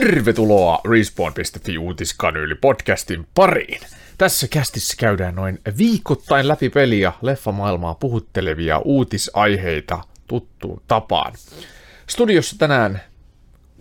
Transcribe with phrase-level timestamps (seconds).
[0.00, 3.80] Tervetuloa Respawn.fi uutiskanyyli podcastin pariin.
[4.18, 11.32] Tässä kästissä käydään noin viikoittain läpi peliä leffamaailmaa puhuttelevia uutisaiheita tuttuun tapaan.
[12.06, 13.00] Studiossa tänään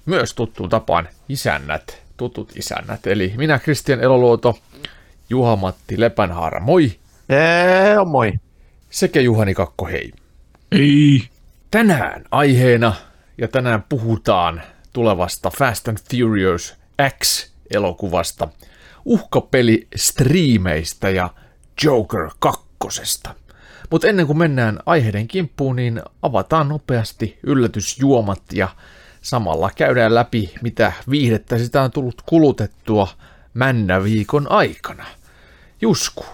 [0.06, 4.60] myös tuttuun tapaan isännät, tutut isännät, eli minä Kristian Eloluoto,
[5.30, 6.92] Juha-Matti Lepänhaara, moi!
[7.30, 8.34] Eee, moi!
[8.90, 10.12] Sekä Juhani Kakko, hei!
[10.72, 11.24] Ei.
[11.72, 12.96] Tänään aiheena,
[13.38, 14.62] ja tänään puhutaan
[14.98, 16.76] tulevasta Fast and Furious
[17.20, 18.48] X-elokuvasta,
[19.06, 21.30] uhkapeli striimeistä ja
[21.84, 23.36] Joker kakkosesta.
[23.90, 28.70] Mutta ennen kuin mennään aiheiden kimppuun, niin avataan nopeasti yllätysjuomat ja
[29.22, 33.08] samalla käydään läpi, mitä viihdettä sitä on tullut kulutettua
[33.54, 35.06] männä viikon aikana.
[35.82, 36.26] Jusku,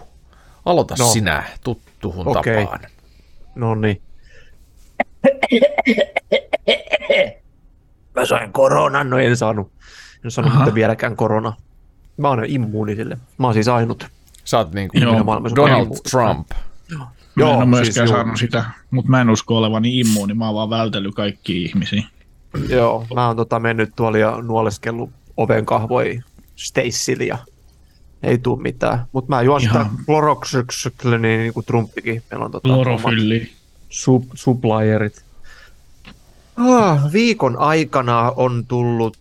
[0.65, 1.05] aloita no.
[1.05, 2.63] Sinä tuttuhun Okei.
[2.63, 2.79] tapaan.
[3.55, 4.01] No niin.
[8.15, 9.71] Mä sain koronan, no en saanut.
[10.25, 10.73] En saanut Aha.
[10.73, 11.53] vieläkään korona.
[12.17, 13.17] Mä oon immuuni sille.
[13.37, 14.07] Mä oon siis ainut.
[14.43, 16.01] Sä oot niinku Joo, maailmassa Donald immuuni.
[16.11, 16.47] Trump.
[16.51, 16.57] Mä
[16.95, 18.07] en ole Joo, myöskään siis joo.
[18.07, 22.03] saanut sitä, mutta mä en usko olevani immuuni, mä oon vaan vältellyt kaikki ihmisiä.
[22.69, 26.19] Joo, mä oon tota mennyt tuolla ja nuoleskellut oven kahvoi
[26.55, 27.37] Stacylle ja
[28.23, 29.05] ei tuu mitään.
[29.11, 29.85] Mutta mä juon sitä.
[30.05, 32.23] Cloroxyxle, niin, niin kuin Trumpikin.
[32.31, 33.51] Meillä on tota Klorofylli.
[33.89, 35.22] sub, supplierit.
[36.57, 39.17] Ah, viikon aikana on tullut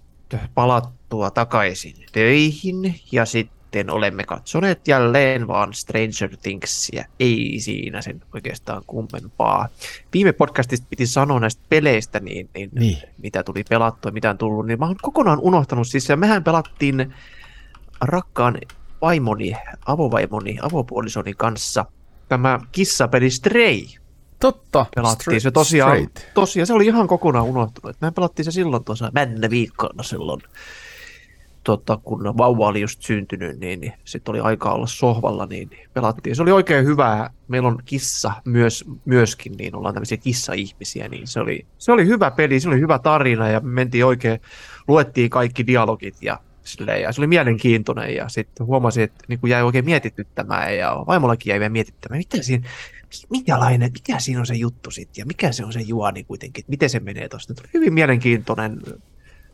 [0.55, 7.05] palattua takaisin töihin ja sitten olemme katsoneet jälleen vaan Stranger Thingsia.
[7.21, 9.69] Ei siinä sen oikeastaan kummempaa.
[10.13, 12.99] Viime podcastista piti sanoa näistä peleistä, niin, niin, Niin.
[13.23, 15.89] mitä tuli pelattua ja mitä on tullut, niin mä oon kokonaan unohtanut.
[15.89, 17.15] Siis ja mehän pelattiin
[18.01, 18.59] rakkaan
[19.01, 19.53] vaimoni,
[19.87, 21.85] avovaimoni, avopuolisoni kanssa
[22.29, 23.81] tämä kissapeli Stray
[24.43, 24.87] Totta.
[24.95, 25.41] pelattiin.
[25.41, 26.35] Se tosiaan, straight.
[26.35, 27.97] tosiaan, se oli ihan kokonaan unohtunut.
[28.01, 30.41] Me pelattiin se silloin tuossa männä viikkona silloin,
[31.65, 35.89] tota, kun vauva oli just syntynyt, niin, niin sitten oli aika olla sohvalla, niin, niin
[35.95, 36.37] pelattiin.
[36.37, 37.31] Se oli oikein hyvää.
[37.49, 42.31] Meillä on kissa myös, myöskin, niin ollaan tämmöisiä kissa-ihmisiä, niin se oli, se oli hyvä
[42.31, 44.41] peli, se oli hyvä tarina ja me mentiin oikein,
[44.89, 49.63] luettiin kaikki dialogit ja silleen, ja se oli mielenkiintoinen ja sitten huomasin, että niin jäi
[49.63, 52.69] oikein mietityttämään ja vaimollakin jäi vielä mietittämään, mitä siinä,
[53.31, 56.91] minkälainen, mikä siinä on se juttu sitten ja mikä se on se juoni kuitenkin, miten
[56.91, 57.55] se menee tuosta.
[57.75, 58.81] Hyvin mielenkiintoinen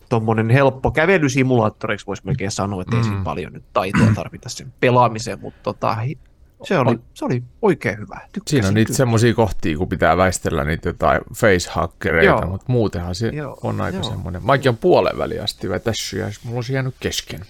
[0.08, 3.08] tuommoinen helppo kävelysimulaattoriksi voisi melkein sanoa, että ei Mm.
[3.08, 5.96] siinä paljon nyt taitoa tarvita sen pelaamiseen, mutta tota,
[6.64, 8.20] se oli, se oli oikein hyvä.
[8.32, 12.46] Tykkäsin Siinä on niitä semmoisia kohtia, kun pitää väistellä niitä jotain facehackereita, Joo.
[12.46, 14.10] mutta muutenhan se Joo, on aika joo.
[14.10, 14.44] semmoinen.
[14.46, 17.40] Mäkin on puolen väliin asti vetässyt ja mulla on se jäänyt kesken.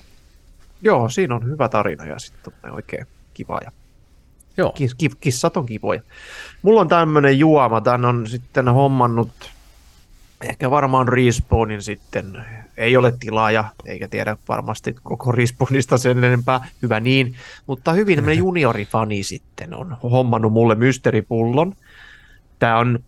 [0.82, 3.72] Joo, siinä on hyvä tarina ja sitten on oikein kiva ja
[4.58, 6.00] Joo, Kis, ki, kissat on kivoja.
[6.62, 9.30] Mulla on tämmönen juoma, tän on sitten hommannut
[10.42, 12.44] ehkä varmaan Respawnin sitten,
[12.76, 17.34] ei ole tilaaja, eikä tiedä varmasti koko Respawnista sen enempää, hyvä niin,
[17.66, 21.74] mutta hyvin tämmönen juniorifani sitten on hommannut mulle mysteeripullon.
[22.58, 22.98] Tää on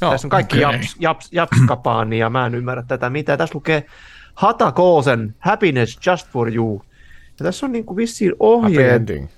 [0.00, 0.10] joo.
[0.10, 0.78] tässä on kaikki okei.
[0.78, 3.36] japs, japs, japskapaani ja mä en ymmärrä tätä mitä.
[3.36, 3.86] Tässä lukee
[4.34, 6.82] Hata Koosen Happiness Just For You.
[7.38, 8.92] Ja tässä on niinku vissiin Happy ohjeet.
[8.94, 9.28] ending.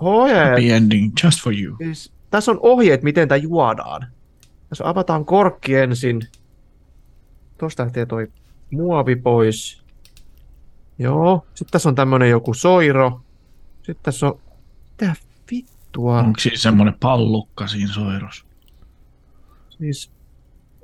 [0.00, 1.76] ohjeet Happy ending, just for you.
[1.76, 4.06] siis, tässä on ohjeet, miten tämä juodaan.
[4.68, 6.20] Tässä avataan korkki ensin.
[7.58, 8.32] Tuosta lähtee toi
[8.70, 9.82] muovi pois.
[10.98, 11.46] Joo.
[11.54, 13.20] Sitten tässä on tämmönen joku soiro.
[13.76, 14.40] Sitten tässä on...
[15.00, 15.14] Mitä
[15.50, 16.18] vittua?
[16.18, 18.46] Onko siis semmoinen pallukka siinä soiros?
[19.68, 20.10] Siis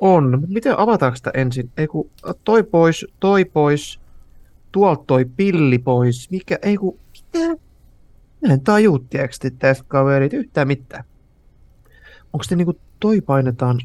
[0.00, 0.44] on.
[0.49, 1.71] Miten avataanko sitä ensin?
[1.77, 2.11] Ei kun
[2.44, 4.00] toi pois, toi pois,
[4.72, 6.31] tuolta toi pilli pois.
[6.31, 7.47] Mikä, ei kun, mitä?
[8.47, 11.05] Mä en tajuu, tiedätkö tästä kaverit yhtään mitään.
[12.33, 13.81] Onko se niinku toi painetaan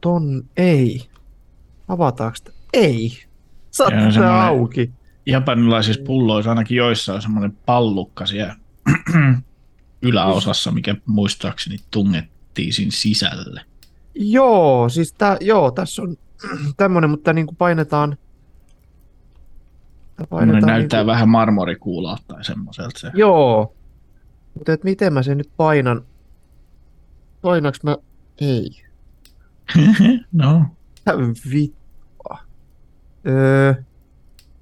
[0.00, 0.44] ton?
[0.56, 1.02] Ei.
[1.88, 2.50] Avataanko sitä?
[2.72, 3.18] Ei.
[3.70, 4.90] Semmonen- auki.
[5.26, 8.56] Japanilaisissa pulloissa ainakin joissa on semmoinen pallukka siellä
[10.02, 13.64] yläosassa, mikä muistaakseni tungettiin sisälle.
[14.14, 16.16] Joo, siis tää, joo, tässä on
[16.76, 18.16] tämmönen, mutta niinku painetaan...
[20.16, 23.10] tää Painetaan näyttää niinku- vähän marmorikuulalta tai semmoiselta se.
[23.14, 23.74] Joo.
[24.54, 26.04] Mutta et miten mä sen nyt painan?
[27.42, 27.96] Painaks mä?
[28.40, 28.70] Ei.
[30.32, 30.64] no,
[30.98, 31.18] Mitä
[31.52, 32.38] vittua?
[33.26, 33.74] Öö,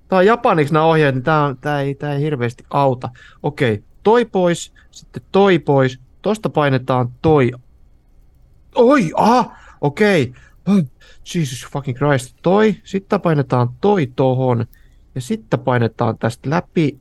[0.08, 3.08] tää on japaniksi nämä ohjeet, niin tää, tää, ei, tää ei hirveästi auta.
[3.42, 7.52] Okei, toi pois, sitten toi pois, tosta painetaan toi.
[8.78, 10.32] Oi, aha, okei.
[10.68, 10.84] Huh,
[11.34, 14.66] Jesus fucking Christ, toi, sitten painetaan toi tohon,
[15.14, 16.98] ja sitten painetaan tästä läpi.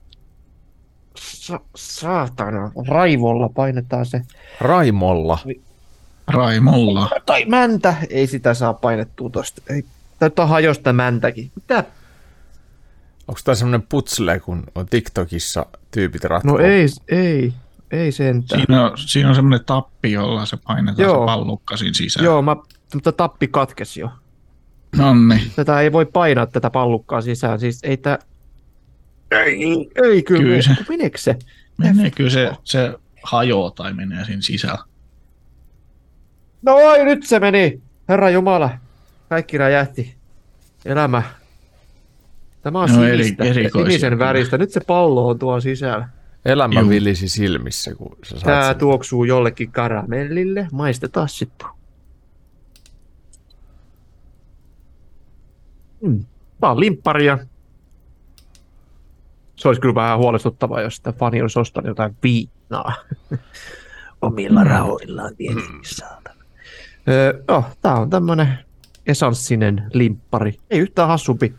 [1.16, 4.22] Sa- saatana, raivolla painetaan se.
[4.62, 5.40] Raimolla.
[6.28, 7.10] Raimolla.
[7.26, 9.62] Tai mäntä, ei sitä saa painettua tosta.
[9.70, 9.84] Ei,
[10.20, 11.52] täytyy hajosta mäntäkin.
[11.56, 11.84] Mitä?
[13.28, 16.52] Onko tämä semmoinen putsle, kun on TikTokissa tyypit ratkoo?
[16.52, 17.54] No ei, ei,
[17.92, 18.62] ei sentään.
[18.62, 21.22] Siinä on, siinä on semmoinen tappi, jolla se painetaan Joo.
[21.22, 22.24] se pallukka siinä sisään.
[22.26, 22.56] Joo, mä,
[22.94, 24.10] mutta tappi katkesi jo.
[24.96, 25.42] Nonni.
[25.56, 27.60] Tätä ei voi painaa tätä pallukkaa sisään.
[27.60, 28.20] Siis ei tää...
[29.32, 30.42] Ei, ei kyllä.
[30.44, 31.36] Kyllä se- Meneekö se?
[31.78, 32.94] Meneekö se, se
[33.24, 34.84] hajoaa tai menee siinä sisällä?
[36.62, 37.82] No oi, nyt se meni.
[38.10, 38.70] Herra Jumala.
[39.30, 40.16] Kaikki räjähti.
[40.86, 41.24] Elämä.
[42.62, 44.26] Tämä on No, eri- sinistä, erikoisia sinisen kyllä.
[44.26, 44.58] väristä.
[44.58, 46.10] Nyt se pallo on tuo sisällä.
[46.48, 48.80] Elämä vilisi silmissä, kun sä saat Tää sen.
[48.80, 50.68] tuoksuu jollekin karamellille.
[50.72, 51.68] Maistetaan sitten.
[56.02, 56.26] Mm.
[56.62, 57.38] Tää on limpparia.
[59.56, 62.94] Se olisi kyllä vähän huolestuttavaa, jos sitä fani olisi ostanut jotain viinaa.
[64.22, 66.44] Omilla rahoillaan tietenkin saatana.
[67.08, 67.44] Öö,
[67.82, 68.60] tää on tämmönen
[69.08, 70.60] esanssinen limppari.
[70.70, 71.56] Ei yhtään hassumpi.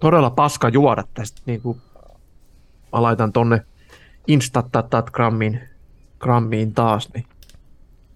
[0.00, 1.42] Todella paska juoda tästä.
[1.46, 1.80] Niin kuin
[2.94, 3.64] mä laitan tonne
[5.12, 5.60] grammiin,
[6.18, 7.24] grammiin taas, niin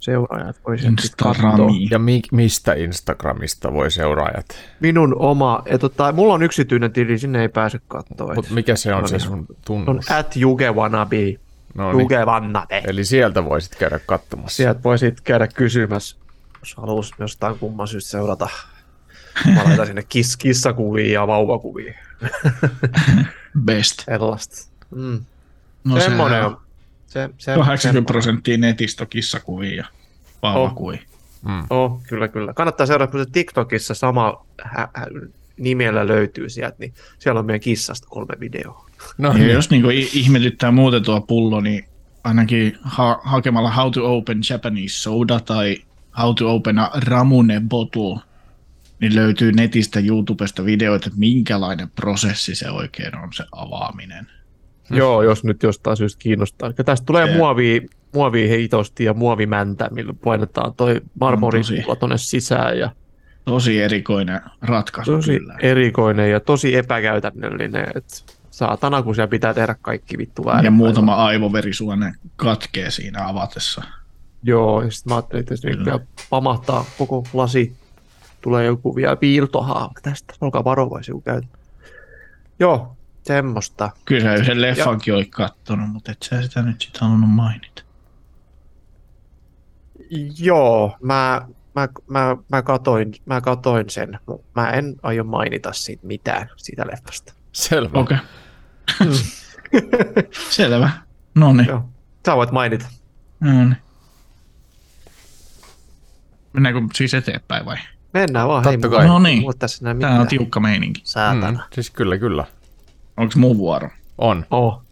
[0.00, 1.68] seuraajat voi sen katsoa.
[1.90, 4.46] Ja mi- mistä Instagramista voi seuraajat?
[4.80, 8.34] Minun oma, ja tota, mulla on yksityinen tili, sinne ei pääse katsoa.
[8.34, 9.20] Mutta mikä se on No se niin.
[9.26, 10.10] sun on tunnus?
[10.10, 11.16] at Jugewanabe.
[11.74, 12.00] No niin.
[12.00, 12.82] Jugewanabe.
[12.86, 14.56] Eli sieltä voisit käydä katsomassa.
[14.56, 16.16] Sieltä voisit käydä kysymässä,
[16.60, 18.48] jos haluaisi jostain kumman syystä seurata.
[19.54, 21.94] Mä laitan sinne kiss, kissakuvia ja vauvakuvia.
[23.64, 24.02] Best.
[24.04, 24.70] Sellaista.
[24.94, 25.20] Mm.
[25.84, 26.60] No Semmoinen on.
[27.06, 29.84] Se, se, 80 prosenttia netistä kissakuvia ja
[30.42, 31.00] vauvakuvia.
[31.44, 31.62] Mm.
[31.70, 32.52] Oh, kyllä, kyllä.
[32.54, 35.06] Kannattaa seurata, kun se TikTokissa sama hä- hä-
[35.56, 38.86] nimellä löytyy sieltä, niin siellä on meidän kissasta kolme videoa.
[39.18, 39.50] No Ja niin.
[39.52, 41.84] jos niinku i- ihmetyttää muuten tuo pullo, niin
[42.24, 45.76] ainakin ha- hakemalla How to Open Japanese Soda tai
[46.18, 48.20] How to Open a Ramune Bottle,
[49.00, 54.26] niin löytyy netistä YouTubesta videoita, että minkälainen prosessi se oikein on se avaaminen.
[54.90, 56.66] Joo, jos nyt jostain syystä kiinnostaa.
[56.66, 57.80] Eli tästä tulee muovia,
[58.14, 62.00] muovia heitosti ja muovimäntä, millä painetaan toi marmorikulla tosi.
[62.00, 62.78] tonne sisään.
[62.78, 62.90] Ja
[63.44, 65.54] Tosi erikoinen ratkaisu tosi kyllä.
[65.62, 67.86] erikoinen ja tosi epäkäytännöllinen.
[67.94, 70.64] Et saatana, kun siellä pitää tehdä kaikki vittu väärin.
[70.64, 73.82] Ja muutama aivoverisuone katkee siinä avatessa.
[74.42, 77.76] Joo, ja sitten mä ajattelin, että jos nyt pamahtaa koko lasi,
[78.40, 80.34] tulee joku vielä piirtohaava tästä.
[80.40, 81.46] Olkaa varovaisia, kun käytä.
[82.58, 83.90] Joo, semmoista.
[84.04, 87.82] Kyllä sä yhden leffankin olit kattonut, mutta et sä sitä nyt sit halunnut mainita.
[90.38, 94.18] Joo, mä, mä, mä, mä, katoin, mä katoin sen.
[94.54, 97.34] Mä en aio mainita siitä mitään, siitä leffasta.
[97.52, 97.98] Selvä.
[97.98, 98.16] Okei.
[99.00, 99.14] Okay.
[100.50, 100.90] Selvä.
[101.34, 101.68] No niin.
[102.26, 102.86] Sä voit mainita.
[103.40, 103.76] No niin.
[106.52, 107.76] Mennäänkö siis eteenpäin vai?
[108.20, 108.62] Mennään vaan.
[108.62, 109.06] Totta hei, kai.
[109.06, 109.42] No niin.
[109.58, 110.20] Tässä mitään.
[110.20, 111.00] on tiukka meininki.
[111.04, 111.50] Saatana.
[111.50, 111.74] Mm.
[111.74, 112.44] Siis kyllä, kyllä.
[113.16, 113.90] Onko mun vuoro?
[114.18, 114.46] On.
[114.50, 114.82] Oh.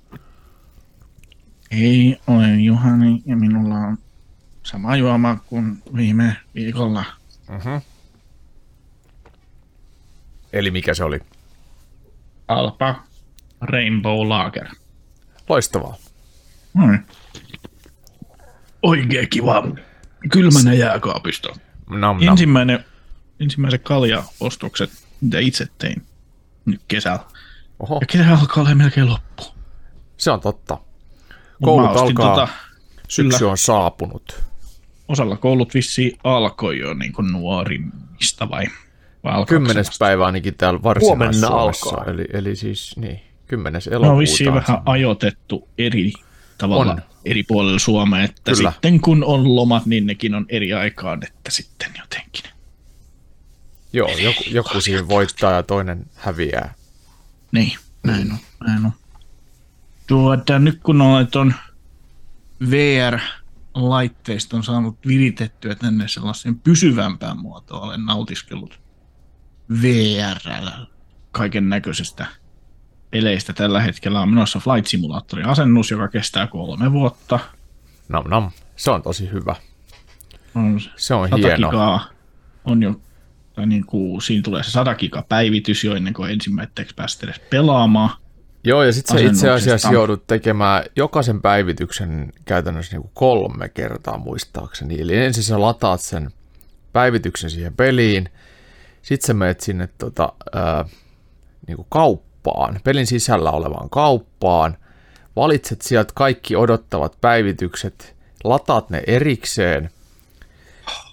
[1.71, 3.99] Ei, olen Juhani ja minulla on
[4.63, 7.05] sama juoma kuin viime viikolla.
[7.49, 7.81] Mm-hmm.
[10.53, 11.21] Eli mikä se oli?
[12.49, 12.95] Alpa
[13.61, 14.67] Rainbow Lager.
[15.49, 15.97] Loistavaa.
[16.75, 17.07] No niin.
[18.83, 19.69] Oikein kiva.
[20.33, 21.49] Kylmänä jääkaapista.
[21.91, 22.23] Nam, nam.
[22.23, 22.85] Ensimmäinen,
[23.41, 24.91] ensimmäiset kaljaostokset,
[25.21, 26.03] mitä itse tein
[26.65, 27.25] nyt kesällä.
[27.81, 29.43] Oho, Ja kesä alkaa olla melkein loppu.
[30.17, 30.79] se on totta.
[31.63, 32.51] Koulut alkaa, tota-
[33.09, 33.51] syksy kyllä.
[33.51, 34.43] on saapunut.
[35.09, 38.65] Osalla koulut vissiin alkoi jo niin kuin nuorimmista vai,
[39.25, 40.05] vai Kymmenes vasta?
[40.05, 41.89] päivä ainakin täällä Huomenna Varsinais-Suomessa.
[41.89, 42.05] alkaa.
[42.13, 44.19] Eli, eli siis niin, kymmenes elokuuta.
[44.19, 46.13] vissiin on vähän ajoitettu eri
[46.59, 47.03] tavalla On.
[47.25, 48.73] eri puolilla Suomea, että Kyllä.
[48.73, 52.45] sitten kun on lomat, niin nekin on eri aikaan, että sitten jotenkin.
[53.97, 56.75] Joo, joku, joku siinä voittaa ja toinen häviää.
[57.53, 58.93] Niin, näin on, näin on.
[60.07, 61.55] Tuota, nyt kun olet on
[62.71, 68.81] VR-laitteista on saanut viritettyä tänne sellaisen pysyvämpään muotoon, olen nautiskellut
[69.83, 70.39] VR
[71.33, 72.27] kaiken näköisestä
[73.11, 73.53] peleistä.
[73.53, 77.39] Tällä hetkellä on menossa Flight Simulatorin asennus, joka kestää kolme vuotta.
[78.09, 78.51] Nam nam.
[78.77, 79.57] Se on tosi hyvä.
[80.55, 81.71] On Se on 100 hieno.
[81.71, 82.07] gigaa
[82.65, 83.01] on jo,
[83.67, 88.11] niin kuin, siinä tulee se 100 giga päivitys jo ennen kuin ensimmäiseksi päästä edes pelaamaan.
[88.65, 94.19] Joo, ja sitten sä itse asiassa joudut tekemään jokaisen päivityksen käytännössä niin kuin kolme kertaa
[94.19, 95.01] muistaakseni.
[95.01, 96.31] Eli ensin sä lataat sen
[96.93, 98.29] päivityksen siihen peliin,
[99.03, 100.85] sitten sä menet sinne tota, ää,
[101.67, 104.77] niin kuin kauppaan, pelin sisällä olevaan kauppaan,
[105.37, 109.91] valitset sieltä kaikki odottavat päivitykset, lataat ne erikseen,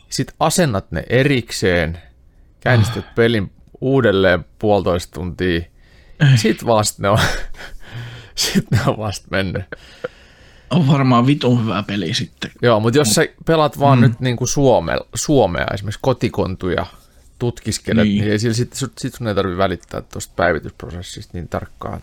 [0.09, 1.97] sit asennat ne erikseen,
[2.63, 3.51] käynnistät pelin
[3.81, 5.61] uudelleen puolitoista tuntia,
[6.35, 7.19] sit vasta ne on,
[8.35, 9.63] sit ne on vasta mennyt.
[10.69, 12.51] On varmaan vitun hyvä peli sitten.
[12.61, 14.01] Joo, mutta jos sä pelaat vaan mm.
[14.01, 16.85] nyt niin kuin Suome, Suomea, esimerkiksi kotikontuja,
[17.39, 18.31] tutkiskelet, niin, Niin.
[18.31, 22.01] ei sillä sit, sit sun ei tarvitse välittää tuosta päivitysprosessista niin tarkkaan.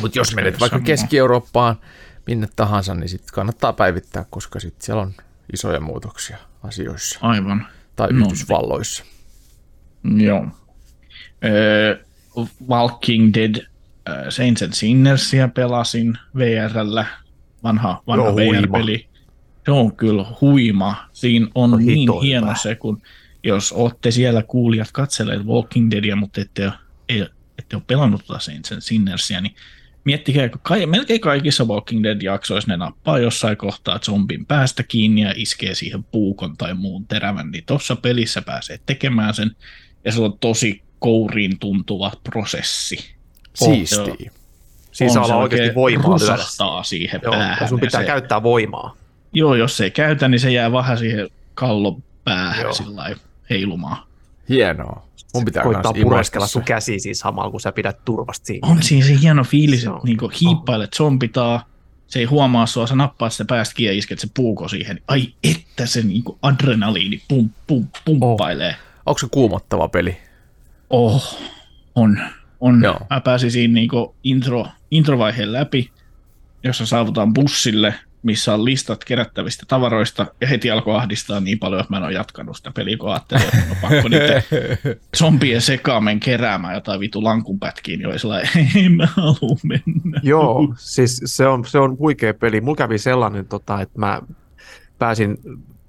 [0.00, 0.80] Mutta jos menet vaikka.
[0.80, 1.76] Keski-Eurooppaan,
[2.26, 5.14] minne tahansa, niin sitten kannattaa päivittää, koska sitten siellä on
[5.52, 7.66] isoja muutoksia asioissa Aivan.
[7.96, 8.28] tai No.
[10.04, 10.46] Joo.
[11.44, 12.04] Öö,
[12.68, 17.06] Walking Dead äh, Saints and Sinnersia pelasin VRllä.
[17.62, 18.62] Vanha, vanha Joo, huima.
[18.62, 19.06] VR-peli.
[19.64, 21.08] Se on kyllä huima.
[21.12, 23.02] Siinä on, On niin hito hieno se, kun
[23.44, 26.72] jos olette siellä kuulijat katselleet Walking Deadia, mutta ette ole,
[27.08, 27.26] ei,
[27.58, 29.54] ette ole pelannut tuota Saints and Sinnersia, niin
[30.04, 35.32] miettikää, kun kai, melkein kaikissa Walking Dead-jaksoissa ne nappaa jossain kohtaa zombin päästä kiinni ja
[35.36, 39.56] iskee siihen puukon tai muun terävän, niin tuossa pelissä pääsee tekemään sen,
[40.04, 43.10] ja se on tosi kouriin tuntuva prosessi.
[43.54, 44.30] Siistiä.
[44.92, 46.82] Siinä saa On olla oikeasti voimaa lyödä.
[46.84, 47.68] siihen Joo, päähän.
[47.68, 48.96] sun pitää se, käyttää voimaa.
[49.32, 52.72] Joo, jos ei käytä, niin se jää vähän siihen kallon päähän Joo.
[52.72, 53.16] sillä
[53.50, 53.96] heilumaan.
[54.48, 55.06] Hienoa.
[55.34, 56.66] Mun pitää Koittaa pureskella sun se.
[56.66, 58.68] käsi siinä samalla, kun sä pidät turvasta siinä.
[58.68, 61.66] On siinä se hieno fiilis, että niinku hiippailet zombitaa,
[62.06, 64.96] se ei huomaa sua, sä nappaat sitä päästä kiinni ja isket se puuko siihen.
[64.96, 68.76] niin Ai että se niinku adrenaliini pum, pum, pumppailee.
[69.06, 70.16] Onko se kuumottava peli?
[70.90, 71.38] Oh,
[71.94, 72.20] on.
[72.60, 72.82] on.
[72.84, 73.00] Joo.
[73.10, 75.90] Mä pääsin siinä niinku intro, introvaiheen läpi,
[76.64, 81.92] jossa saavutaan bussille, missä on listat kerättävistä tavaroista, ja heti alkoi ahdistaa niin paljon, että
[81.92, 84.42] mä en ole jatkanut sitä peliä, kun ajattelin, että on pakko niitä
[85.18, 90.20] zombien sekaamen keräämään jotain vitu lankunpätkiä, niin oli sellainen, ei mä halua mennä.
[90.22, 92.60] Joo, siis se on, se on huikea peli.
[92.60, 94.22] Mulla kävi sellainen, tota, että mä
[94.98, 95.38] pääsin,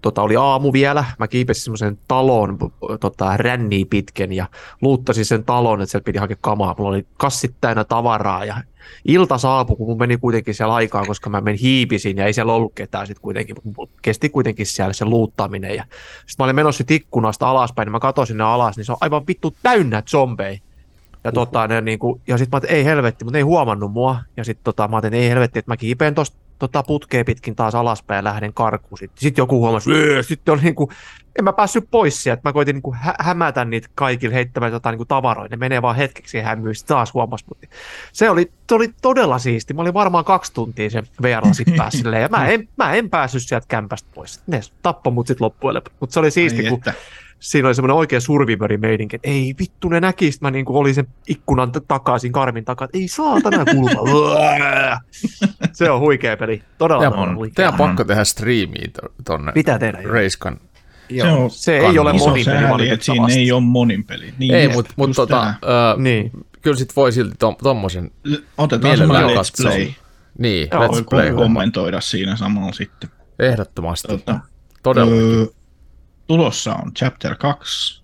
[0.01, 2.57] tota, oli aamu vielä, mä kiipesin semmoisen talon
[2.99, 4.47] tota, ränniä pitken ja
[4.81, 6.75] luuttasin sen talon, että sieltä piti hakea kamaa.
[6.77, 8.57] Mulla oli kassit täynnä tavaraa ja
[9.05, 12.53] ilta saapui, kun mun meni kuitenkin siellä aikaa, koska mä menin hiipisin ja ei siellä
[12.53, 13.55] ollut ketään sitten kuitenkin,
[14.01, 15.75] kesti kuitenkin siellä se luuttaminen.
[15.75, 15.83] Ja
[16.17, 19.27] sitten mä olin menossa ikkunasta alaspäin, niin mä katsoin sinne alas, niin se on aivan
[19.27, 20.59] vittu täynnä zombeja.
[21.23, 24.17] Ja, tota, ne, niinku, ja sitten mä ajattelin, ei helvetti, mutta ne ei huomannut mua.
[24.37, 27.75] Ja sitten tota, mä ajattelin, ei helvetti, että mä kiipeen tuosta tota, putkea pitkin taas
[27.75, 28.97] alaspäin ja lähden karkuun.
[28.97, 29.89] Sitten sit joku huomasi,
[30.21, 30.91] sitten oli niinku,
[31.39, 32.41] en mä päässyt pois sieltä.
[32.43, 35.55] Mä koitin niinku hä- hämätä niitä kaikille heittämään jotain niinku tavaroita.
[35.55, 36.73] Ne menee vaan hetkeksi ja hämyy.
[36.73, 37.45] Sitten taas huomasi.
[37.49, 37.67] Mutta
[38.13, 39.73] se oli, se oli todella siisti.
[39.73, 43.43] Mä olin varmaan kaksi tuntia sen VR-lasit päässä silleen, ja mä en, mä en päässyt
[43.43, 44.41] sieltä kämpästä pois.
[44.47, 45.81] Ne tappoi mut sitten loppujen.
[45.99, 46.93] Mutta se oli siisti, Ai kun että.
[47.41, 51.07] Siinä oli semmoinen oikea survivori meininki, että ei vittu ne näkis, mä niinku olin sen
[51.27, 54.01] ikkunan takaisin karmin takaa, että ei saatana kulma.
[55.73, 57.53] se on huikea peli, todella, todella on, huikea.
[57.55, 60.13] teidän on pakko tehdä striimiin to- tonne Pitää tehdä, joo.
[60.13, 60.57] Reiskan.
[61.09, 64.33] Joo, Se on se ei ole monin peli sääli, että siinä ei ole monin peli.
[64.37, 66.31] Niin, Ei, mutta mut, tota, ö, Niin,
[66.61, 68.11] kyllä sit voi silti to, tommosen
[68.57, 69.87] Otetaan semmoinen let's play.
[70.37, 71.33] Niin, Joo, let's play.
[71.33, 73.09] kommentoida siinä samalla sitten.
[73.39, 74.07] Ehdottomasti.
[74.07, 74.39] Tota,
[74.83, 75.15] Todella.
[75.15, 75.45] öö,
[76.31, 78.01] tulossa on Chapter 2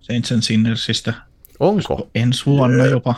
[0.00, 1.14] Saints and Sinnersistä
[1.60, 2.10] Onko?
[2.14, 3.14] ensi vuonna jopa.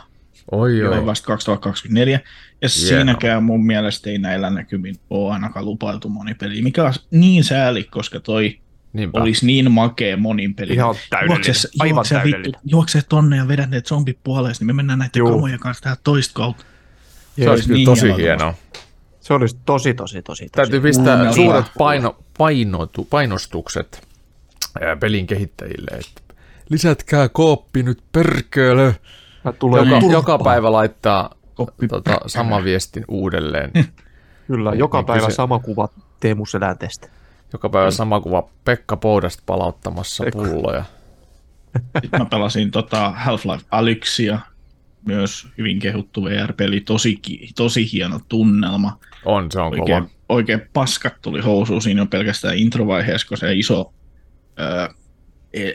[0.52, 0.94] Oi Joo.
[0.94, 1.06] oi.
[1.06, 2.20] vasta 2024.
[2.62, 7.84] Ja siinäkään mun mielestä ei näillä näkymin ole ainakaan lupailtu monipeli, mikä on niin sääli,
[7.84, 8.58] koska toi
[8.92, 9.20] Niinpä.
[9.20, 10.72] olisi niin makea monin peli.
[10.72, 14.72] Ihan täydellinen, Juokse, aivan juokse, vittu, juokse tonne ja vedät ne zombit puoleesi, niin me
[14.72, 15.30] mennään näiden Juu.
[15.30, 16.64] kamojen kanssa tähän toista kautta.
[17.40, 18.54] Se olisi kyllä niin tosi hienoa
[19.20, 20.48] se olisi tosi, tosi, tosi, tosi.
[20.52, 24.07] Täytyy pistää suuret paino, painotu, painostukset
[25.00, 26.34] pelin kehittäjille, että
[26.70, 28.96] lisätkää kooppi nyt perkele.
[29.58, 33.70] Tulee Joka, joka päivä laittaa Koppi tota, sama viestin uudelleen.
[34.46, 35.88] Kyllä, joka Niin päivä kyse- sama kuva
[36.20, 37.08] Teemu Selänteestä.
[37.52, 40.38] Joka päivä sama kuva Pekka Poudasta palauttamassa Pekka.
[40.38, 40.84] pulloja.
[42.02, 44.38] Sitten mä pelasin tota Half-Life Alyxia,
[45.06, 47.20] myös hyvin kehuttu VR-peli, tosi,
[47.56, 48.98] tosi hieno tunnelma.
[49.24, 49.82] On, se on kova.
[49.82, 53.92] Oikein, oikein paskat tuli housuun siinä on pelkästään introvaiheessa, kun se iso
[55.52, 55.72] e, e,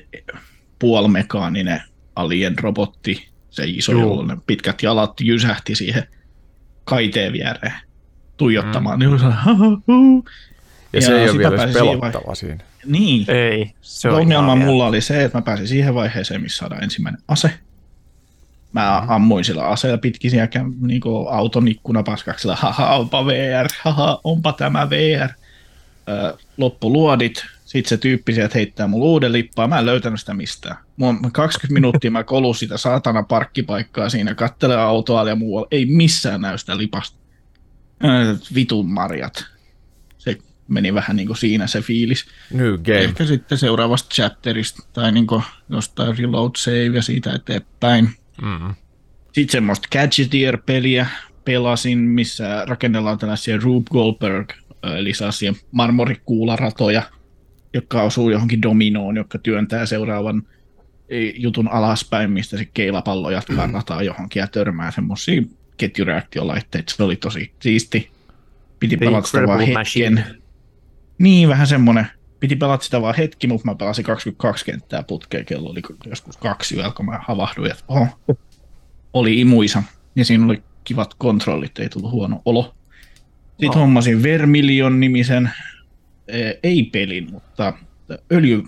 [0.79, 1.81] puolimekaaninen
[2.15, 6.03] alien robotti, se iso, jolla ne pitkät jalat jysähti siihen
[6.83, 7.73] kaiteen viereen
[8.37, 8.97] tuijottamaan.
[8.97, 8.99] Mm.
[8.99, 10.25] Niin, oli sellainen, "Ha, ha, hu."
[10.93, 12.63] Ja se Ja ei ole vielä pääsi siihen pelottava siinä.
[12.85, 16.41] niin, Ei, se se on ongelma ihan mulla oli se, että mä pääsin siihen vaiheeseen,
[16.41, 17.51] missä saadaan ensimmäinen ase.
[18.73, 19.11] Mä Mhm.
[19.11, 20.47] ammuin sillä aseella pitkin siellä
[20.81, 25.29] niin auton ikkuna paskaksella, haha, onpa VR, haha, onpa tämä VR.
[26.09, 30.75] Ö, loppuluodit, sitten se tyyppi sieltä heittää mulle uuden lippaa, mä en löytänyt sitä mistään.
[30.97, 35.85] Mua, mä 20 minuuttia mä kolun sitä saatana parkkipaikkaa siinä, kattelen autoa ja muualla, ei
[35.85, 37.17] missään näy sitä lipasta.
[38.55, 39.45] Vitun marjat.
[40.17, 40.37] Se
[40.67, 42.25] meni vähän niin kuin siinä se fiilis.
[42.51, 42.97] New game.
[42.97, 48.09] Ehkä sitten seuraavasta chapterista tai niin kuin jostain reload save ja siitä eteenpäin.
[48.41, 48.75] Mm.
[49.31, 51.07] Sitten semmoista Gadgeteer-peliä
[51.45, 54.51] pelasin, missä rakennellaan tällaisia Rube Goldberg,
[54.97, 57.03] eli sellaisia marmorikuularatoja,
[57.73, 60.43] jotka osuu johonkin dominoon, jotka työntää seuraavan
[61.09, 65.41] eh, jutun alaspäin, mistä se keilapallo jatkaa rataa johonkin ja törmää semmoisia
[65.77, 66.93] ketjureaktiolaitteita.
[66.95, 68.11] Se oli tosi siisti.
[68.79, 69.73] Piti The pelata sitä vaan hetken.
[69.73, 70.25] Machine.
[71.17, 72.07] Niin, vähän semmonen.
[72.39, 75.45] Piti pelata sitä vaan hetki, mutta mä pelasin 22 kenttää putkeen.
[75.45, 78.07] Kello oli joskus kaksi yöllä, kun mä havahduin, että oho,
[79.13, 79.83] oli imuisa.
[80.15, 82.75] Ja siinä oli kivat kontrollit, ei tullut huono olo.
[83.49, 83.75] Sitten Oh.
[83.75, 85.72] hommasin Vermilion-nimisen, eh,
[86.63, 87.73] ei pelin, mutta
[88.31, 88.63] öljy,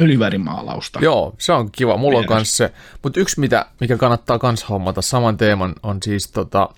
[0.00, 0.98] öljyvärimaalausta.
[1.02, 1.96] Joo, se on kiva.
[1.96, 2.34] Mulla on Mielessä.
[2.36, 2.72] kans se.
[3.02, 6.68] Mutta yksi, mitä, mikä kannattaa kans hommata saman teeman, on siis tota,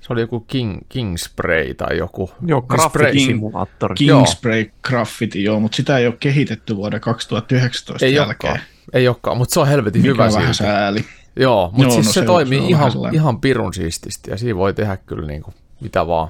[0.00, 2.30] se oli joku King, King Spray tai joku.
[2.46, 3.94] Joo, spray- graffiti-simulaattori.
[4.00, 4.18] Joo.
[4.18, 8.50] Kingspray Graffiti, joo, mutta sitä ei ole kehitetty vuoden 2019 Ei jälkeen.
[8.52, 11.04] olekaan, ei olekaan, mutta se on helvetin Mikä hyvä on vähän sääli.
[11.36, 14.30] Joo, mutta Joo, siis no se, se on- toimii se on ihan, ihan pirun siististi
[14.30, 16.28] ja siinä voi tehdä kyllä niinku mitä vaan.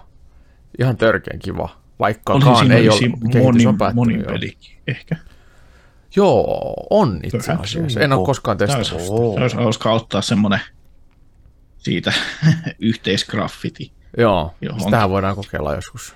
[0.78, 1.68] Ihan törkeän kiva,
[1.98, 3.00] vaikkakaan siinä ei ole
[3.42, 3.94] moni, on päättynyt.
[3.94, 4.32] monin joo.
[4.32, 5.16] peli, ehkä.
[6.16, 7.70] Joo, on itse Perhaps.
[7.70, 8.00] asiassa.
[8.00, 8.88] En ole koskaan testannut.
[9.34, 10.60] Tämä olisi hauska ottaa semmoinen
[11.78, 12.12] siitä
[12.78, 13.92] yhteisgraffiti.
[14.18, 16.14] Joo, sitähän voidaan kokeilla joskus.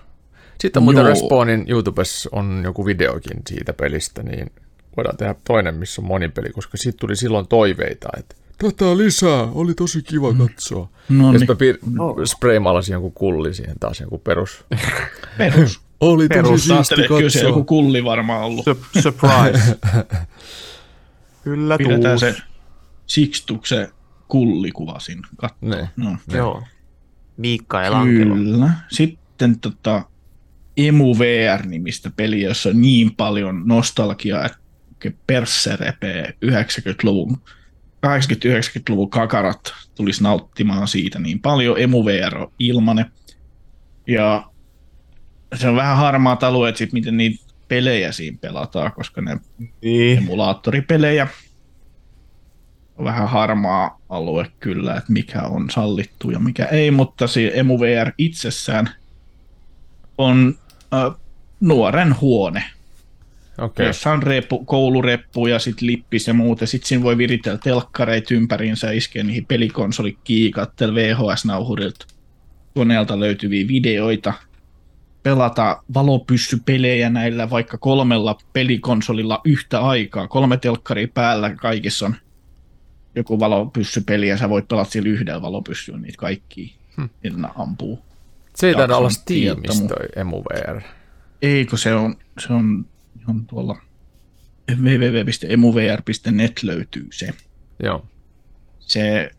[0.61, 1.05] Sitten muuten.
[1.05, 4.53] Respawnin YouTubessa on joku videokin siitä pelistä, niin
[4.97, 9.75] voidaan tehdä toinen, missä on monipeli, koska siitä tuli silloin toiveita, että tätä lisää, oli
[9.75, 10.89] tosi kiva katsoa.
[11.09, 12.17] No ja niin, sitten mä pir- No.
[12.27, 14.65] spraymaalasin jonkun kulli siihen taas, joku perus.
[15.39, 15.81] perus.
[16.01, 16.71] Oli Perus.
[16.71, 18.67] Ajattelin, että kyllä se joku kulli varmaan ollut.
[18.67, 19.79] Su- surprise.
[21.45, 22.21] Kyllä Pidetään tuus.
[22.21, 22.37] se
[23.07, 23.89] Sixtuksen
[24.29, 25.59] kullikuva siinä katsoa.
[25.69, 25.89] Ne.
[25.97, 26.17] No.
[26.33, 26.63] Joo.
[27.37, 28.35] Miikka Elankelo.
[28.35, 28.71] Kyllä.
[28.91, 30.03] Sitten tota,
[30.77, 34.59] Emu VR-nimistä peli, jossa on niin paljon nostalgiaa, että
[35.27, 37.37] persse repee 90-luvun
[38.07, 39.61] 80-90-luvun kakarat
[39.95, 41.81] tulisi nauttimaan siitä niin paljon.
[41.81, 43.07] Emu VR on ilmanen.
[44.07, 44.51] Ja
[45.55, 49.39] se on vähän harmaat alueet, sit, miten niitä pelejä siinä pelataan, koska ne
[49.83, 50.19] Niin.
[50.19, 51.29] emulaattoripelejä.
[52.97, 58.13] On vähän harmaa alue kyllä, että mikä on sallittu ja mikä ei, mutta se EmuVR
[58.19, 58.91] itsessään
[60.19, 60.59] on
[60.95, 61.21] äh,
[61.61, 62.65] nuoren huone,
[63.61, 63.87] okay.
[63.87, 66.67] jossa on reppu, koulureppu ja sitten lippis ja muuta.
[66.67, 72.07] Sitten siinä voi viritellä telkkareita ympäriinsä, iskeä niihin pelikonsolikiin, katsella VHS-nauhurilta
[72.75, 74.33] koneelta löytyviä videoita,
[75.23, 80.29] pelata valopyssypelejä näillä vaikka kolmella pelikonsolilla yhtä aikaa.
[80.29, 82.15] Kolme telkkaria päällä, kaikissa on
[83.15, 86.69] joku valopyssypeli ja sä voit pelata sillä yhdellä valopyssyllä niitä kaikkia.
[86.97, 87.45] Hmm.
[87.57, 87.99] Ampuu.
[88.55, 90.81] se ei taida olla Steamista toi EmuVR.
[91.43, 92.87] Eikö se on, se on,
[93.31, 93.81] on tuolla
[94.77, 97.35] www.emuvr.net löytyy se.
[97.83, 98.07] Joo,
[98.81, 99.31] Se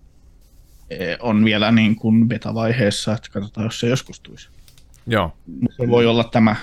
[0.90, 4.50] eh, on vielä niin kuin beta-vaiheessa, että katsotaan, jos se joskus tulisi.
[5.08, 6.56] joo, Mutta se voi olla tämä,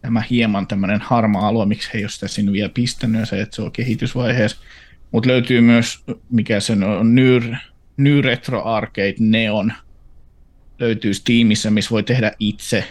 [0.00, 3.56] tämä hieman tämmöinen harmaa alue, miksi he ei ole sitä sinne vielä pistänyt, se, että
[3.56, 4.58] se on kehitysvaiheessa.
[5.12, 7.42] Mutta löytyy myös, mikä se on, New,
[7.96, 9.72] New Retro Arcade Neon.
[10.78, 12.84] Löytyy Steamissa, missä voi tehdä itse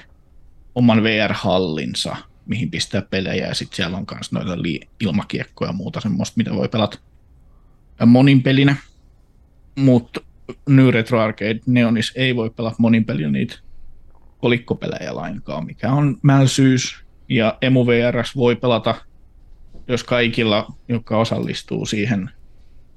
[0.75, 2.17] oman VR-hallinsa,
[2.47, 6.53] mihin pistää pelejä, ja sitten siellä on myös noita li- ilmakiekkoja ja muuta semmoista, mitä
[6.53, 6.97] voi pelata
[8.05, 8.75] monin pelinä.
[9.75, 10.21] Mutta
[10.69, 13.59] New Retro Arcade Neonis ei voi pelata monin pelinä niitä
[14.37, 16.95] kolikkopelejä lainkaan, mikä on mälsyys.
[17.29, 18.95] Ja EmuVRS voi pelata,
[19.87, 22.29] jos kaikilla, jotka osallistuu siihen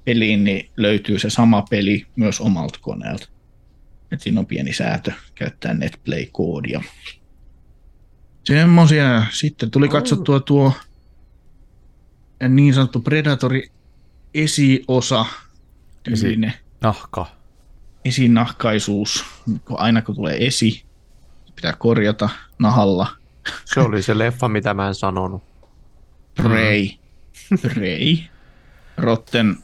[0.03, 3.29] peliin, niin löytyy se sama peli myös omalta koneelta.
[4.11, 6.83] Et siinä on pieni säätö käyttää NetPlay-koodia.
[8.43, 9.23] Semmoisia.
[9.29, 10.73] Sitten tuli katsottua tuo
[12.49, 13.71] niin sanottu Predatori
[14.33, 15.25] esiosa,
[16.03, 17.25] tyylinen nahka.
[18.05, 19.25] esinahkaisuus,
[19.65, 20.85] kun aina kun tulee esi,
[21.55, 23.07] pitää korjata nahalla.
[23.65, 25.43] Se oli se leffa, mitä mä en sanonut.
[26.35, 26.89] Prey.
[27.61, 28.17] Prey.
[28.97, 29.57] Rotten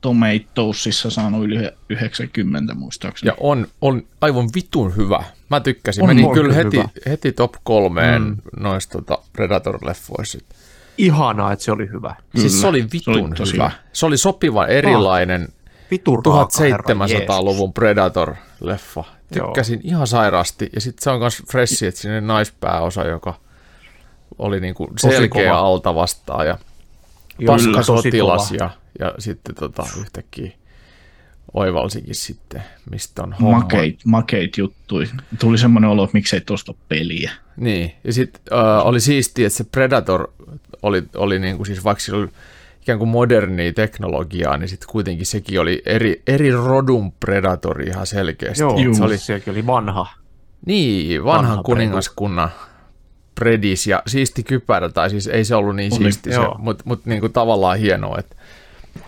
[0.00, 3.28] Tomatoesissa saanut yli 90 muistaakseni.
[3.28, 5.24] Ja on, on aivan vitun hyvä.
[5.48, 6.02] Mä tykkäsin.
[6.02, 6.88] On Meni oikein kyllä heti, hyvä.
[7.06, 8.36] heti top kolmeen Mm.
[8.60, 10.38] noista tota Predator-leffoissa.
[10.98, 12.14] Ihanaa, että se oli hyvä.
[12.36, 13.68] Siis se oli Se oli vitun tosi hyvä.
[13.68, 13.78] hyvä.
[13.92, 15.48] Se oli sopiva erilainen
[15.90, 19.04] Vitun raaka, herra 1700-luvun Predator-leffa.
[19.32, 20.70] Tykkäsin ihan sairaasti.
[20.74, 23.34] Ja sitten se on myös freshi, että sinne naispääosa, joka
[24.38, 26.46] oli niinku selkeä alta vastaan
[27.40, 27.66] ja Jeesus.
[27.66, 28.58] paska Tosi sotilas kova.
[28.58, 30.50] ja, ja sitten tota, yhtäkkiä
[31.54, 33.58] oivalsikin sitten, mistä on homma.
[33.58, 35.04] Makeit, makeit juttui.
[35.38, 37.30] Tuli semmoinen olo, että miksei tuosta peliä.
[37.56, 40.32] Niin, ja sitten äh, oli siistiä, että se Predator
[40.82, 42.28] oli, oli niin kuin siis vaikka sillä oli
[42.82, 48.62] ikään kuin modernia teknologiaa, niin sitten kuitenkin sekin oli eri, eri rodun Predator ihan selkeästi.
[48.62, 50.06] Joo, se oli, sekin oli vanha.
[50.66, 52.50] Niin, vanhan Vanha kuningaskunnan
[53.40, 57.06] predis ja siisti kypärä, tai siis ei se ollut niin Oli, siisti, se, mutta mut
[57.06, 58.18] niinku tavallaan hienoa.
[58.18, 58.36] Et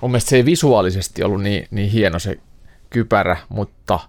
[0.01, 2.39] mun mielestä se ei visuaalisesti ollut niin, niin hieno se
[2.91, 4.01] kypärä, mutta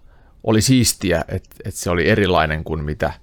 [0.44, 3.14] oli siistiä, että et se oli erilainen kuin mitä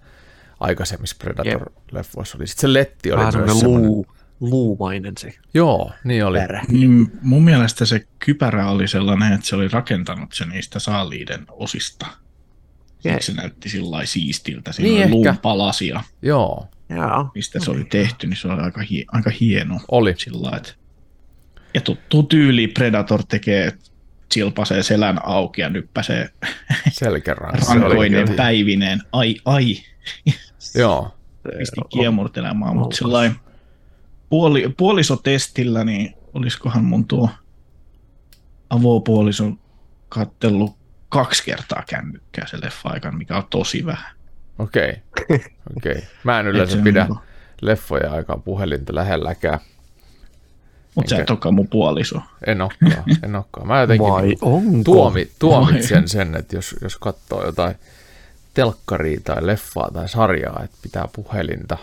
[0.61, 2.47] aikaisemmissa Predator-leffoissa oli.
[2.47, 4.07] Sitten se letti oli Vähän myös luu,
[4.41, 6.39] luumainen se Joo, niin oli.
[6.39, 6.63] pärä.
[6.69, 12.07] Niin mun mielestä se kypärä oli sellainen, että se oli rakentanut se niistä saaliiden osista.
[13.01, 14.73] Siksi se näytti sillä lailla siistiltä.
[14.73, 17.31] Siinä Niin oli luun palasia, Joo, Joo.
[17.35, 19.81] mistä se oli tehty, niin se oli aika, hie- aika hieno.
[19.91, 20.15] oli.
[20.19, 20.73] Sillä että...
[21.75, 23.91] Ja tuttu tyyli Predator tekee, että
[24.33, 26.29] silpasee selän auki ja nyppäsee
[26.91, 27.61] Selkäranka.
[27.65, 29.03] Se oli rankoinen päivineen.
[29.13, 29.77] Ai, ai,
[30.75, 31.19] Joo,
[31.59, 33.37] pisti kiemurtelemaan, mutta sellainen
[34.29, 37.29] puoli, puolisotestillä, niin olisikohan mun tuo
[38.71, 39.53] avopuoliso
[40.09, 40.77] kattellut
[41.09, 44.17] kaksi kertaa kännykkää se leffa-aikana, mikä on tosi vähän.
[44.59, 44.95] Okei.
[45.23, 45.39] Okay.
[45.77, 46.03] Okay.
[46.25, 47.07] Mä en yleensä pidä
[47.61, 49.59] leffoja aikaan puhelinta lähelläkään.
[50.95, 52.21] Mut sä et olekaan mun puoliso.
[52.47, 53.67] En olekaan, en olekaan.
[53.67, 54.85] Mä jotenkin Vai niinku onko?
[54.85, 57.75] tuomi, tuomitsen sen, että jos, jos katsoo jotain
[58.55, 61.79] telkkaria tai leffaa tai sarjaa, että pitää puhelinta.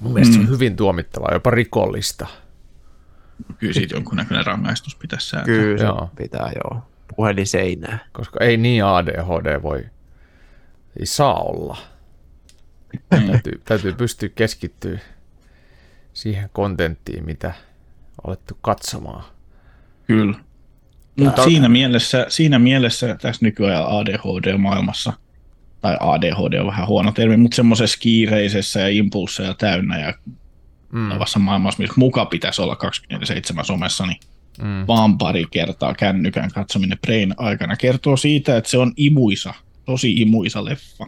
[0.00, 2.26] Mun mielestä se on hyvin tuomittavaa, jopa rikollista.
[3.58, 5.46] Kyllä siitä jonkunnäköinen rangaistus pitäisi säätää.
[5.46, 6.10] Kyllä se Joo.
[6.16, 6.82] pitää joo.
[7.16, 7.98] Puhelin seinää.
[8.12, 9.84] Koska ei niin ADHD voi,
[10.98, 11.76] ei saa olla.
[12.92, 13.26] Niin.
[13.26, 14.98] Täytyy, täytyy pystyä keskittyä
[16.12, 17.54] siihen kontenttiin, mitä
[18.26, 19.24] olettu katsomaan.
[20.06, 20.38] Kyllä.
[21.20, 25.12] Mutta siinä mielessä, siinä mielessä tässä nykyään ADHD-maailmassa,
[25.80, 30.14] tai ADHD on vähän huono termi, mutta semmoisessa kiireisessä ja impulseja täynnä ja
[30.92, 34.20] Mm, maailmassa, missä muka pitäisi olla 27 somessa, niin
[34.62, 39.54] mm, vaan pari kertaa kännykän katsominen Brain aikana kertoo siitä, että se on imuisa,
[39.88, 41.06] tosi imuisa leffa.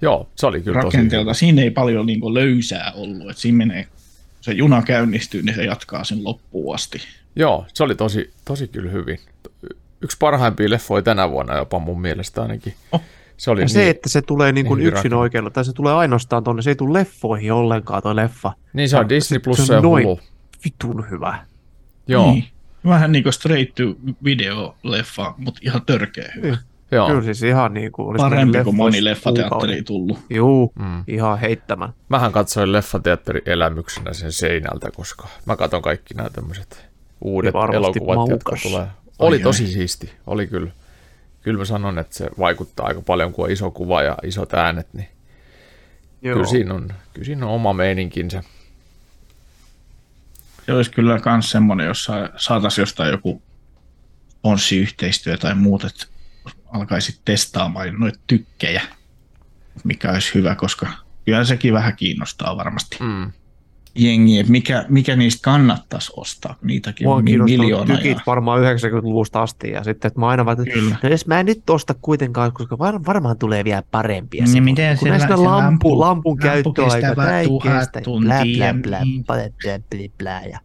[0.00, 3.84] joo, se oli kyllä tosi Rakenteelta siinä ei paljon niin löysää ollut, että siinä menee,
[3.84, 3.92] kun
[4.40, 6.98] se juna käynnistyy, niin se jatkaa sen loppuun asti.
[7.36, 9.18] Joo, se oli tosi, tosi kyllä hyvin.
[10.00, 12.74] Yksi parhaimpia leffoja tänä vuonna jopa mun mielestä ainakin.
[12.92, 13.02] Oh.
[13.36, 15.18] Se oli Ja se, että se tulee niin kuin niin yksin rakennettu.
[15.20, 18.52] oikealla, tai se tulee ainoastaan tonne, se ei tule leffoihin ollenkaan toi leffa.
[18.72, 19.80] niin se on Disney se Plus on ja.
[19.80, 20.20] Hulu.
[20.64, 21.38] Vitun hyvä.
[22.06, 22.44] Joo, Niin.
[22.86, 23.82] Vähän niin kuin straight to
[24.24, 26.56] video leffa, mutta ihan törkeä hyvä.
[26.94, 27.06] Joo.
[27.08, 28.08] Kyllä siis ihan niin kuin...
[28.08, 30.18] olisi Parempi kuin moni leffateatteri tullut.
[30.30, 31.04] Juu, Mm.
[31.06, 31.92] ihan heittämään.
[32.08, 36.86] Mähän katsoin leffateatterin elämyksenä sen seinältä, koska mä katson kaikki nämä tämmöiset
[37.20, 38.62] uudet Ja varmasti elokuvat, jotka maukas.
[38.72, 38.86] tulee.
[39.18, 39.42] Oli ai.
[39.42, 40.70] tosi siisti, oli kyllä.
[41.42, 44.86] Kyllä mä sanon, että se vaikuttaa aika paljon, kun on iso kuva ja isot äänet,
[44.92, 45.08] niin
[46.22, 46.34] Joo.
[46.34, 48.42] kyllä siinä, on, kyllä siinä on oma meininkinsä.
[50.66, 53.42] Se olisi kyllä myös semmoinen, jossa saataisiin jostain joku
[54.42, 56.06] ponssiyhteistyö tai muut, että
[56.74, 58.82] alkaisit testaamaan noita tykkejä,
[59.84, 60.86] mikä olisi hyvä, koska
[61.24, 63.32] kyllä sekin vähän kiinnostaa varmasti Mm.
[63.94, 67.96] jengiä, että mikä, mikä niistä kannattaisi ostaa, niitäkin Mua on kiinnostanut miljoona.
[67.96, 68.22] tykit Ja...
[68.26, 70.56] varmaan 90-luvusta asti ja sitten, että mä aina vaan,
[71.02, 74.42] no jos mä en nyt osta kuitenkaan, koska var, varmaan tulee vielä parempia.
[74.44, 74.72] Niin semmoisia.
[74.72, 78.20] miten kun se näistä la- se lampu, lampu- lampun lampu käyttöaika, tämä ei kestä, niin.
[78.22, 79.00] blä, blä,
[79.62, 80.40] blä, blä.
[80.52, 80.58] Ja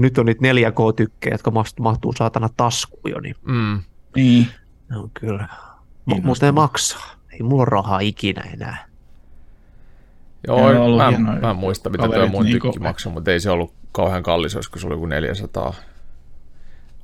[0.00, 3.80] nyt on niitä 4K-tykkejä, jotka mahtuu, mahtuu saatana taskuun jo, niin Mm.
[4.16, 4.46] Niin.
[4.90, 5.48] Ne on kyllä.
[6.04, 7.14] Mutta ne maksaa.
[7.32, 8.86] Ei mulla ole rahaa ikinä enää.
[10.46, 13.50] Joo, ollut mä, mä en muista, mitä tuo mun niinku- tykki maksoi, mutta ei se
[13.50, 15.74] ollut kauhean kallis, olisiko se ollut joku 400.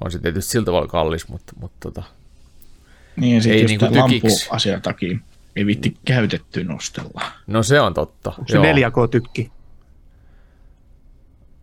[0.04, 2.02] On se tietysti sillä tavalla kallis, mutta, mutta tota,
[3.16, 4.42] Niin, ja sitten Ei just niinku tykiksi.
[4.44, 5.18] lampuasian takia
[5.56, 7.22] ei vitti käytetty nostella.
[7.46, 8.30] no se on totta.
[8.30, 9.50] Onko se 4K-tykki?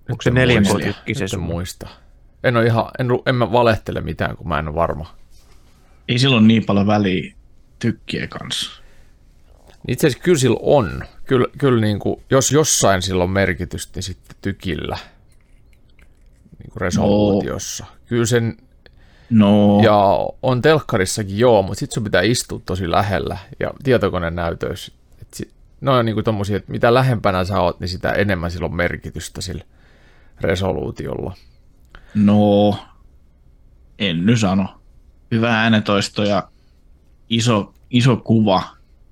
[0.10, 0.78] Onko se en muista.
[0.78, 1.40] 4K-tykki se en sun?
[1.40, 1.90] muista.
[2.44, 5.16] En, ole ihan, en, en mä valehtele mitään, kun mä en ole varma.
[6.08, 7.34] Ei silloin niin paljon väliä
[7.80, 8.82] tykkien kanssa.
[9.88, 11.04] Itse asiassa kyllä sillä on.
[11.26, 14.98] Kyllä, kyllä niin kuin, jos jossain sillä on merkitystä, niin sitten tykillä.
[16.60, 17.86] Niin kuin resoluutiossa.
[18.08, 18.58] Kyllä sen,
[19.32, 23.38] No, ja on telkkarissakin joo, mutta sitten sun pitää istua tosi lähellä.
[23.60, 24.92] Ja tietokoneen näytöissä.
[25.22, 28.66] Et no on niin kuin tommosia, että mitä lähempänä sä oot, niin sitä enemmän sillä
[28.66, 29.64] on merkitystä sillä
[30.42, 31.36] resoluutiolla.
[32.16, 32.78] no,
[34.00, 34.81] en nyt sano.
[35.32, 36.48] Hyvä äänetoisto ja
[37.30, 38.64] iso, iso kuva,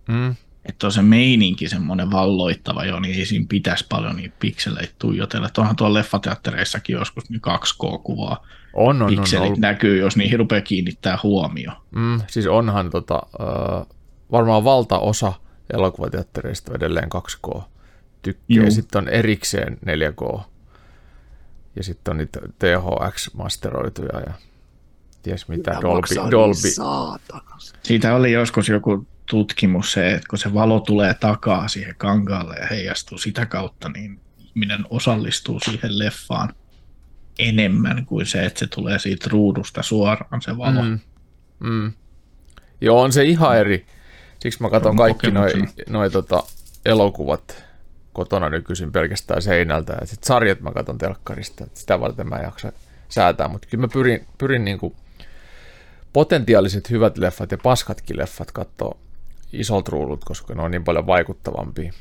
[0.08, 0.36] Mm?
[0.66, 5.50] että on se meininki semmoinen valloittava jo, niin ei siinä pitäisi paljon niitä pikseleitä tuijotella.
[5.58, 8.46] Onhan tuolla leffateattereissakin joskus niin 2K-kuvaa.
[8.74, 9.60] On, on, Pikselit on, ollut.
[9.60, 11.72] näkyy, jos niihin rupeaa kiinnittää huomio.
[11.92, 13.86] Mm, siis onhan tota, äh,
[14.32, 15.34] varmaan valtaosa
[15.74, 17.62] elokuvateattereista edelleen 2K
[18.22, 18.44] tykkää.
[18.50, 18.72] Juu.
[18.72, 20.42] Sitten on erikseen 4K.
[21.76, 24.34] Ja sitten on niitä THX-masteroituja ja
[25.24, 26.70] ties mitä, Mitä Dolby, maksaa niin Dolby.
[26.70, 27.58] Saatana.
[27.84, 32.68] Siitä oli joskus joku tutkimus se, että kun se valo tulee takaa siihen kankaalle ja
[32.68, 36.54] heijastuu sitä kautta, niin ihminen osallistuu siihen leffaan
[37.40, 40.82] enemmän kuin se, että se tulee siitä ruudusta suoraan se valo.
[40.82, 41.00] Mm.
[41.60, 41.92] Mm.
[42.82, 43.86] Joo, on se ihan eri.
[44.40, 45.52] Siksi mä katson On kaikki noi,
[45.90, 46.44] noi tota,
[46.86, 47.64] elokuvat
[48.14, 49.98] kotona nykyisin pelkästään seinältä.
[50.02, 51.68] Ja sitten sarjat mä katson telkkarista.
[51.74, 52.72] Sitä varten mä en jaksa
[53.10, 53.48] säätää.
[53.48, 54.96] Mutta kyllä mä pyrin, pyrin niinku
[56.14, 58.98] potentiaaliset hyvät leffat ja paskatkin leffat katsoa
[59.54, 61.94] isolta ruudut, koska ne on niin paljon vaikuttavampia.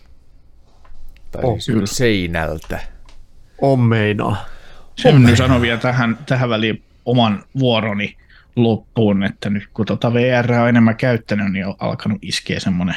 [1.30, 1.86] Tai Oh, siis kyllä.
[1.86, 2.80] seinältä.
[3.60, 4.44] On meinaa.
[4.96, 8.16] Sen nyt sanon vielä tähän, tähän väliin oman vuoroni
[8.56, 12.96] loppuun, että nyt kun tota VR on enemmän käyttänyt, niin on alkanut iskeä semmoinen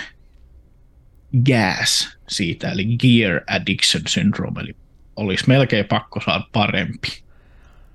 [1.45, 4.75] gas siitä, eli Gear Addiction Syndrome, eli
[5.15, 7.23] olisi melkein pakko saada parempi,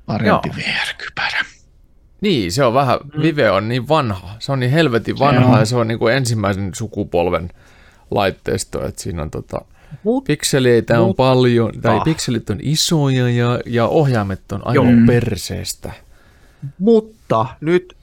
[0.06, 0.48] parempi.
[0.56, 1.44] VR-kypärä.
[2.26, 5.58] Niin, se on vähän, Vive on niin vanha, se on niin helvetin vanha on.
[5.58, 7.50] ja se on niin kuin ensimmäisen sukupolven
[8.10, 9.60] laitteisto, että siinä on tota,
[10.02, 15.06] Mut, pikseleitä on Mutta- paljon, tai pikselit on isoja ja, ja ohjaimet on aivan Joo.
[15.06, 15.92] perseestä.
[16.78, 17.96] mutta nyt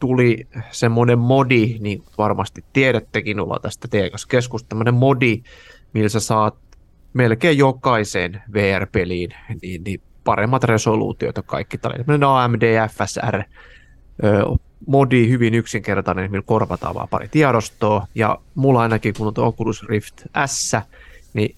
[0.00, 5.42] tuli semmoinen modi, niin varmasti tiedättekin, ollaan tästä teidän kanssa keskusta, tämmöinen modi,
[5.92, 6.54] millä sä saat
[7.12, 12.06] melkein jokaiseen VR-peliin niin, niin paremmat resoluutiot ja kaikki tällainen.
[12.06, 13.42] Tämmöinen AMD FSR
[14.24, 14.44] ö,
[14.86, 18.06] modi, hyvin yksinkertainen, millä korvataan vaan pari tiedostoa.
[18.14, 20.76] Ja mulla ainakin, kun on tuo Oculus Rift S,
[21.34, 21.56] niin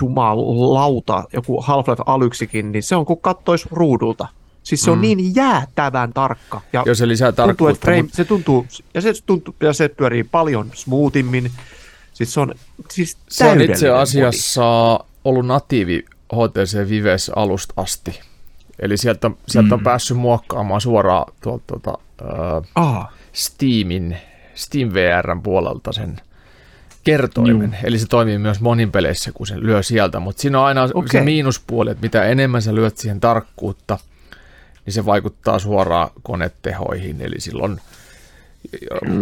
[0.00, 4.28] jumalauta, joku Half-Life Alyxikin, niin se on kuin kattois ruudulta.
[4.62, 5.02] Siis se on Mm.
[5.02, 6.60] niin jäätävän tarkka.
[6.72, 9.72] Ja Jos se lisää tuntuu, että tarkkuutta, frame, mutta se tuntuu, ja se, tuntuu, ja
[9.72, 11.50] se pyörii paljon smoothimmin.
[12.12, 12.54] Siis se on
[12.90, 14.00] siis se on itse modi.
[14.02, 18.20] asiassa ollut natiivi HTC Vives alusta asti.
[18.78, 19.84] Eli sieltä, on- sieltä on Mm.
[19.84, 21.98] päässyt muokkaamaan suoraan tuolta tuota,
[22.78, 24.16] äh, Steamin,
[24.54, 26.16] Steam VRn puolelta sen
[27.04, 27.70] kertoimen.
[27.72, 27.80] Juu.
[27.84, 30.20] Eli se toimii myös monin peleissä, kun se lyö sieltä.
[30.20, 31.08] Mutta siinä on aina okay.
[31.12, 33.98] se miinuspuoli, että mitä enemmän sä lyöt siihen tarkkuutta,
[34.86, 37.20] niin se vaikuttaa suoraan konetehoihin.
[37.20, 37.80] Eli silloin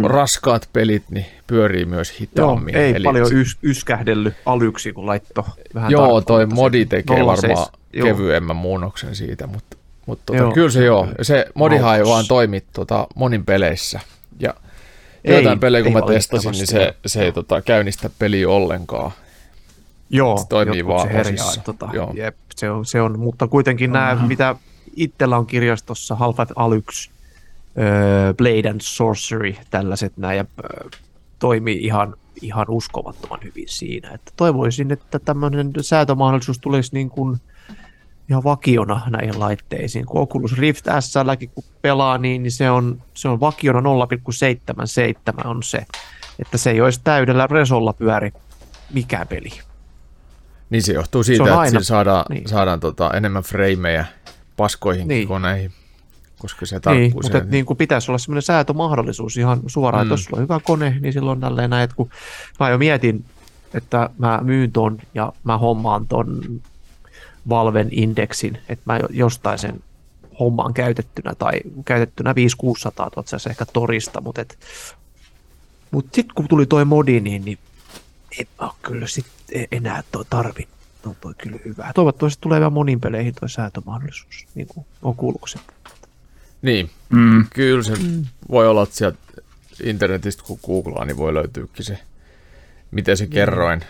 [0.03, 2.75] raskaat pelit niin pyörii myös joo, hitaammin.
[2.75, 7.25] ei Eli paljon ys, yskähdellyt alyksi, kun laitto vähän Joo, toi modi tekee 0,7.
[7.25, 8.07] varmaan Joo.
[8.07, 10.51] kevyemmän muunnoksen siitä, mutta, mutta tota, Joo.
[10.51, 11.07] kyllä se joo.
[11.21, 13.99] Se modihan ei vaan toimi tota, monin peleissä.
[14.39, 14.53] Ja
[15.25, 19.11] Ei, joitain pelejä, kun ei mä testasin, niin se, se ei tota, käynnistä peliä ollenkaan.
[20.09, 22.13] Joo, se toimii vaan se herjaa, Tota, Joo.
[22.15, 24.27] jep, se, on, se on, mutta kuitenkin nämä, Aha.
[24.27, 24.55] mitä
[24.95, 27.09] itsellä on kirjastossa, Half-Life Alyx,
[27.77, 30.89] öö, Blade and Sorcery, tällaiset nämä, ja öö,
[31.39, 34.11] toimii ihan, ihan uskomattoman hyvin siinä.
[34.11, 37.37] Että toivoisin, että tämmöinen säätömahdollisuus tulisi niin kuin
[38.29, 40.05] ihan vakiona näihin laitteisiin.
[40.05, 43.79] Kun Oculus Rift SLkin kun pelaa, niin, niin se, on, se on vakiona
[45.39, 45.85] 0,77 on se,
[46.39, 48.33] että se ei olisi täydellä resolla pyöri
[48.93, 49.49] mikään peli.
[50.69, 52.47] Niin se johtuu siitä, on että aina- siinä saadaan, niin.
[52.49, 54.05] saadaan tota, enemmän freimejä
[54.57, 55.27] paskoihin Niin.
[55.27, 55.71] koneihin,
[56.41, 57.25] koska se Niin, tarkkuus...
[57.25, 60.07] mutta ei- et, niin kuin pitäisi olla semmoinen säätömahdollisuus ihan suoraan, Mm.
[60.07, 62.09] että jos sulla on hyvä kone, niin silloin tälleen näin, että kun
[62.59, 63.25] mä jo mietin,
[63.73, 66.41] että mä myyn ton ja mä hommaan ton
[67.49, 69.83] Valven indeksin, että mä jo- jostain sen
[70.39, 71.53] hommaan käytettynä tai
[71.85, 72.35] käytettynä 5-600
[73.13, 74.57] tuot sä ehkä torista, mutta et,
[75.91, 77.57] mut sitten kun tuli toi modi, niin, niin
[78.39, 80.67] en mä kyllä sit e- enää toi tarvi.
[81.05, 81.91] No toi kyllä hyvä.
[81.95, 85.61] Toivottavasti tulee vielä monin peleihin toi säätömahdollisuus, niin kuin on kuuluksen.
[86.61, 87.45] Niin, Mm.
[87.53, 88.25] kyllä se mm.
[88.49, 89.17] voi olla, että sieltä
[89.83, 91.99] internetistä kun googlaa, niin voi löytyykin se,
[92.91, 93.81] miten se kerroin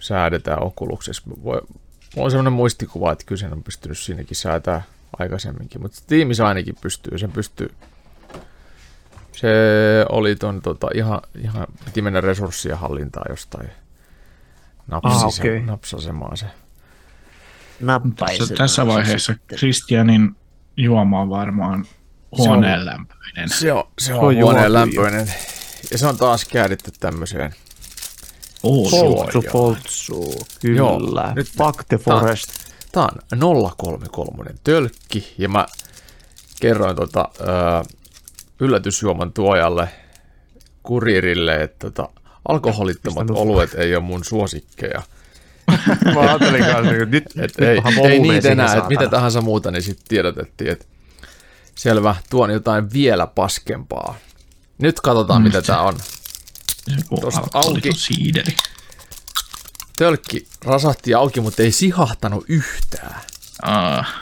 [0.00, 1.22] säädetään okuluksessa.
[1.44, 1.60] Voi,
[2.16, 4.82] mulla on sellainen muistikuva, että kyllä sen on pystynyt siinäkin säätää
[5.18, 7.70] aikaisemminkin, mutta Steamissa ainakin pystyy, sen pystyy.
[9.32, 9.48] Se
[10.08, 13.68] oli ton tota, ihan, ihan, piti mennä resurssien hallintaan jostain
[14.86, 15.60] napsise, Ah, okei.
[15.62, 16.46] napsasemaan se.
[18.38, 20.36] Tässä, tässä vaiheessa Kristianin
[20.76, 21.84] juoma on varmaan
[22.38, 23.48] huoneen lämpöinen.
[23.48, 25.34] Se on, se on, on huoneen juotu lämpöinen.
[25.90, 27.54] Ja se on taas kääritty tämmöiseen
[28.62, 30.76] Oh, Poltsu, poltsu, kyllä.
[30.76, 30.98] Joo,
[31.36, 32.48] nyt- Fuck the tää on- forest.
[32.92, 33.38] Tää on
[33.76, 35.66] 033 tölkki ja mä
[36.60, 37.44] kerroin tota, ö,
[38.60, 39.88] yllätysjuoman tuojalle
[40.82, 42.08] kurirille, että tota,
[42.48, 45.02] alkoholittomat Pistän oluet ei ole mun suosikkeja.
[46.14, 49.70] Mä ajattelin kanssa, että nyt, Et nyt ei, ei niitä enää, että mitä tahansa muuta,
[49.70, 50.84] niin sitten tiedotettiin, että
[51.74, 54.14] selvä, tuon jotain vielä paskempaa.
[54.78, 55.94] Nyt katsotaan, Mm, mitä se- tää on.
[56.98, 57.92] Alkoholiton auki.
[57.96, 58.56] siideri.
[59.98, 63.20] Tölkki rasahti auki, mutta ei sihahtanut yhtään.
[63.62, 64.14] Ah,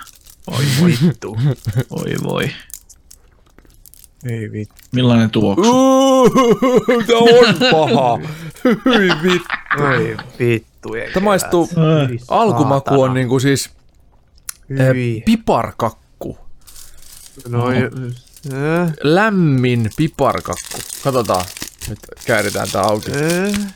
[0.51, 1.37] voi voi, Vittu.
[1.97, 2.51] voi voi.
[4.31, 4.75] Ei vittu.
[4.93, 5.73] Millainen tuoksu?
[7.07, 8.19] Tää on paha.
[8.65, 9.85] Hyi vittu.
[10.01, 10.89] Ei vittu.
[11.15, 11.69] Tämä maistuu,
[12.29, 13.71] alkumaku on niinku siis
[14.79, 15.23] eh, Hyi.
[15.27, 16.01] piparkakku.
[17.49, 20.79] No, äh, Lämmin piparkakku.
[21.05, 21.45] Katsotaan.
[21.89, 23.11] Nyt kääritään tää auki.
[23.11, 23.75] äh.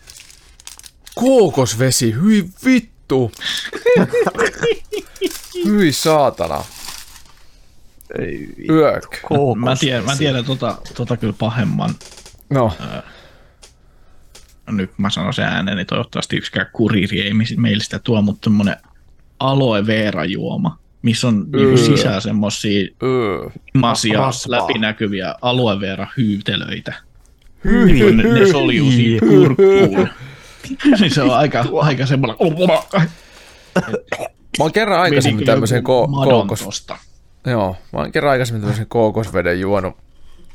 [1.15, 3.33] Kookosvesi, hyi vittu.
[5.65, 6.65] hyi saatana.
[8.19, 8.73] Ei vittu.
[8.73, 9.07] Yök.
[9.57, 11.95] Mä tiedän, mä tiedän tota, tota kyllä pahemman.
[12.51, 12.73] No,
[14.71, 18.45] Nyt kun mä sanon sen ääneen, niin toivottavasti yksikään kuriiri ei meille sitä tuo, mutta
[18.45, 18.77] semmonen
[19.41, 21.77] aloe vera juoma, missä on niinku Öö.
[21.77, 23.51] sisään semmosia öö.
[23.75, 24.59] masia Rasvaa.
[24.59, 26.95] läpinäkyviä aloe vera hyytelöitä.
[27.65, 27.93] Hyi.
[27.93, 30.09] Niin ne, ne soljuu siihen kurkkuun.
[31.01, 32.37] niin se on aika, aika semmoinen...
[34.59, 36.87] Mä oon kerran aikaisemmin tämmöisen ko- kookos...
[37.47, 39.97] Joo, mä oon kerran aikaisemmin tämmöisen kookosveden juonut.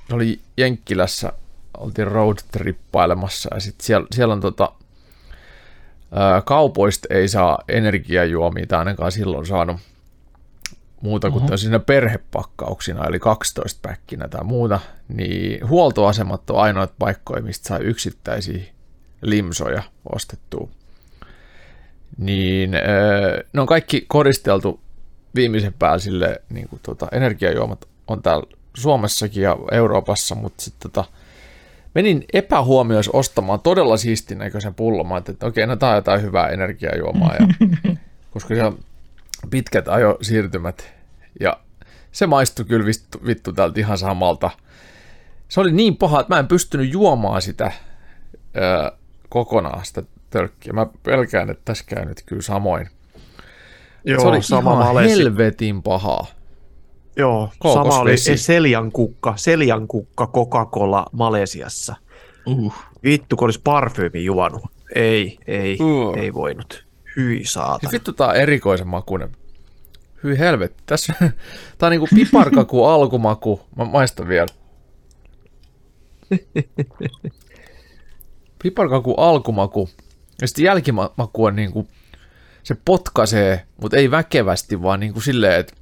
[0.09, 1.33] Se oli Jenkkilässä,
[1.77, 4.71] oltiin roadtrippailemassa ja sit siellä, siellä on tota,
[6.11, 9.77] ää, kaupoista ei saa energiajuomia, tai ainakaan silloin saanut
[11.01, 17.67] muuta kuin siinä perhepakkauksina, eli 12 päkkinä tai muuta, niin huoltoasemat on ainoat paikkoja, mistä
[17.67, 18.63] saa yksittäisiä
[19.21, 19.83] limsoja
[20.15, 20.69] ostettua.
[22.17, 22.71] Niin
[23.53, 24.79] ne on kaikki koristeltu
[25.35, 31.09] viimeisen päällä sille niin kuin, tota, energiajuomat on täällä Suomessakin ja Euroopassa, mutta sitten tota,
[31.95, 35.07] menin epähuomioissa ostamaan todella siistin näköisen pullon.
[35.07, 37.35] Mä että okei, no tää on jotain hyvää energiajuomaa.
[37.39, 37.47] Ja,
[38.33, 38.79] koska se on
[39.49, 40.93] pitkät ajosiirtymät
[41.39, 41.59] ja
[42.11, 44.49] se maistui kyllä vittu, vittu tältä ihan samalta.
[45.47, 47.71] Se oli niin paha, että mä en pystynyt juomaan sitä
[48.57, 48.91] öö,
[49.29, 50.73] kokonaan sitä tölkkiä.
[50.73, 52.87] Mä pelkään, että tässä käy nyt kyllä samoin.
[54.05, 55.15] Joo, se oli sama ihan malesi.
[55.19, 56.25] helvetin pahaa.
[57.15, 57.89] Joo, Kookosvesi.
[57.91, 61.95] sama oli Seljan kukka, Seljan kukka Coca-Cola Malesiassa.
[62.45, 62.73] Uh.
[63.03, 64.61] Vittu, kun olisi parfyymi juonut.
[64.95, 66.17] Ei, ei, Uh.
[66.17, 66.85] ei voinut.
[67.19, 67.79] Hyi saatana.
[67.79, 69.31] Siis vittu tää on erikoisen makuinen.
[70.23, 70.83] Hyi helvetti.
[70.85, 71.13] Tässä
[71.77, 73.61] tää on niinku piparkaku alkumaku.
[73.75, 74.47] Mä maistan vielä.
[78.63, 79.89] Piparkaku alkumaku.
[80.41, 81.87] Ja sitten jälkimaku on niinku,
[82.63, 85.73] se potkaisee, mutta ei väkevästi, vaan niinku silleen, että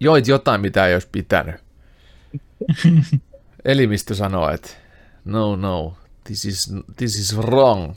[0.00, 1.54] joit jotain, mitä ei olisi pitänyt.
[3.64, 4.70] Elimistö sanoo, että
[5.24, 7.94] no, no, this is, this is wrong.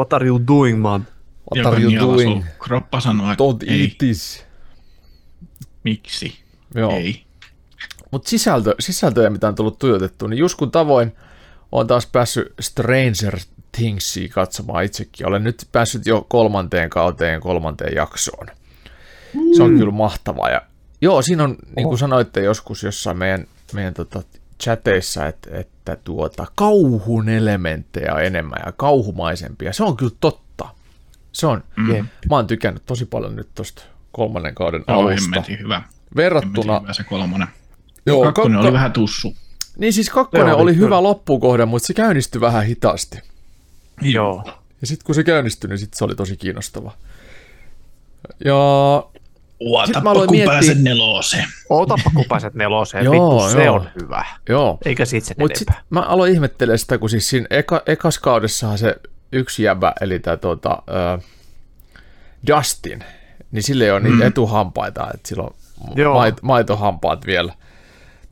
[0.00, 1.00] What are you doing, man?
[1.00, 2.32] What Joka are you doing?
[2.32, 4.44] sun Kroppa sanoo, että Don't ei, eat this.
[5.84, 6.34] miksi?
[6.74, 6.92] Joo.
[6.92, 7.24] Ei.
[8.10, 11.12] Mutta sisältö, sisältöjä, mitä on tullut tuijotettua, niin Juskun tavoin
[11.72, 13.38] on taas päässyt Stranger
[13.76, 15.26] Thingsia katsomaan itsekin.
[15.26, 18.46] Olen nyt päässyt jo kolmanteen kauteen, kolmanteen jaksoon.
[19.56, 20.50] Se on kyllä mahtavaa.
[20.50, 20.62] Ja,
[21.00, 24.22] joo, siinä on, niin kuin sanoitte joskus jossain meidän, meidän tota,
[24.60, 29.72] chateissa, että, että tuota, kauhun elementtejä on enemmän ja kauhumaisempia.
[29.72, 30.68] Se on kyllä totta.
[31.32, 31.64] Se on.
[31.76, 32.06] Mm.
[32.30, 35.20] Mä oon tykännyt tosi paljon nyt tosta kolmannen kauden Joo, alusta.
[35.20, 35.74] hemmetin hyvä.
[35.74, 37.48] Hemmetin Verrattuna, hyvä se kolmonen.
[38.06, 39.36] joo, Kakkonen kakko- oli vähän tussu.
[39.78, 43.18] Niin siis kakkonen Joo, oli, oli hyvä loppukohde, mutta se käynnistyi vähän hitaasti.
[44.02, 44.44] Joo.
[44.80, 46.92] Ja sitten kun se käynnistyi, niin sit se oli tosi kiinnostava.
[48.44, 48.54] Ja
[49.60, 51.44] Ootapa, kun miettiä- pääsen neloseen.
[51.70, 53.04] Ootapa, kun pääset neloseen.
[53.14, 53.74] Joo, Vittu, se joo.
[53.76, 54.24] on hyvä.
[54.48, 55.86] joo, Eikä sit sen mutta sitten enempää.
[55.90, 58.96] mä aloin ihmettelemään sitä, kun siis siinä eka, ekas kaudessahan se
[59.32, 60.82] yksi jäbä, eli tämä tuota,
[61.16, 61.24] uh,
[62.46, 63.04] Dustin,
[63.52, 65.54] niin sille ei ole niitä etuhampaita, että sillä on
[65.96, 66.14] Joo.
[66.14, 67.52] mait, maitohampaat vielä,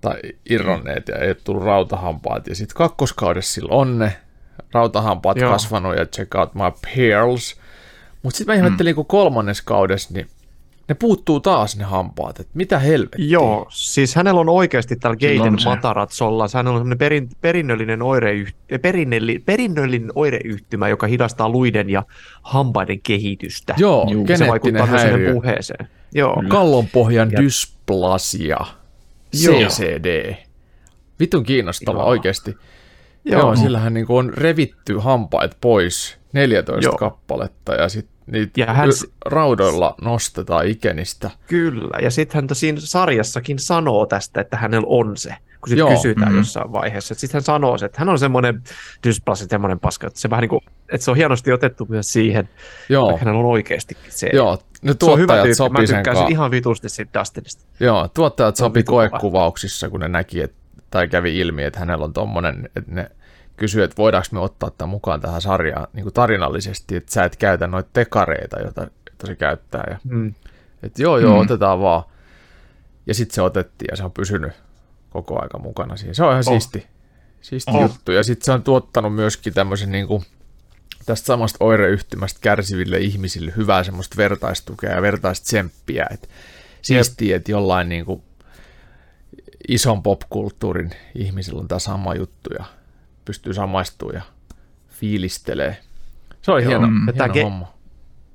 [0.00, 0.14] tai
[0.50, 2.46] irronneet ja ei ole tullut rautahampaat.
[2.46, 4.16] Ja sitten kakkoskaudessa sillä on ne
[4.72, 5.52] rautahampaat Joo.
[5.52, 6.62] kasvanut ja check out my
[6.94, 7.56] pearls.
[8.22, 10.28] Mutta sitten mä ihmettelin, kun kolmannes kaudessa, niin
[10.88, 13.26] ne puuttuu taas ne hampaat, että mitä helvettiä.
[13.28, 15.68] Joo, siis hänellä on oikeasti Gaten se.
[15.68, 22.02] Mataratsolla, hänellä on semmoinen perin, perinnöllinen, oireyht, perinnelli, perinnöllinen oireyhtymä, joka hidastaa luiden ja
[22.42, 23.74] hampaiden kehitystä.
[23.78, 25.32] Joo, Juu, se vaikuttaa myös häiriö.
[25.32, 25.88] puheeseen.
[26.14, 28.58] Joo, Kallonpohjan Ja- dysplasia.
[29.36, 30.36] CCD.
[31.20, 32.08] Vitun kiinnostava Joo.
[32.08, 32.56] oikeasti.
[33.24, 33.56] Joo, joo.
[33.56, 36.96] Sillähän niinku on revitty hampaat pois 14 Joo.
[36.96, 38.88] kappaletta ja sitten niitä Ja hän-
[39.26, 41.30] raudoilla nostetaan ikenistä.
[41.46, 41.98] kyllä.
[42.02, 45.34] Ja sitten hän siinä sarjassakin sanoo tästä, että hänellä on se.
[45.60, 46.38] kun sitten kysytään mm.
[46.38, 47.14] jossain vaiheessa.
[47.14, 48.62] Sitten hän sanoo, että hän on semmoinen
[49.06, 50.60] dysplasi, semmoinen paska, että se vähän niin kuin,
[50.92, 52.48] että se on hienosti otettu myös siihen,
[52.88, 54.30] Joo, vaikka hänellä on oikeastikin se.
[54.32, 54.58] joo.
[54.82, 56.26] Ne Se on hyvä tuottajat tyyppi, sopi mä sen tykkäsin kanssa.
[56.32, 57.64] ihan vitusti siitä Dustinista.
[57.80, 60.54] Joo, tuottajat sopi koekuvauksissa, kun ne näki, et,
[60.90, 63.10] tai kävi ilmi, että hänellä on tommonen, että ne
[63.58, 67.36] kysyi, että voidaanko me ottaa tämän mukaan tähän sarjaan niin kuin tarinallisesti, että sä et
[67.36, 69.84] käytä noita tekareita, joita, joita se käyttää.
[69.90, 70.34] Ja, Mm.
[70.82, 71.40] että joo, joo, Mm.
[71.40, 72.02] otetaan vaan.
[73.06, 74.52] Ja sitten se otettiin ja se on pysynyt
[75.10, 76.14] koko aika mukana siinä.
[76.14, 76.52] Se on ihan Oh.
[76.52, 76.86] siisti,
[77.40, 77.82] siisti Oh.
[77.82, 78.12] juttu.
[78.12, 80.22] Ja sitten se on tuottanut myöskin tämmöisen niin kuin,
[81.06, 86.06] tästä samasta oireyhtymästä kärsiville ihmisille hyvää semmoista vertaistukea ja vertaistsemppiä.
[86.10, 86.28] Et
[86.82, 88.22] siistiä, että jollain niin kuin
[89.68, 92.64] ison popkulttuurin ihmisillä on tämä sama juttu ja
[93.28, 94.22] pystyy samaistumaan ja
[94.88, 95.76] fiilistelee.
[96.42, 96.68] Se on Joo.
[96.70, 97.06] hieno, Mm.
[97.06, 97.72] Ja hieno ge- homma.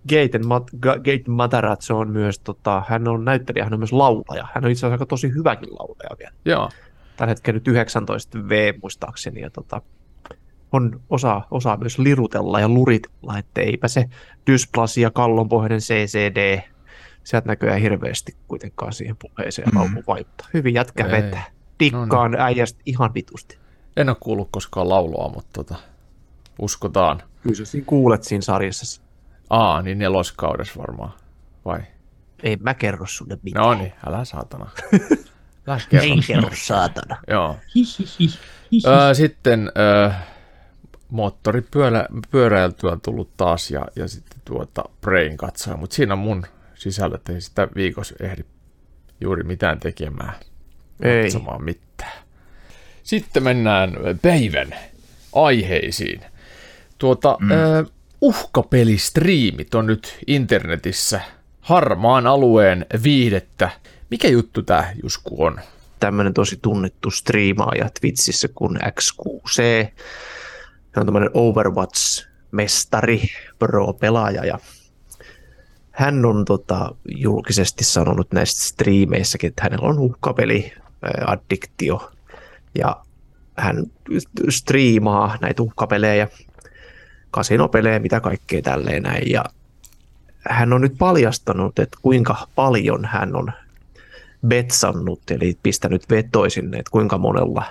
[0.09, 4.47] Gaten, Mat- Gaten Matarazzo on myös, tota, hän on näyttelijä, hän on myös laulaja.
[4.53, 6.31] Hän on itse asiassa aika tosi hyväkin laulaja vielä.
[6.45, 6.69] Joo,
[7.17, 9.41] Tällä hetkellä nyt 19 V muistaakseni.
[9.41, 9.81] Ja tota,
[10.71, 14.05] on osa, osaa myös lirutella ja luritella, että eipä se
[14.51, 16.61] dysplasia, kallonpohjainen CCD,
[17.23, 20.03] sieltä näköjään hirveästi kuitenkaan siihen puheeseen Mm.
[20.07, 20.47] vaikuttaa.
[20.53, 21.43] Hyvin jätkä vetää.
[21.79, 23.57] Dikkaan äijästä ihan vitusti.
[23.97, 25.75] En ole kuullut koskaan laulua, mutta tota,
[26.59, 27.23] uskotaan.
[27.43, 29.01] Kyllä sä siinä kuulet siinä sarjassa.
[29.49, 31.13] Aa, niin neloskaudessa varmaan.
[31.65, 31.79] Vai?
[32.43, 33.65] Ei mä kerro sulle mitään.
[33.65, 34.69] No niin, älä saatana.
[35.67, 36.05] Älä kerro.
[36.07, 37.17] Ei kerro saatana.
[37.27, 37.57] Joo.
[38.85, 40.11] Ö, sitten ö,
[41.09, 46.43] moottoripyöräiltyä on tullut taas ja, ja sitten tuota Brain katsoa, mutta siinä on mun
[46.75, 48.41] sisällöt, ei sitä viikossa ehdi
[49.21, 50.33] juuri mitään tekemään,
[51.01, 51.23] Ei.
[51.23, 52.22] katsomaan mitään.
[53.03, 54.75] Sitten mennään päivän
[55.35, 56.21] aiheisiin.
[56.97, 57.51] Tuota, mm.
[57.51, 57.85] ö,
[58.21, 61.21] uhkapelistriimit on nyt internetissä
[61.61, 63.69] harmaan alueen viihdettä.
[64.09, 65.59] Mikä juttu tämä Jusku on?
[66.05, 69.61] tämmöinen tosi tunnettu striimaaja Twitchissä kuin X6C.
[70.91, 73.27] Hän on tämmöinen Overwatch-mestari,
[73.59, 74.59] pro-pelaaja ja
[75.91, 80.73] hän on tota, julkisesti sanonut näistä striimeissäkin, että hänellä on uhkapeli
[81.27, 82.11] addiktio
[82.75, 83.03] ja
[83.57, 83.83] hän
[84.49, 86.27] striimaa näitä uhkapelejä,
[87.31, 89.31] kasinopelejä, mitä kaikkea tälleen näin.
[89.31, 89.45] Ja
[90.49, 93.51] hän on nyt paljastanut, että kuinka paljon hän on
[94.47, 97.65] betsannut, eli pistänyt vetoa sinne, että kuinka monella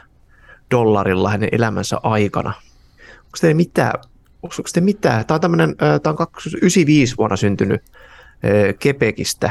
[0.71, 2.53] dollarilla hänen elämänsä aikana.
[3.19, 3.93] Onko teillä mitään,
[4.43, 6.27] onko teillä mitään, tämä on tämmöinen, tämä on
[6.57, 7.83] 95 vuonna syntynyt
[8.45, 9.51] ö, Quebecistä,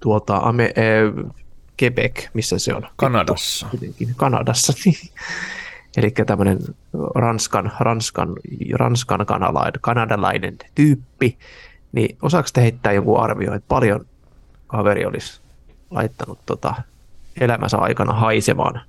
[0.00, 0.74] tuolta Ame,
[1.82, 2.88] Quebec, missä se on?
[2.96, 3.66] Kanadassa.
[3.70, 4.72] Kuitenkin Kanadassa.
[4.84, 5.10] niin.
[5.96, 6.58] Eli tämmöinen
[7.14, 8.36] Ranskan, Ranskan,
[8.72, 11.38] Ranskan kanalainen, kanadalainen tyyppi.
[11.92, 14.06] Niin osaako te heittää joku arvio, että paljon
[14.66, 15.40] kaveri olisi
[15.90, 16.74] laittanut tota
[17.40, 18.80] elämänsä aikana haisemaan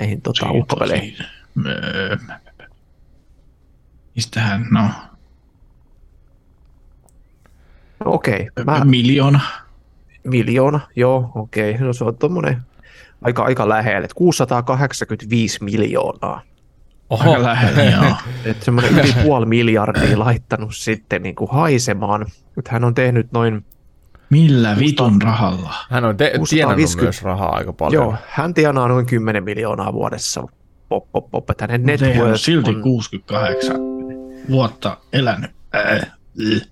[0.00, 1.16] näihin tota, uhkapeleihin?
[1.66, 2.16] Öö,
[4.14, 4.88] Mistähän, no,
[8.04, 8.64] No, okei, okay.
[8.64, 9.40] mä, miljoona.
[10.28, 11.74] Miljoona, joo, okei.
[11.74, 11.86] Okay.
[11.86, 12.62] No se on tommonen
[13.22, 16.42] aika, aika lähellä, että 685 miljoonaa.
[17.10, 18.14] Oho, Aika lähellä, joo.
[18.50, 22.26] Että semmoinen yli puoli miljardia laittanut sitten niin kuin haisemaan.
[22.56, 23.64] Nyt hän on tehnyt noin,
[24.30, 25.74] Millä vitun rahalla?
[25.90, 26.50] hän on te- 650.
[26.50, 28.02] tienannut myös rahaa aika paljon.
[28.02, 30.46] joo, hän tienaa noin 10 miljoonaa vuodessa.
[30.88, 33.76] Pop, pop, pop, että hänen net worth silti on, 68
[34.50, 35.50] vuotta elänyt.
[35.74, 36.68] Äh, äh.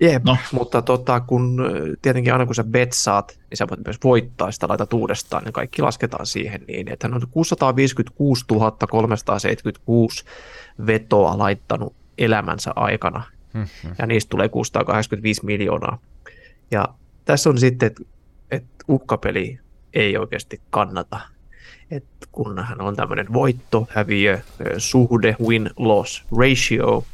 [0.00, 0.36] Jep, no.
[0.52, 1.64] Mutta tota, kun
[2.02, 5.82] tietenkin aina kun sä betsaat, niin sä voit myös voittaa sitä, laitat uudestaan, niin kaikki
[5.82, 8.44] lasketaan siihen niin, että hän on 656
[8.90, 10.24] 376
[10.86, 13.22] vetoa laittanut elämänsä aikana,
[13.54, 13.94] Mhm.
[13.98, 15.98] ja niistä tulee 685 miljoonaa.
[16.70, 16.88] Ja
[17.24, 18.02] tässä on sitten, että
[18.50, 19.58] et uhkapeli
[19.92, 21.20] ei oikeasti kannata.
[21.90, 24.38] Et kun hän on tämmöinen voitto, häviö,
[24.78, 27.04] suhde, win-loss ratio,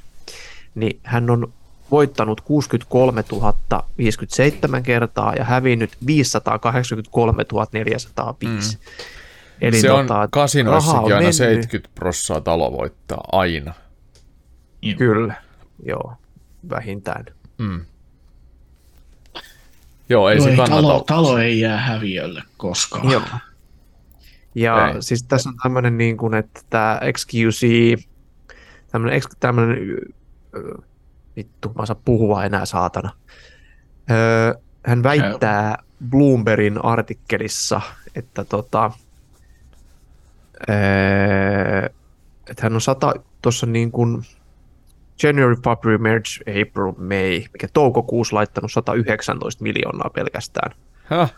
[0.74, 1.52] niin hän on
[1.90, 3.24] voittanut 63
[3.98, 8.76] 057 kertaa ja hävinnyt 583 405.
[8.76, 8.82] Mm.
[9.60, 11.34] Eli se on kasinoissakin on aina mennyt.
[11.34, 13.74] 70 prossaa talo voittaa aina.
[14.98, 15.34] Kyllä,
[15.86, 16.12] joo,
[16.70, 17.24] vähintään.
[17.58, 17.84] Mm.
[20.08, 20.82] Joo, ei Joo, se ei, kannata.
[20.82, 23.10] talo, talo ei jää häviölle koskaan.
[23.10, 23.22] Joo.
[24.54, 25.02] Ja Ei.
[25.02, 27.66] siis tässä on tämmöinen niin kuin, että tämä XQC,
[28.92, 29.78] tämmöinen, tämmöinen
[31.36, 33.10] vittu, mä en saa puhua enää saatana.
[34.10, 34.54] Öö,
[34.86, 35.78] hän väittää
[36.10, 37.80] Bloombergin artikkelissa,
[38.14, 38.90] että tota,
[40.70, 41.88] öö,
[42.50, 44.22] että hän on sata, tuossa niin kuin
[45.22, 50.72] January, February, March, April, May, mikä toukokuussa laittanut 119 miljoonaa pelkästään.
[51.04, 51.34] Häh?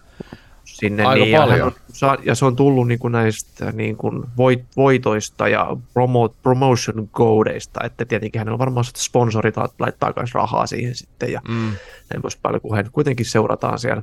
[0.64, 1.04] Sinne.
[1.04, 1.66] Aika niin, ja, paljon.
[1.66, 6.28] on, sa- ja se on tullut niin kuin näistä niin kuin voit, voitoista ja promo,
[6.28, 11.40] promotion codeista, että tietenkin hänellä on varmaan sitten sponsorit laittaa myös rahaa siihen sitten ja
[11.48, 11.72] Mm.
[12.10, 14.02] näin poispäin, kun hän kuitenkin seurataan siellä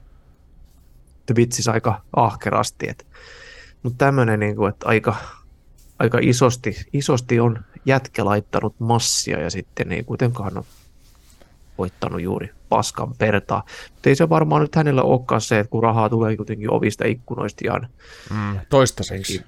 [1.25, 2.89] Twitchissä aika ahkerasti.
[2.89, 3.07] Et,
[3.83, 5.15] mutta tämmöinen, niin kuin, että aika,
[5.99, 10.65] aika isosti, isosti on jätkä laittanut massia ja sitten ei kuitenkaan ole
[11.79, 13.63] voittanut juuri paskan pertaa.
[13.93, 17.61] Mutta ei se varmaan nyt hänellä olekaan se, että kun rahaa tulee kuitenkin ovista ikkunoista
[17.65, 17.87] ihan
[18.33, 18.59] Mm.
[18.69, 19.43] Toistaiseksi.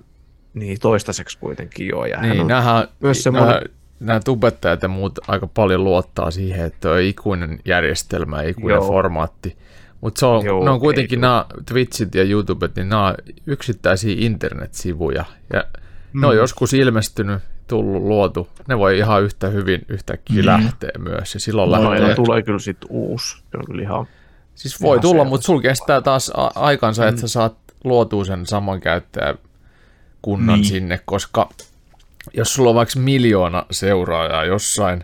[0.53, 2.05] niin toistaiseksi kuitenkin joo.
[2.05, 3.61] Ja hän Niin, on, nämähän, myös semmoinen- nämä,
[3.99, 8.87] nämä tubettajat ja muut aika paljon luottaa siihen, että on ikuinen järjestelmä, ikuinen Joo.
[8.87, 9.57] formaatti.
[10.01, 11.27] Mutta se on, Joo, ne on ei kuitenkin kyllä.
[11.27, 13.15] nämä Twitchit ja YouTubet, niin nämä on
[13.47, 15.25] yksittäisiä internetsivuja.
[15.53, 15.63] Ja
[16.13, 18.47] ne on joskus ilmestynyt, tullut, luotu.
[18.67, 20.45] Ne voi ihan yhtä hyvin yhtäkkiä Niin.
[20.45, 21.33] lähteä myös.
[21.33, 22.15] Ja silloin Voi lähtee.
[22.15, 23.37] Tulee kyllä sitten uusi.
[23.51, 24.07] Se on kyllä ihan...
[24.55, 28.45] Siis voi Ihan tulla, mutta sul kestää taas a- aikansa, että sä saat luotua sen
[28.45, 30.65] saman käyttäjäkunnan Niin.
[30.65, 31.49] sinne, koska
[32.33, 35.03] jos sulla on vaikka miljoona seuraajaa jossain,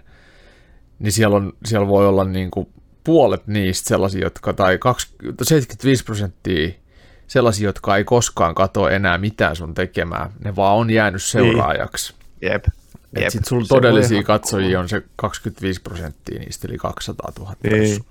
[0.99, 2.67] niin siellä, on, siellä voi olla niin kuin
[3.03, 6.69] puolet niistä sellaisia, jotka, tai 20, 75 prosenttia
[7.27, 10.29] sellaisia, jotka ei koskaan katso enää mitään sun tekemää.
[10.43, 12.13] Ne vaan on jäänyt seuraajaksi.
[12.41, 12.65] Jep.
[13.13, 13.29] Et Jep.
[13.29, 17.55] sit sulla todellisia katsojia on se 25 prosenttia niistä, eli 200 000.
[17.63, 18.05] Niin.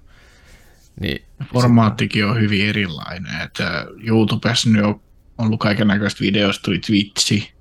[1.00, 3.40] Niin, Formaattikin on hyvin erilainen.
[3.40, 5.00] Että YouTubessa nyt on
[5.38, 7.52] ollut kaiken näköistä videoista, tuli Twitchi,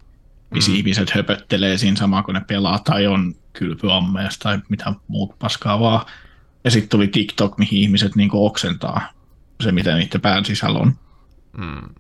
[0.52, 0.78] missä mm.
[0.78, 6.06] ihmiset höpöttelee siinä samaa, kun ne pelaa, tai on kylpyammeessa tai mitä muut paskaa vaan.
[6.64, 9.14] Ja sitten tuli TikTok, mihin ihmiset niinku oksentaa
[9.64, 10.94] se, mitä niiden pään sisällä on.
[11.58, 11.96] mm,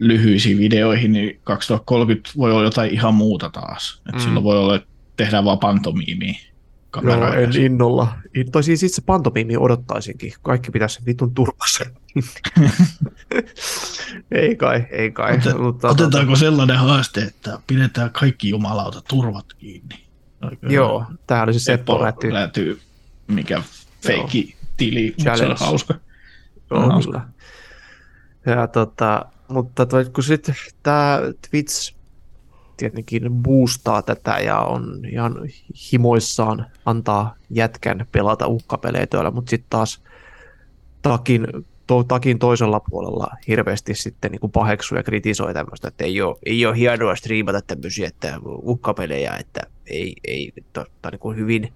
[0.00, 4.02] Lyhyisiin videoihin, niin 2030 voi olla jotain ihan muuta taas.
[4.08, 4.20] Et Mm.
[4.20, 6.40] Silloin voi olla, että tehdään vaan pantomiimiä Joo,
[6.90, 7.34] kameraa.
[7.34, 8.12] en innolla.
[8.34, 10.32] In- Tai siis itse pantomiimi odottaisinkin.
[10.42, 11.84] Kaikki pitäisi sen vitun turvassa.
[14.32, 15.34] ei kai, ei kai.
[15.34, 19.96] Ote, mutta, otetaanko sellainen haaste, että pidetään kaikki jumalauta turvat kiinni?
[20.62, 22.32] Joo, tää oli se Seppo Räty.
[22.32, 22.80] lätyy,
[23.26, 23.62] mikä
[24.02, 25.94] feikki tili, mutta se on hauska.
[26.70, 27.20] Joo, Hauska.
[28.44, 28.56] kyllä.
[28.60, 31.20] Ja tota, mutta toi, kun sitten tämä
[31.50, 31.94] Twitch
[32.76, 35.34] tietenkin boostaa tätä ja on ihan
[35.92, 40.02] himoissaan antaa jätkän pelata uhkapelejä täällä, mutta sitten taas
[41.02, 41.46] takin,
[41.86, 46.66] to, takin toisella puolella hirveästi sitten niin paheksuu ja kritisoi tämmöistä, että ei ole, ei
[46.66, 51.72] ole hienoa striimata tämmöisiä että uhkapelejä, että ei, ei tota, niin kuin hyvin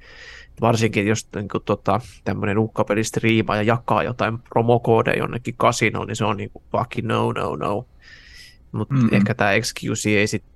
[0.61, 6.17] varsinkin jos niin kuin, tota, tämmöinen uhkapeli striimaa ja jakaa jotain promokoodeja jonnekin kasinoon, niin
[6.17, 7.87] se on niin kuin fucking no, no, no.
[8.73, 9.09] Mutta Mm-mm.
[9.13, 10.55] ehkä tämä XQC ei sitten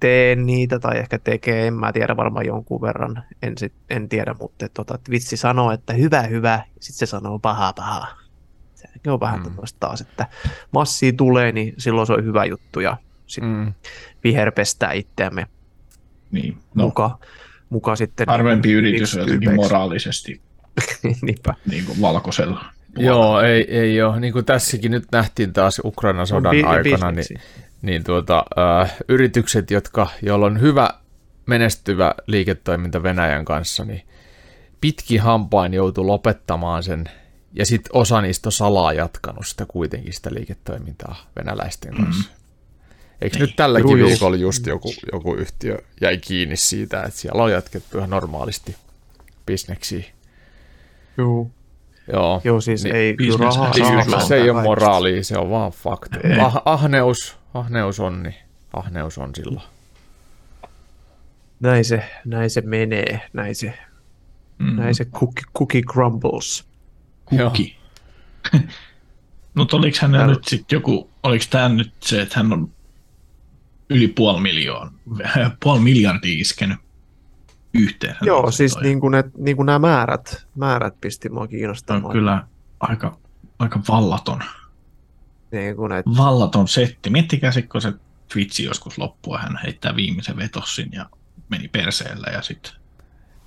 [0.00, 4.34] tee niitä, tai ehkä tekee, en mä tiedä varmaan jonkun verran, en, sit, en tiedä,
[4.40, 8.06] mutta tota, Twitch sanoo, että hyvä, hyvä, ja sitten se sanoo paha, paha.
[8.74, 9.56] Se on vähän Mm.
[9.80, 10.26] taas, että
[10.70, 12.96] massia tulee, niin silloin se on hyvä juttu, ja
[13.26, 13.72] sitten mm.
[14.24, 15.46] viherpestää itseämme
[16.30, 17.18] Niin, no, muka,
[17.70, 18.26] muka sitten.
[18.28, 20.40] harvempi yritys on jotenkin moraalisesti
[21.22, 21.54] Niinpä.
[21.70, 22.64] niin kuin valkoisella.
[22.98, 24.20] Joo, ei, ei ole.
[24.20, 27.34] Niin kuin tässäkin nyt nähtiin taas Ukrainan sodan Bi- aikana, niin, bisneksi.
[27.82, 28.44] niin tuota,
[28.82, 30.90] äh, yritykset, jotka, joilla on hyvä
[31.46, 34.02] menestyvä liiketoiminta Venäjän kanssa, niin
[34.80, 37.04] pitkin hampain joutuu lopettamaan sen,
[37.54, 42.30] ja sitten osa niistä on salaa jatkanut sitä kuitenkin sitä liiketoimintaa venäläisten kanssa.
[42.30, 42.37] Mm.
[43.20, 44.08] Eikö nyt tälläkin Juu, juu.
[44.08, 48.76] viikolla just joku, joku yhtiö jäi kiinni siitä, että siellä on jatkettu ihan normaalisti
[49.46, 50.04] bisneksiä.
[51.18, 51.50] Joo.
[52.12, 52.40] Joo.
[52.44, 55.72] Joo, siis Niin, ei kyllä rahaa Ei, saa se ei ole moraalia, se on vaan
[55.72, 56.18] fakta.
[56.40, 58.34] Ah, ahneus, ahneus on, niin
[58.72, 59.66] ahneus on silloin.
[61.60, 63.78] Näin se, näin se menee, näin se,
[64.58, 64.76] Mm.
[64.76, 66.64] näin se cookie, cookie crumbles.
[67.24, 67.76] Kukki.
[69.54, 72.70] Mutta oliko hänellä nyt sitten joku, oliko tämä nyt se, että hän on
[73.90, 74.90] yli puoli miljoon,
[75.62, 76.78] puoli miljardia iskenyt
[77.74, 78.16] yhteen?
[78.22, 82.12] Joo, siis Toi niin kuin, ne, niin kuin nämä määrät, määrät pisti mua on kiinnostamaan.
[82.12, 82.44] kyllä
[82.80, 83.18] aika,
[83.58, 84.42] aika vallaton,
[85.52, 87.10] Niin kuin, et, vallaton setti.
[87.10, 87.92] Miettikää sitten, kun se
[88.32, 91.06] Twitchi joskus loppuu ja hän heittää viimeisen vetossin ja
[91.48, 92.72] meni perseellä ja sitten,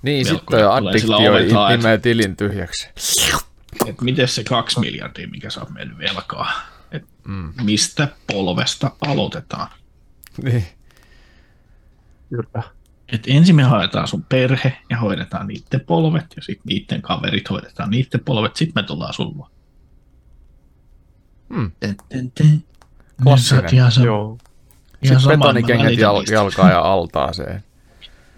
[0.02, 2.88] Niin, sitten toi addiktio et- imee tilin tyhjäksi.
[3.86, 6.52] että miten se kaksi miljardia, mikä oot mennyt velkaa,
[6.92, 7.52] että Mm.
[7.62, 9.68] mistä polvesta aloitetaan?
[10.42, 10.64] Niin.
[12.28, 12.62] kyllä.
[13.12, 17.90] Et ensin me haetaan sun perhe ja hoidetaan niiden polvet ja sitten niiden kaverit hoidetaan
[17.90, 19.50] niiden polvet, sitten me tullaan sun luo.
[21.48, 21.72] Mm.
[23.22, 23.74] Klassinen.
[23.74, 24.38] Ihan, sa- Joo.
[25.02, 27.64] ihan Sitten betonikengät jal- jalkaa ja altaaseen.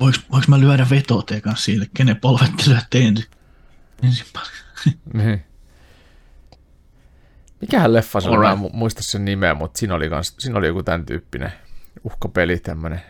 [0.01, 3.26] Voinko, voinko mä lyödä vetoa teidän kanssa sille, kenen polvet te lyötte ensin?
[4.03, 4.26] ensin
[5.12, 5.45] Niin.
[7.61, 8.72] Mikähän leffa se oli, mä en Alright.
[8.74, 11.53] mu- muista sen nimeä, mutta siinä oli, kans, siinä oli joku tämän tyyppinen
[12.05, 13.01] uhkapeli, tämmönen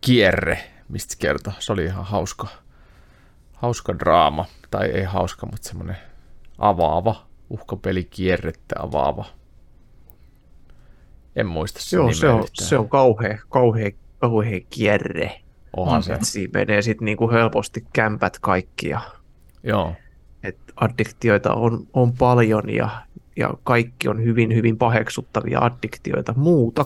[0.00, 0.58] kierre,
[0.88, 1.52] mistä se kertoo.
[1.58, 2.48] Se oli ihan hauska,
[3.52, 5.96] hauska draama, tai ei hauska, mutta semmoinen
[6.58, 9.24] avaava, uhkapeli kierrettä avaava.
[11.36, 12.68] En muista sen Joo, se on, yhtään.
[12.68, 15.40] se on kauhea, kauhea, kauhea kierre.
[15.76, 16.18] Onhan on se.
[16.22, 19.00] Siinä menee sitten niinku helposti kämpät kaikki ja
[19.62, 19.94] Joo,
[20.42, 22.88] et addiktioita on, on paljon ja,
[23.36, 26.34] ja kaikki on hyvin, hyvin paheksuttavia addiktioita.
[26.36, 26.84] Muuta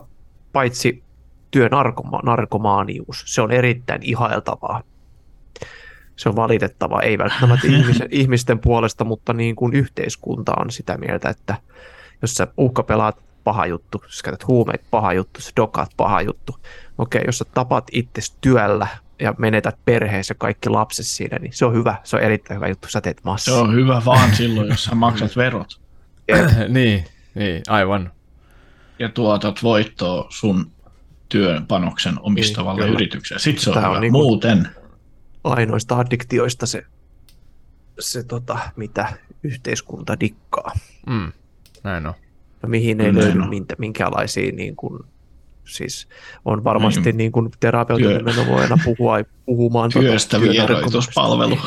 [0.53, 1.03] paitsi
[1.57, 3.23] työnarkoma- narkomaanius.
[3.27, 4.83] Se on erittäin ihailtavaa.
[6.17, 11.29] Se on valitettavaa, ei välttämättä ihmisen, ihmisten puolesta, mutta niin kuin yhteiskunta on sitä mieltä,
[11.29, 11.57] että
[12.23, 16.57] jos sä uhkapelaat paha juttu, jos käytät huumeita paha juttu, jos dokaat paha juttu.
[16.99, 18.89] Okei, jos sä tapat itses työllä
[19.21, 22.89] ja menetät perheessä kaikki lapset siinä, niin se on hyvä, se on erittäin hyvä juttu,
[22.89, 23.61] sä teet Se massa.
[23.61, 25.81] on hyvä vaan silloin, jos sä maksat verot
[26.69, 28.13] niin, niin, aivan.
[28.99, 30.71] Ja tuotat voittoa sun
[31.29, 33.41] työn panoksen omistavalle Niin, yritykselle.
[33.41, 34.69] Sitten se on Tää on niinku- Muuten
[35.45, 36.83] Ainoista addiktioista se,
[37.99, 40.73] se tota, mitä yhteiskunta dikkaa.
[41.07, 41.33] Mm,
[41.85, 42.15] näin on.
[42.63, 43.47] No, mihin ei Kyllä, löydy no.
[43.49, 45.03] minkä, minkälaisia, niin kuin,
[45.65, 46.09] siis
[46.45, 47.17] on varmasti Niin.
[47.17, 50.77] niin kuin terapeutin voi aina puhua, puhumaan tota työstä työnarkomaanista.
[50.77, 51.59] vieroituspalvelu.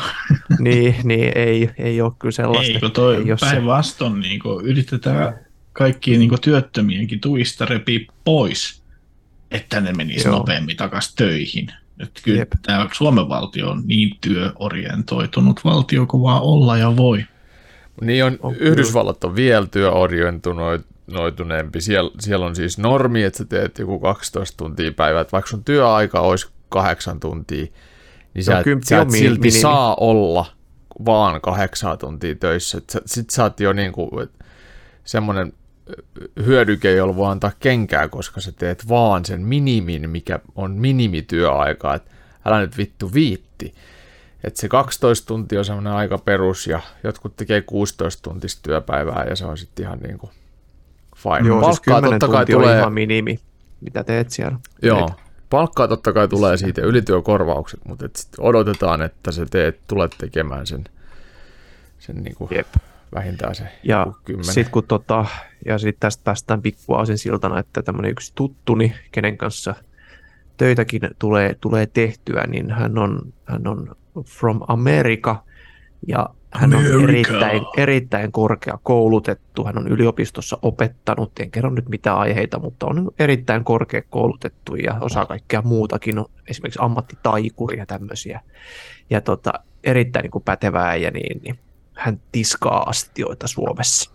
[0.58, 2.72] Niin, niin ei, ei ole kyllä sellaista.
[2.82, 3.46] Ei, toi ei ole se.
[3.46, 5.38] päinvastoin niin yritetään
[5.72, 8.82] kaikki niin työttömienkin tuista repii pois,
[9.50, 10.38] että ne menis Joo.
[10.38, 11.68] nopeammin takaisin töihin.
[12.00, 12.52] Että kyllä Jep.
[12.62, 17.24] tämä Suomen valtio on niin työorientoitunut valtio kuin vaan olla ja voi.
[18.00, 21.80] Niin on, On Yhdysvallat on vielä työorientoituneempi.
[21.80, 25.24] Siellä, siellä on siis normi, että sä teet joku 12 tuntia päivää.
[25.32, 27.66] Vaikka sun työaika olisi kahdeksan tuntia,
[28.34, 29.60] niin sä, Joo, et- kymppi sä et silti minimi.
[29.60, 30.46] saa olla
[31.04, 32.78] vaan kahdeksan tuntia töissä.
[32.78, 34.30] Et sä- Sit sä oot jo niinku, et
[35.04, 35.52] semmoinen
[36.46, 41.94] hyödyke, jolla voi antaa kenkää, koska sä teet vaan sen minimin, mikä on minimityöaika.
[41.94, 42.02] Et
[42.44, 43.74] älä nyt vittu viitti.
[44.44, 49.36] Et se 12 tuntia on semmoinen aika perus ja jotkut tekee 16 tuntista työpäivää ja
[49.36, 50.30] se on sitten ihan niinku
[51.16, 51.48] fine.
[51.48, 53.38] Joo, siis Palkkaa 10 totta kai tulee, ihan minimi,
[53.80, 54.58] mitä teet siellä.
[54.82, 55.10] joo,
[55.50, 60.66] palkkaa totta kai tulee siitä ylityökorvaukset, mutta et sit odotetaan, että sä teet, tulet tekemään
[60.66, 60.84] sen,
[61.98, 62.66] sen niinku Jep.
[63.14, 64.06] Vähintään se Ja
[64.40, 65.26] sitten kun tota,
[65.66, 69.74] ja sit tästä päästään pikkuaasin siltana, että tämmöinen yksi tuttuni, kenen kanssa
[70.56, 73.96] töitäkin tulee, tulee tehtyä, niin hän on, hän on
[74.26, 75.44] from America
[76.06, 77.08] ja hän on America.
[77.08, 79.64] erittäin, erittäin korkea koulutettu.
[79.64, 84.96] Hän on yliopistossa opettanut, en kerro nyt mitä aiheita, mutta on erittäin korkea koulutettu ja
[85.00, 88.40] osaa kaikkea muutakin, on esimerkiksi ammattitaikuri ja tämmöisiä.
[89.10, 89.52] Ja tota,
[89.84, 91.58] erittäin niin kuin pätevää ja niin, niin
[91.94, 94.10] hän tiskaa astioita Suomessa.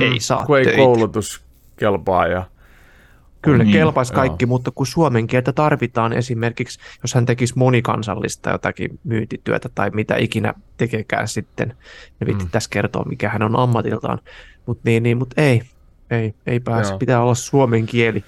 [0.00, 0.76] ei saa kun ei töitä.
[0.82, 1.44] koulutus
[1.76, 2.44] kelpaa ja
[3.42, 4.16] Kyllä Niin, kelpaisi joo.
[4.20, 10.16] kaikki, mutta kun suomen kieltä tarvitaan esimerkiksi, jos hän tekisi monikansallista jotakin myyntityötä tai mitä
[10.16, 11.68] ikinä tekekään sitten,
[12.20, 12.50] ne vitti Mm.
[12.50, 14.18] tässä kertoa, mikä hän on ammatiltaan,
[14.66, 15.62] mutta niin, niin, mut ei,
[16.10, 16.98] ei, ei pääse, Joo.
[16.98, 18.24] pitää olla suomen kieli.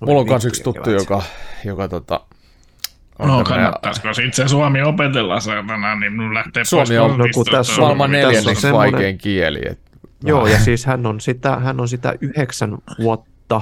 [0.00, 1.22] mulla on myös yksi tuttu, joka,
[1.64, 2.20] joka tota,
[3.26, 7.46] No kannattaisiko sitten se suomi opetella saatana, niin mun lähtee Suomi pois on- no kun
[7.50, 9.60] tässä on- maailman neljänneksi vaikein kieli.
[9.70, 9.78] Et,
[10.24, 13.60] Joo, ja siis hän on sitä, hän on sitä yhdeksän vuotta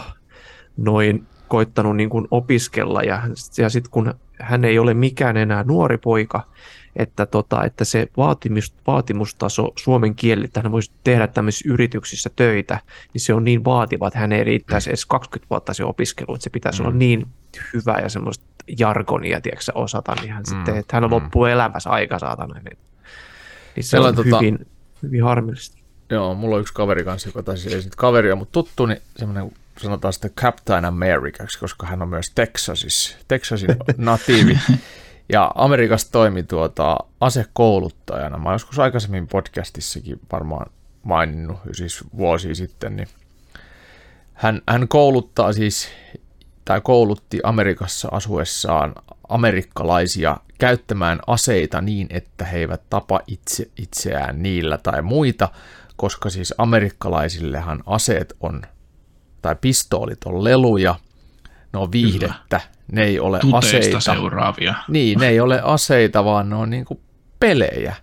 [0.77, 3.23] noin koittanut niin kuin opiskella, ja,
[3.59, 6.47] ja sitten kun hän ei ole mikään enää nuori poika,
[6.97, 12.79] että, tota, että se vaatimus, vaatimustaso suomen kielellä, että hän voisi tehdä tämmöisissä yrityksissä töitä,
[13.15, 16.45] niin se on niin vaativa, että hän ei riittäisi edes 20 vuotta se opiskelu, että
[16.45, 17.27] se pitäisi olla niin
[17.75, 18.45] hyvä ja semmoista
[18.79, 21.11] jargonia, tiedätkö, osata, niin hän Mm, sitten, että hän mm.
[21.11, 22.61] loppuu elämässä aika saatana.
[22.61, 22.79] Niin,
[23.77, 24.66] niin se on on tota- hyvin,
[25.03, 25.79] hyvin harmillista.
[26.11, 30.12] Joo, mulla on yksi kaveri kanssa, joka taisi ei kaveria, mutta tuttu, niin semmoinen sanotaan
[30.12, 34.59] sitä Captain Americaksi, koska hän on myös Texasissa, Texasin natiivi.
[35.33, 38.39] Ja Amerikassa toimi tuota asekouluttajana.
[38.39, 40.71] Mä joskus aikaisemmin podcastissakin varmaan
[41.03, 43.09] maininnut, siis vuosia sitten, niin
[44.35, 45.89] hän, hän kouluttaa siis,
[46.69, 48.95] tai koulutti Amerikassa asuessaan
[49.29, 55.49] amerikkalaisia käyttämään aseita niin, että he eivät tapa itse, itseään niillä tai muita,
[55.97, 58.62] koska siis amerikkalaisillehan aseet on,
[59.43, 60.95] tai pistoolit on leluja,
[61.73, 62.61] ne on viihdettä,
[62.93, 64.01] ne ei ole Tuteista aseita.
[64.01, 64.75] seuraavia.
[64.89, 67.01] Niin, ne ei ole aseita, vaan ne on niinku
[67.41, 67.97] pelejä.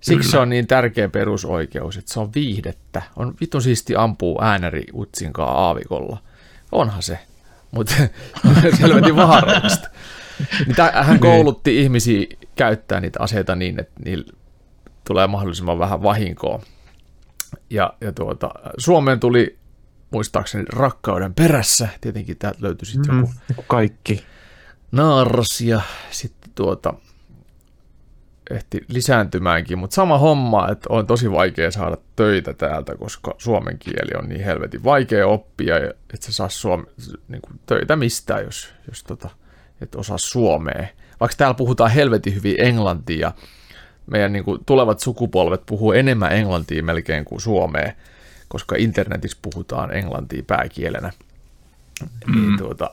[0.00, 0.30] Siksi Kyllä.
[0.30, 3.02] se on niin tärkeä perusoikeus, että se on viihdettä.
[3.16, 6.18] On vitun siisti ampuu äänäri utsinkaa aavikolla.
[6.72, 7.18] Onhan se,
[7.72, 7.94] mutta
[8.80, 9.88] selvätin vaarallista.
[10.66, 14.32] Niin hän koulutti ihmisiä käyttää niitä aseita niin, että niillä
[15.06, 16.62] tulee mahdollisimman vähän vahinkoa.
[17.70, 19.58] Ja, ja tuota, Suomeen tuli
[20.10, 21.88] muistaakseni rakkauden perässä.
[22.00, 24.24] Tietenkin täältä löytyi sitten joku Mm, kaikki.
[24.92, 26.94] naaras ja sitten tuota,
[28.52, 34.10] ehti lisääntymäänkin, mutta sama homma, että on tosi vaikea saada töitä täältä, koska suomen kieli
[34.18, 36.84] on niin helvetin vaikea oppia, ja et sä saa suome,
[37.28, 39.30] niin kuin töitä mistään, jos, jos tota,
[39.80, 40.86] et osaa suomea.
[41.20, 43.32] Vaikka täällä puhutaan helvetin hyvin englantia,
[44.06, 47.92] meidän niin kuin, tulevat sukupolvet puhuu enemmän englantia melkein kuin suomea,
[48.48, 51.12] koska internetissä puhutaan englantia pääkielenä.
[52.26, 52.34] Mm.
[52.34, 52.90] Niin, tuota,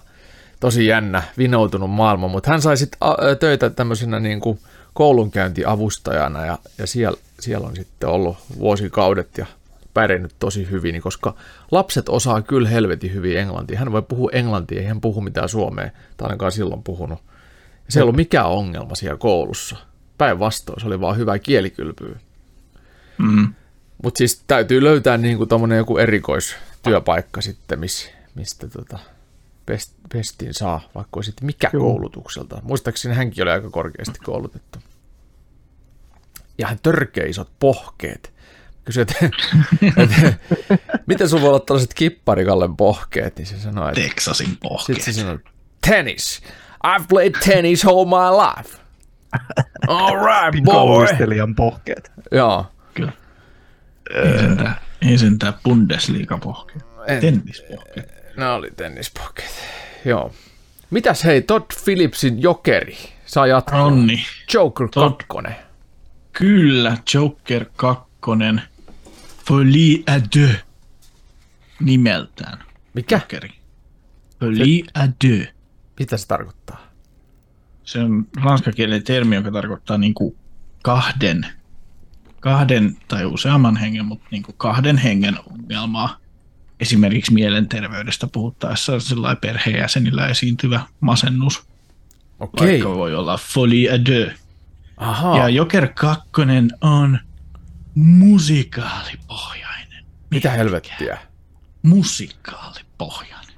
[0.59, 2.99] tosi jännä, vinoutunut maailma, mutta hän sai sitten
[3.39, 4.59] töitä tämmöisenä niin kuin
[4.99, 9.45] koulunkäyntiavustajana ja, ja siellä, siellä on sitten ollut vuosikaudet ja
[9.93, 11.35] pärjännyt tosi hyvin, koska
[11.71, 13.79] lapset osaa kyllä helvetin hyvin englantia.
[13.79, 17.19] Hän voi puhua englantia, ei hän puhu mitään suomea, tai ainakaan silloin puhunut.
[17.89, 19.75] Se ei ollut mikään ongelma siellä koulussa.
[20.17, 22.17] Päinvastoin, se oli vaan hyvä kielikylpyy.
[23.17, 23.53] Mm.
[24.03, 28.99] Mutta siis täytyy löytää niinku tommonen joku erikoistyöpaikka sitten, miss, mistä tota
[29.65, 31.83] best, bestin saa, vaikka olisi sitten mikä Joo.
[31.83, 32.61] koulutukselta.
[32.63, 34.79] Muistaakseni hänkin oli aika korkeasti koulutettu.
[36.59, 38.33] Ja hän törkeä isot pohkeet.
[38.85, 39.15] Kysyi, että,
[39.97, 40.33] että
[41.05, 44.95] miten sun voi olla tällaiset kipparikallen pohkeet, niin se sanoi, että Texasin pohkeet.
[44.97, 45.39] sitten se sanoi,
[45.87, 46.41] tennis.
[46.87, 48.77] I've played tennis all my life.
[49.87, 51.05] All right, boy.
[51.55, 52.11] Pohkeet.
[52.31, 52.65] Joo.
[52.93, 53.11] Kyllä.
[54.15, 54.75] Ei sentään,
[55.09, 56.83] ei sentään Bundesliga pohkeet.
[57.07, 58.13] En- Tennispohkeet.
[58.37, 59.51] Nämä oli tennispoket.
[60.05, 60.33] Joo.
[60.89, 63.83] Mitäs hei, Todd Phillipsin jokeri saa jatkaa.
[63.85, 64.25] Onni.
[64.53, 65.21] Joker Todd.
[65.27, 65.68] 2.
[66.39, 68.03] Kyllä, Joker 2.
[69.47, 70.55] Folie à deux.
[71.79, 72.59] Nimeltään.
[72.93, 73.15] Mikä?
[73.15, 73.49] Jokeri.
[74.39, 75.47] Folie à deux.
[75.99, 76.87] Mitä se tarkoittaa?
[77.83, 80.35] Se on ranskakielinen termi, joka tarkoittaa niin kuin
[80.83, 81.45] kahden,
[82.39, 86.17] kahden tai useamman hengen, mutta niin kuin kahden hengen ongelmaa.
[86.79, 91.63] Esimerkiksi mielenterveydestä puhuttaessa sillä perheenjäsenillä esiintyvä masennus,
[92.39, 92.67] Okei.
[92.67, 94.48] vaikka voi olla folie à deux.
[94.99, 95.37] Ahaa.
[95.37, 96.29] Ja Joker 2
[96.81, 97.19] on
[97.95, 100.05] musikaalipohjainen.
[100.31, 101.17] Mitä helvettiä?
[101.83, 103.55] Musikaalipohjainen.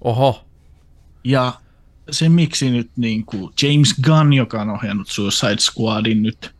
[0.00, 0.44] Oho.
[1.24, 1.52] Ja
[2.10, 6.54] se miksi nyt niin kuin James Gunn, joka on ohjannut Suicide Squadin nyt,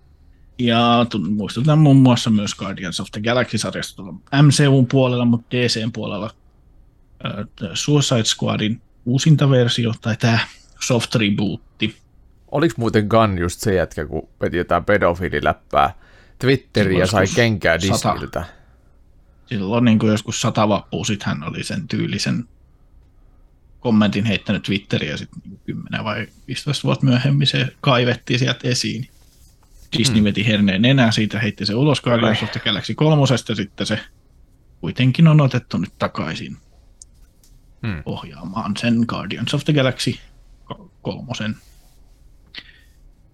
[0.58, 4.02] ja tu- muistutan muun muassa myös Guardians of the Galaxy-sarjasta
[4.42, 6.30] MCUn puolella, mutta DCn puolella
[7.24, 7.32] äh,
[7.74, 10.38] Suicide Squadin uusinta versio, tai tämä
[10.80, 12.03] soft rebootti.
[12.54, 15.94] Oliko muuten Gun just se jätkä, kun veti jotain pedofiililäppää
[16.38, 17.80] Twitteriin ja sai kenkää.
[17.80, 18.44] Disneyltä?
[19.46, 22.44] Silloin niin kuin joskus sata vappua, sit hän oli sen tyylisen
[23.80, 29.08] kommentin heittänyt Twitteriin ja sitten niin 10 vai 15 vuotta myöhemmin se kaivettiin sieltä esiin.
[29.98, 30.24] Disney Hmm.
[30.24, 33.98] veti herneen nenää siitä, heitti se ulos Guardians of the Galaxy kolmosesta ja sitten se
[34.80, 36.56] kuitenkin on otettu nyt takaisin
[37.86, 38.02] Hmm.
[38.06, 40.14] ohjaamaan sen Guardians of the Galaxy
[40.64, 41.56] kol- kolmosen.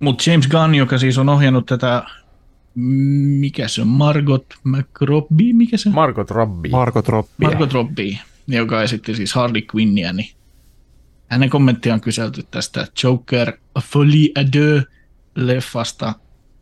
[0.00, 2.04] Mutta James Gunn, joka siis on ohjannut tätä,
[2.74, 5.94] mikä se on, Margot McRobbie, mikä se on?
[5.94, 6.70] Margot Robbie.
[6.70, 7.48] Margot Robbie.
[7.48, 10.30] Margot Robbie, joka esitti siis Harley Quinnia, niin
[11.26, 14.84] hänen kommenttiaan on kyselty tästä Joker A Folie à deux
[15.34, 16.14] leffasta,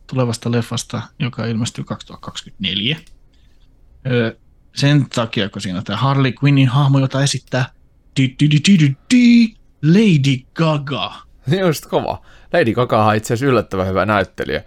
[0.07, 2.97] tulevasta leffasta, joka ilmestyy 2024.
[4.07, 4.35] Öö,
[4.75, 7.65] sen takia, kun siinä on tämä Harley Quinnin hahmo, jota esittää
[9.83, 11.13] Lady Gaga.
[11.59, 12.21] Just kova.
[12.53, 14.63] Lady Gaga on itse asiassa yllättävän hyvä näyttelijä.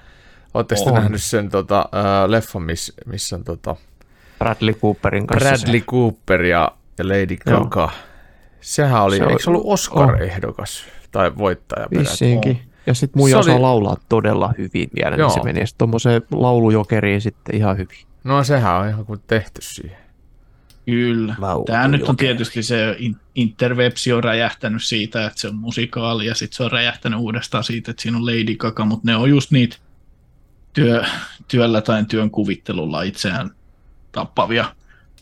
[0.55, 1.01] Oletteko sitten On.
[1.01, 3.77] nähnyt sen tota, äh, leffon, miss, missä on tota,
[4.39, 5.49] Bradley Cooperin kanssa.
[5.49, 5.87] Bradley se.
[5.87, 7.61] Cooper ja, ja Lady Joo.
[7.61, 7.91] Gaga?
[8.61, 11.87] Sehän oli, Se on- eikö se ollut Oscar-ehdokas tai voittaja?
[11.99, 12.61] Vissiinkin.
[12.87, 15.29] Ja sitten muija osaa oli- laulaa todella hyvin vielä, Joo.
[15.29, 17.99] niin se meni tuommoiseen laulujokeriin sitten ihan hyvin.
[18.25, 19.97] No sehän on ihan kuin tehty siihen.
[20.87, 21.35] Kyllä.
[21.39, 22.29] Laulu Tämä nyt on jokeri.
[22.29, 26.73] tietysti se in- interwebsi on räjähtänyt siitä, että se on musikaali ja sitten se on
[26.73, 29.77] räjähtänyt uudestaan siitä, että siinä on Lady Gaga, mutta ne on just niitä
[30.73, 31.05] työ,
[31.49, 33.51] työllä tai työn kuvittelulla itseään
[34.13, 34.75] tappavia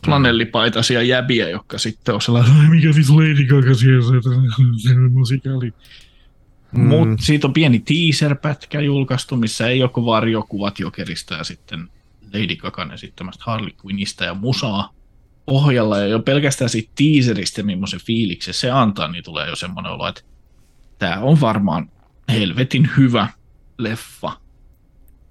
[0.05, 5.11] flanellipaitaisia jäbiä, jotka sitten on sellaisia, "Ai, mikä vittu Lady Gaga siellä, se- se on
[5.11, 5.73] musikaali.
[6.71, 6.81] Mm.
[6.87, 11.89] Mutta siitä on pieni teaser-pätkä julkaistu, missä ei joko varjokuvat Jokerista ja sitten
[12.33, 14.93] Lady Gagan esittämästä Harley Quinnistä ja musaa
[15.51, 15.97] pohjalla.
[15.97, 20.21] Ja jo pelkästään siitä teaserista, millaisen fiiliksen se antaa, niin tulee jo semmoinen olo, että
[20.99, 21.91] tämä on varmaan
[22.31, 23.27] helvetin hyvä
[23.77, 24.31] leffa.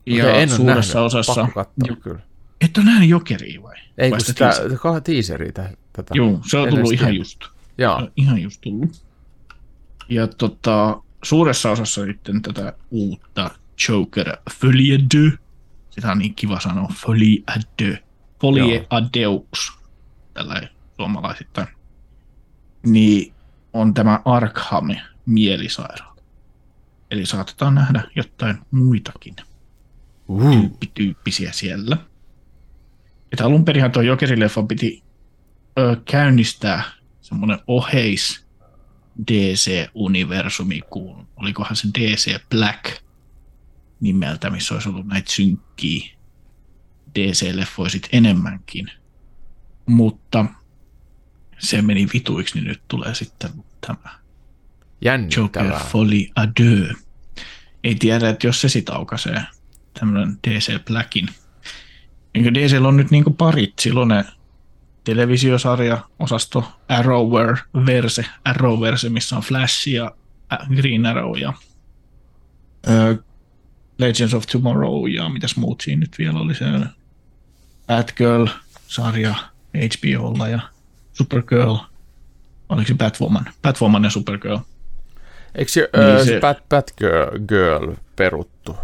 [0.07, 1.07] Ja en suuressa nähnyt.
[1.07, 1.49] osassa...
[1.89, 2.21] Jo- kyllä.
[2.61, 3.77] Et ole nähnyt Jokeria vai?
[3.99, 5.01] Ei Vai kun sitä sitä, teaseria?
[5.01, 6.15] teaseria tä- tätä.
[6.15, 7.41] Joo, se on tullut ihan just.
[7.79, 8.11] Joo.
[8.17, 9.05] ihan just tullut.
[10.09, 13.51] Ja tota, suuressa osassa sitten tätä uutta
[13.89, 14.99] Joker Folie.
[15.91, 17.99] Sitä on niin kiva sanoa, Folie à deux.
[18.41, 18.87] Folie Joo.
[18.91, 19.80] Adeux,
[20.35, 21.69] tällä suomalaisittain,
[22.87, 23.35] niin
[23.73, 24.89] on tämä Arkham
[25.27, 26.17] mielisairaala.
[27.11, 29.37] Eli saatetaan nähdä jotain muitakin
[30.29, 30.51] Uh.
[30.53, 31.97] tyyppityyppisiä siellä.
[33.33, 35.03] Että alun perinhän tuo Jokerileffan piti
[35.79, 36.83] ö, käynnistää
[37.21, 38.47] semmoinen oheis
[39.31, 43.03] DC-universumi, kun olikohan se DC Black
[44.01, 46.11] nimeltä, missä olisi ollut näitä synkkiä
[47.19, 48.91] DC-leffoja enemmänkin.
[49.91, 50.45] Mutta
[51.59, 54.21] se meni vituiksi, niin nyt tulee sitten tämä Joker
[55.01, 55.81] Jännittävää.
[55.93, 56.97] Folie à deux.
[57.85, 59.43] Ei tiedä, että jos se sit aukaisee
[60.01, 61.29] tämmöinen DC Blackin.
[62.35, 64.25] Eikö DCllä on nyt niinku parit, silloin ne
[65.05, 70.15] televisiosarja, osasto Arrowverse, Arrowverse, missä on Flash ja
[70.53, 71.53] Ä- Green Arrow ja
[72.89, 73.23] ö,
[73.99, 76.65] Legends of Tomorrow ja mitäs muut siinä nyt vielä oli se
[77.87, 79.35] Batgirl-sarja
[79.77, 80.61] HBOlla ja
[81.13, 81.75] Supergirl.
[82.69, 83.45] Oliko se Batwoman?
[83.63, 84.59] Batwoman ja Supergirl.
[85.55, 86.25] Eikö se, Niin se...
[86.25, 88.77] se- Bat, Batgirl girl peruttu?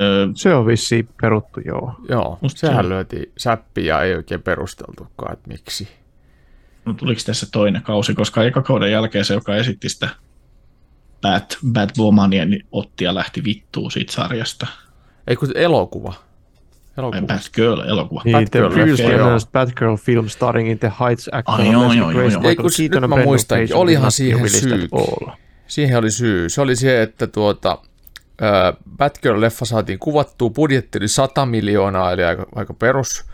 [0.00, 1.94] Ö, Se on vissiin peruttu, joo.
[2.08, 5.88] Joo, Musta sehän se- lyötiin säppi ja ei oikein perusteltukaan, että miksi.
[6.84, 10.08] no tuliko tässä toinen kausi, koska eka kauden jälkeen se, joka esitti sitä
[11.22, 14.66] Bat, Batwomania, niin otti ja lähti vittuun siitä sarjasta.
[15.26, 16.14] Ei kun elokuva.
[16.98, 17.26] Elokuva.
[17.26, 18.22] Batgirl-elokuva.
[18.24, 19.24] Niin, the Batgirl, previously okei, joo.
[19.24, 22.42] announced Batgirl film starring in the Heights actor Ai, joo, joo, joo, Grace, joo.
[22.76, 24.40] Keaton mä Fraser olihan siihen
[24.92, 25.36] all.
[25.66, 26.48] Siihen oli syy.
[26.48, 27.78] Se oli se, että tuota,
[28.96, 33.24] Batgirl-leffa saatiin kuvattua, budjetti oli 100 miljoonaa, eli aika, aika perus.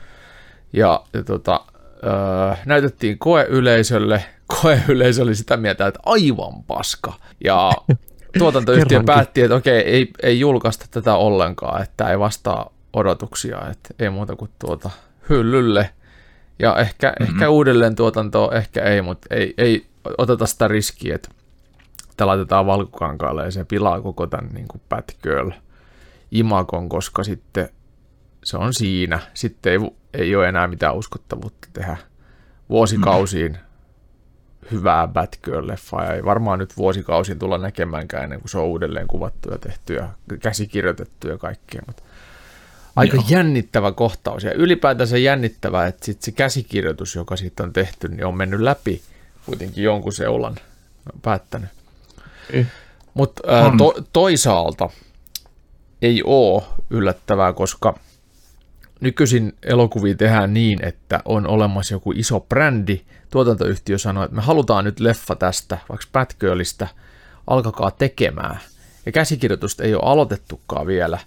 [0.73, 1.61] Ja, ja tota,
[2.03, 4.25] ää, näytettiin koeyleisölle.
[4.63, 7.13] Koeyleisö oli sitä mieltä, että aivan paska.
[7.45, 7.73] Ja
[8.39, 14.11] tuotantoyhtiö päätti, että okei, ei, ei julkaista tätä ollenkaan, että ei vastaa odotuksia, että ei
[14.11, 14.91] muuta kuin tuota
[15.29, 15.91] hyllylle.
[16.59, 17.35] Ja ehkä, mm-hmm.
[17.35, 19.87] ehkä uudelleen tuotantoa, ehkä ei, mutta ei, ei
[20.19, 21.29] oteta sitä riskiä, että
[22.19, 25.51] että laitetaan valkokankaalle ja se pilaa koko tämän niin kuin Batgirl
[26.31, 27.69] imakon, koska sitten
[28.45, 29.21] se on siinä.
[29.35, 29.79] Sitten ei,
[30.15, 31.97] ei ole enää mitään uskottavuutta tehdä
[32.69, 33.59] vuosikausiin
[34.71, 36.05] hyvää Batgirl-leffaa.
[36.05, 39.95] Ja ei varmaan nyt vuosikausiin tulla näkemäänkään ennen kuin se on uudelleen kuvattu ja tehty
[39.95, 40.09] ja
[40.41, 41.83] käsikirjoitettu ja kaikkea.
[41.87, 42.03] Mutta
[42.99, 43.25] aika Joo.
[43.29, 48.37] jännittävä kohtaus ja ylipäätänsä jännittävä, että sit se käsikirjoitus, joka siitä on tehty, niin on
[48.37, 49.03] mennyt läpi
[49.47, 50.57] kuitenkin jonkun seulan
[51.23, 51.71] päättänyt.
[52.53, 52.67] Eh.
[53.15, 53.43] Mutta
[53.79, 54.91] to, toisaalta
[56.03, 57.99] ei ole yllättävää, koska
[59.01, 64.85] nykyisin elokuvia tehdään niin, että on olemassa joku iso brändi, tuotantoyhtiö sanoo, että me halutaan
[64.85, 66.89] nyt leffa tästä, vaikka Batgirlistä,
[67.47, 68.61] alkakaa tekemään.
[69.07, 71.19] Ja käsikirjoitusta ei ole aloitettukaan vielä.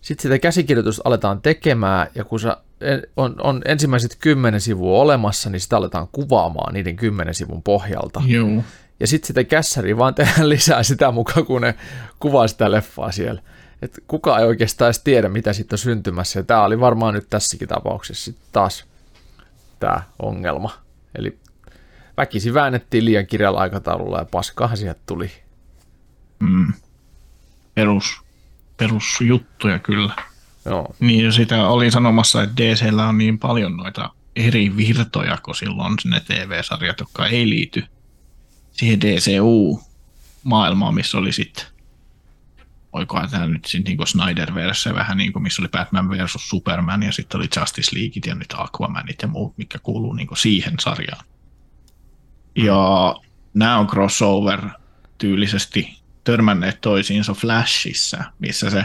[0.00, 2.48] Sitten sitä käsikirjoitusta aletaan tekemään, ja kun se
[3.16, 8.22] on, on ensimmäiset kymmenen sivua olemassa, niin sitä aletaan kuvaamaan niiden kymmenen sivun pohjalta.
[8.26, 8.62] Joo.
[9.00, 11.74] Ja sitten sitä kässäriä vaan tehdään lisää sitä mukaan, kun ne
[12.20, 13.42] kuvaa sitä leffaa siellä.
[13.82, 16.38] Et kukaan ei oikeastaan edes tiedä, mitä siitä on syntymässä.
[16.38, 18.84] Ja tämä oli varmaan nyt tässäkin tapauksessa sitten taas
[19.80, 20.72] tämä ongelma.
[21.14, 21.38] Eli
[22.16, 25.30] väkisin väännettiin liian kirjalla aikataululla ja paskahan sieltä tuli.
[26.40, 26.72] Mm.
[27.74, 28.20] Perus,
[28.80, 30.14] perusjuttuja kyllä.
[30.64, 35.96] Joo, Niin sitä oli sanomassa, että DCllä on niin paljon noita eri virtoja, kun silloin
[36.04, 37.84] ne TV-sarjat, jotka ei liity
[38.72, 41.64] siihen DCU-maailmaan, missä oli sitten,
[42.92, 47.12] oikohan tämä nyt sitten niin Snyderverse vähän niin kuin, missä oli Batman versus Superman ja
[47.12, 51.24] sitten oli Justice Leagueit ja nyt Aquamanit ja muut, mikä kuuluu niin kuin siihen sarjaan.
[52.56, 53.14] Ja
[53.54, 54.68] nämä on crossover
[55.18, 55.99] tyylisesti
[56.30, 58.84] törmänneet toisiinsa Flashissa, missä se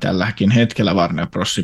[0.00, 1.60] tälläkin hetkellä Warner Bros.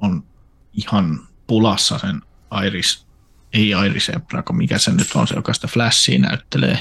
[0.00, 0.24] on
[0.72, 2.22] ihan pulassa sen
[2.66, 3.06] Iris,
[3.52, 6.78] ei Iris Ebra, kun mikä se nyt on se, joka sitä Flashia näyttelee.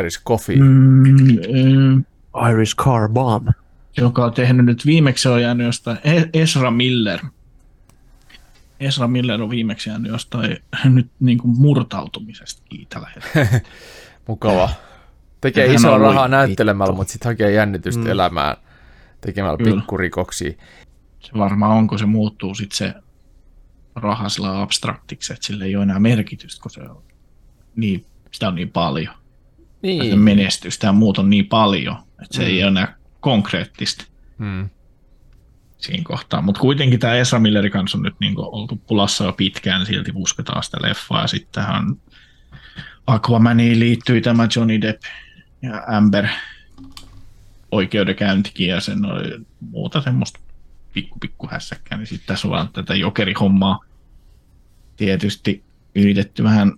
[0.00, 0.56] Iris Coffee.
[0.56, 2.04] Mm,
[2.52, 3.48] Iris Car Bomb.
[3.96, 7.20] joka on tehnyt nyt viimeksi on jäänyt jostain, E- Ezra Miller.
[8.80, 13.60] Ezra Miller on viimeksi jäänyt jostain nyt niin kuin murtautumisesta kiinni tällä hetkellä.
[14.28, 14.70] Mukava.
[15.44, 16.96] Tekee Ja hän isoa rahaa ollut näyttelemällä, vittu.
[16.96, 18.06] mutta sitten hakee jännitystä Mm.
[18.10, 18.56] elämään
[19.20, 19.76] tekemällä Kyllä.
[19.76, 20.52] pikkurikoksia.
[21.20, 22.94] Se varmaan on, kun se muuttuu sitten se
[23.94, 27.02] raha sillä abstraktiksi, että sillä ei ole enää merkitystä, kun se on
[27.76, 29.14] niin, sitä on niin paljon.
[29.82, 29.98] Niin.
[30.00, 30.18] Niin.
[30.18, 32.48] menestystä ja muut on niin paljon, että se Mm.
[32.48, 34.04] ei ole enää konkreettista
[34.38, 34.68] Mm.
[35.78, 36.42] siinä kohtaa.
[36.42, 40.62] Mutta kuitenkin tämä Ezra Milleri kanssa on nyt niinku oltu pulassa jo pitkään, silti uskotaan
[40.62, 41.20] sitä leffaa.
[41.20, 41.84] Ja sitten tähän
[43.06, 45.02] Aquamaniin liittyy tämä Johnny Depp
[45.64, 46.28] ja Amber
[47.70, 50.40] oikeudenkäyntikin ja sen oli muuta semmoista
[50.92, 53.80] pikku pikku hässäkkää, niin sitten tässä on vaan tätä jokerihommaa
[54.96, 56.72] tietysti yritetty vähän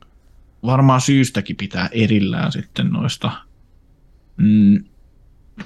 [0.67, 3.31] varmaan syystäkin pitää erillään sitten noista
[4.37, 4.85] mm,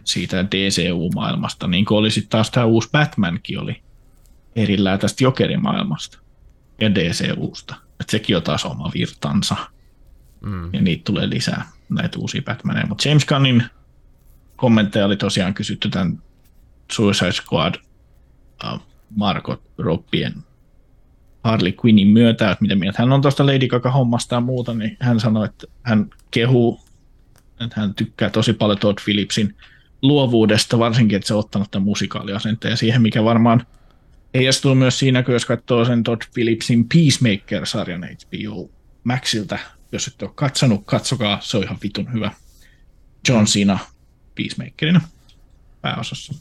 [0.05, 3.83] siitä DCU-maailmasta, niin kuin oli sitten taas tämä uusi Batmankin oli
[4.57, 6.19] erillään tästä jokerimaailmasta
[6.81, 7.75] ja DCUsta.
[8.01, 9.57] Että sekin on taas oma virtansa.
[10.41, 10.75] Mm.
[10.75, 12.87] Ja niitä tulee lisää, näitä uusia Batmaneja.
[12.87, 13.65] Mutta James Gunnin
[14.57, 16.23] kommentteja oli tosiaan kysytty tämän
[16.93, 17.75] Suicide Squad
[18.65, 18.81] uh,
[19.17, 20.35] Margot Robbien
[21.45, 25.21] Harley Quinnin myötä, että miten mieltä hän on tuosta Lady Gaga-hommasta ja muuta, niin hän
[25.21, 26.81] sanoi, että hän kehuu,
[27.61, 29.57] että hän tykkää tosi paljon Todd Phillipsin
[30.03, 33.67] luovuudesta, varsinkin, että se on ottanut tämän musikaaliasenteen siihen, mikä varmaan
[34.35, 38.71] heijastuu myös siinä, kun jos katsoo sen Todd Phillipsin Peacemaker-sarjan HBO
[39.05, 39.59] Maxilta,
[39.93, 42.33] jos et ole katsonut, katsokaa, se on ihan vitun hyvä.
[43.29, 43.79] John Cena
[44.35, 45.01] Peacemakerina
[45.81, 46.35] pääosassa.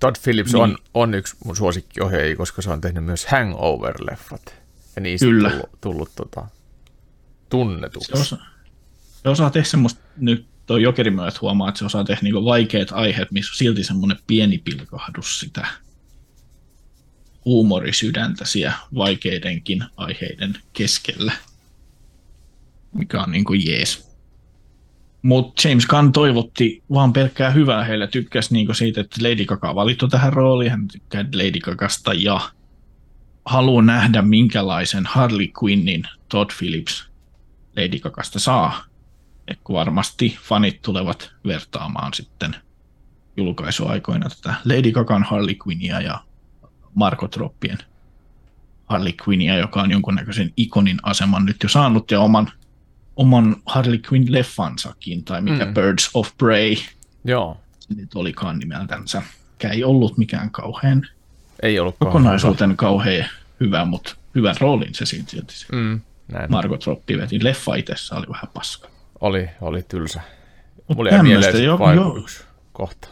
[0.00, 0.62] Todd Phillips niin.
[0.62, 4.54] on, on yksi mun suosikkiohjaaja, koska se on tehnyt myös Hangover-leffat.
[4.96, 5.50] Ja niistä Kyllä.
[5.50, 6.46] tullut, tullut tota,
[7.48, 8.12] tunnetuksi.
[8.12, 8.46] Se osaa,
[9.22, 12.88] se osaa tehdä semmoista, nyt tuo Jokeri myös huomaa, että se osaa tehdä niinku vaikeat
[12.92, 15.66] aiheet, missä on silti semmoinen pieni pilkahdus sitä
[17.44, 21.32] huumorisydäntä siellä vaikeidenkin aiheiden keskellä,
[22.96, 24.16] mikä on niin kuin jees.
[25.22, 28.06] Mutta James Gunn toivotti vaan pelkkää hyvää heille.
[28.06, 30.70] Tykkäsi niinku siitä, että Lady Gaga valittu tähän rooliin.
[30.70, 32.40] Hän tykkää Lady Gagasta ja
[33.44, 37.10] haluaa nähdä, minkälaisen Harley Quinnin Todd Phillips
[37.76, 38.84] Lady Gagasta saa.
[39.48, 42.56] Et varmasti fanit tulevat vertaamaan sitten
[43.36, 46.20] julkaisuaikoina tätä Lady Gagan Harley Quinnia ja
[46.94, 47.78] Marko Troppien
[48.86, 52.52] Harley Quinnia, joka on jonkunnäköisen ikonin aseman nyt jo saanut ja oman
[53.16, 55.74] oman Harley Quinn-leffansakin, tai mikä mm.
[55.74, 56.74] Birds of Prey
[57.24, 57.56] Joo.
[57.78, 59.22] se nyt olikaan nimeltänsä.
[59.52, 61.06] Mikä ei ollut mikään kauhean
[61.62, 63.28] ei ollut kokonaisuuten kauhean
[63.60, 65.36] hyvä, mutta hyvän roolin se silti.
[65.72, 66.00] Mm,
[66.32, 66.50] näin.
[66.50, 67.44] Margot Robbie veti.
[67.44, 68.88] Leffa itsessä oli vähän paska.
[69.20, 70.20] Oli, oli tylsä.
[70.96, 72.16] Mulla jäi mieleen jo, jo.
[72.16, 73.08] yksi kohta.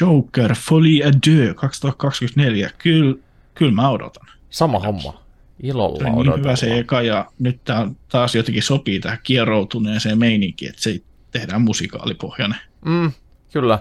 [0.00, 2.70] Joker, Folie à deux 2024.
[2.78, 3.16] Kyllä,
[3.54, 4.28] kyllä mä odotan.
[4.50, 5.22] Sama homma.
[5.62, 6.40] Ilolla niin odotellaan.
[6.40, 11.00] hyvä se eka ja nyt tämä taas jotenkin sopii tähän kieroutuneeseen meininkiin, että se
[11.30, 12.58] tehdään musikaalipohjainen.
[12.84, 13.12] Mm,
[13.52, 13.78] kyllä.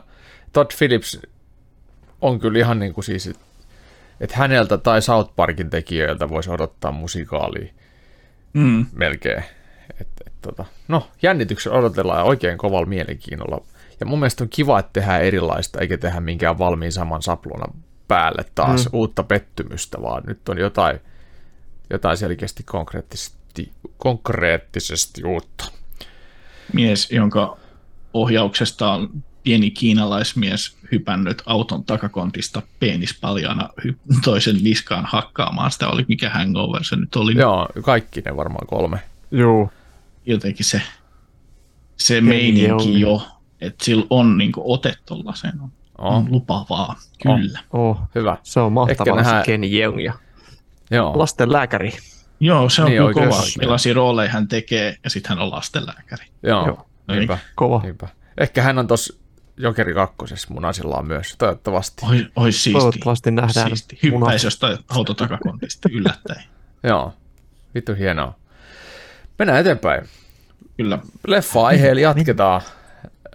[0.53, 1.21] Todd Phillips
[2.21, 3.27] on kyllä ihan niin kuin siis,
[4.19, 7.73] että häneltä tai South Parkin tekijöiltä voisi odottaa musikaalia
[8.53, 8.85] mm.
[8.93, 9.43] melkein.
[10.01, 13.65] Et, et, tota, no, jännityksen odotellaan oikein kovalla mielenkiinnolla.
[13.99, 17.73] Ja mun mielestä on kiva, että tehdään erilaista, eikä tehdä minkään valmiin saman sapluunan
[18.07, 18.89] päälle taas mm.
[18.93, 20.99] uutta pettymystä, vaan nyt on jotain,
[21.89, 25.65] jotain selkeästi konkreettisesti, konkreettisesti uutta.
[26.73, 27.57] Mies, jonka
[28.13, 33.69] ohjauksesta on pieni kiinalaismies hypännyt auton takakontista peenispaljaana
[34.23, 35.71] toisen niskaan hakkaamaan.
[35.71, 37.35] Sitä oli mikä hangover se nyt oli.
[37.37, 38.99] Joo, kaikki ne varmaan kolme.
[39.31, 39.69] Joo.
[40.25, 40.81] Jotenkin se,
[41.97, 43.27] se meininki jo,
[43.61, 47.59] että sillä on niin ote tuollaiseen on, on lupavaa, kyllä.
[47.73, 47.89] Oh.
[47.89, 47.97] oh.
[48.15, 48.37] Hyvä.
[48.43, 49.41] Se on mahtavaa nähdään...
[49.41, 50.13] se Ken Jeong ja
[50.91, 51.19] Joo.
[51.19, 51.91] Lasten lääkäri.
[52.39, 53.43] Joo, se on niin, kyllä kova.
[53.59, 56.25] Millaisia rooleja hän tekee, ja sitten hän on lastenlääkäri.
[56.43, 56.87] Joo, Joo.
[57.07, 57.37] Niinpä.
[57.55, 57.81] Kova.
[57.83, 58.07] Niinpä.
[58.37, 59.13] Ehkä hän on tuossa
[59.57, 62.05] Jokeri kakkosessa munasillaan myös, toivottavasti.
[62.09, 62.79] Oi, oi siisti.
[62.79, 63.67] Toivottavasti nähdään.
[63.67, 63.99] Siisti.
[64.03, 66.43] Hyppäisi jostain autotakakontista yllättäen.
[66.83, 67.13] Joo,
[67.75, 68.35] vittu hienoa.
[69.39, 70.03] Mennään eteenpäin.
[70.77, 70.99] Kyllä.
[71.27, 72.61] Leffa-aiheella jatketaan.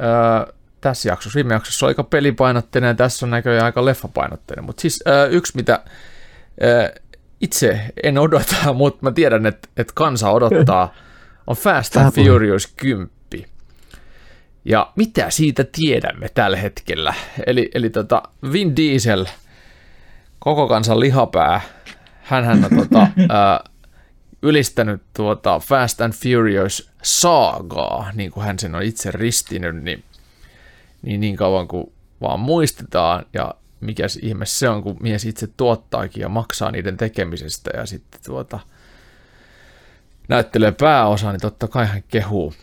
[0.01, 4.65] Öö, tässä jaksossa, viime jaksossa on aika pelipainotteinen ja tässä on näköjään aika leffapainotteinen.
[4.65, 5.81] Mutta siis öö, yksi, mitä
[6.63, 6.95] öö,
[7.43, 10.95] itse en odota, mutta mä tiedän, että, että kansa odottaa,
[11.47, 13.11] on Fast and Furious 10.
[14.65, 17.15] Ja mitä siitä tiedämme tällä hetkellä?
[17.47, 18.23] Eli, eli tota
[18.53, 19.27] Vin Diesel,
[20.39, 21.61] koko kansan lihapää,
[22.23, 23.65] hän on tota, ää,
[24.43, 30.05] ylistänyt tuota Fast and Furious saagaa, niin kuin hän sen on itse ristinyt, niin,
[31.03, 36.21] niin, niin kauan kuin vaan muistetaan ja mikä ihme se on, kun mies itse tuottaakin
[36.21, 38.61] ja maksaa niiden tekemisestä ja sitten tuota,
[40.29, 42.55] näyttelee pääosa, niin totta kai hän kehuu.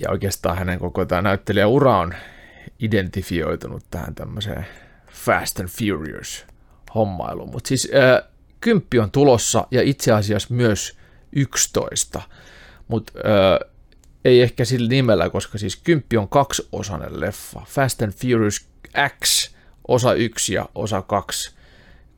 [0.00, 2.14] Ja oikeastaan hänen koko tämä näyttelijäura on
[2.78, 4.66] identifioitunut tähän tämmöiseen
[5.12, 6.46] Fast and Furious
[6.94, 7.50] hommailuun.
[7.50, 8.28] Mutta siis äh,
[8.60, 10.98] kymppi on tulossa ja itse asiassa myös
[11.32, 12.22] 11,
[12.88, 13.70] mutta äh,
[14.24, 17.62] ei ehkä sillä nimellä, koska siis kymppi on kaksiosainen leffa.
[17.68, 18.66] Fast and Furious
[19.24, 19.50] X
[19.88, 21.54] osa 1 ja osa 2.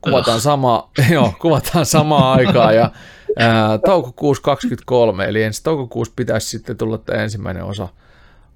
[0.01, 2.91] Kuvataan, sama, joo, kuvataan samaa aikaa ja
[3.39, 7.87] ää, toukokuussa 23, eli ensi toukokuussa pitäisi sitten tulla tämä ensimmäinen osa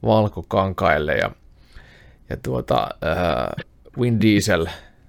[0.03, 1.31] valkokankaille ja,
[2.29, 3.53] ja tuota, ää,
[3.97, 4.67] Win Diesel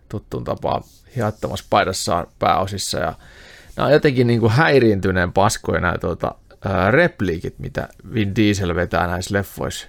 [0.08, 0.82] tuttuun tapaan
[1.16, 2.98] hiattomassa paidassaan pääosissa.
[2.98, 3.14] Ja
[3.76, 6.34] nämä on jotenkin niin kuin häiriintyneen paskoja nämä tuota,
[6.64, 9.88] ää, repliikit, mitä Vin Diesel vetää näissä leffoissa.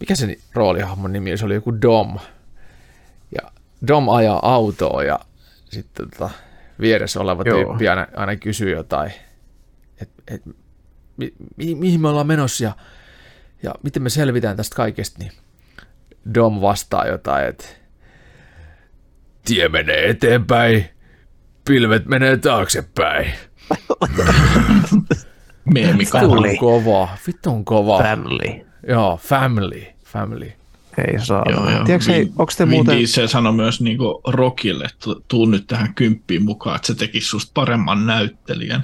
[0.00, 1.36] Mikä se roolihahmon nimi?
[1.36, 2.18] Se oli joku Dom.
[3.32, 3.50] Ja
[3.88, 5.18] Dom ajaa autoa ja
[5.64, 6.30] sitten tota,
[6.80, 7.56] vieressä oleva Joo.
[7.56, 9.12] tyyppi aina, aina kysyy jotain,
[10.00, 10.42] että et,
[11.16, 12.72] mi, mi, mihin me ollaan menossa ja,
[13.62, 15.32] ja miten me selvitään tästä kaikesta, niin
[16.34, 17.64] Dom vastaa jotain, että
[19.44, 20.84] tie menee eteenpäin,
[21.64, 23.32] pilvet menee taaksepäin.
[26.52, 27.98] On kova, vittu on kova.
[28.02, 28.66] Family.
[28.88, 30.52] Joo, family, family.
[30.98, 31.44] Ei saa.
[31.50, 31.84] Joo, joo.
[31.84, 32.96] Tiedätkö, Vin- onko te Vin muuten...
[32.96, 37.50] Diesel sanoi myös niinku Rockille, että tuu nyt tähän kymppiin mukaan, että se tekisi susta
[37.54, 38.82] paremman näyttelijän.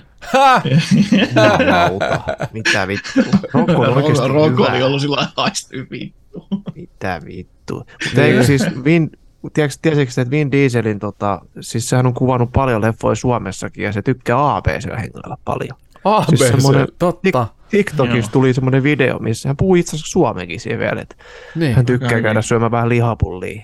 [1.13, 2.21] Jumalauta.
[2.53, 3.21] Mitä vittu?
[3.55, 4.67] Rokko on oikeasti hyvä.
[4.73, 6.47] oli ollut sillä lailla, vittu.
[6.75, 7.75] Mitä vittu?
[8.05, 9.11] Mutta eikö siis Vin,
[9.55, 14.03] tiedätkö, tiesitkö, että Vin Dieselin, tota, siis sehän on kuvannut paljon leffoja Suomessakin ja se
[14.03, 15.79] tykkää ABC-hengellä paljon.
[16.05, 16.65] ABC, Siis
[16.99, 17.47] totta.
[17.71, 18.33] TikTokissa Joo.
[18.33, 21.17] tuli semmoinen video, missä hän puhuu itse asiassa suomenkin siihen vielä, että
[21.55, 21.77] Niin.
[21.77, 22.23] hän tykkää Okei.
[22.23, 23.63] käydä syömään vähän lihapullia.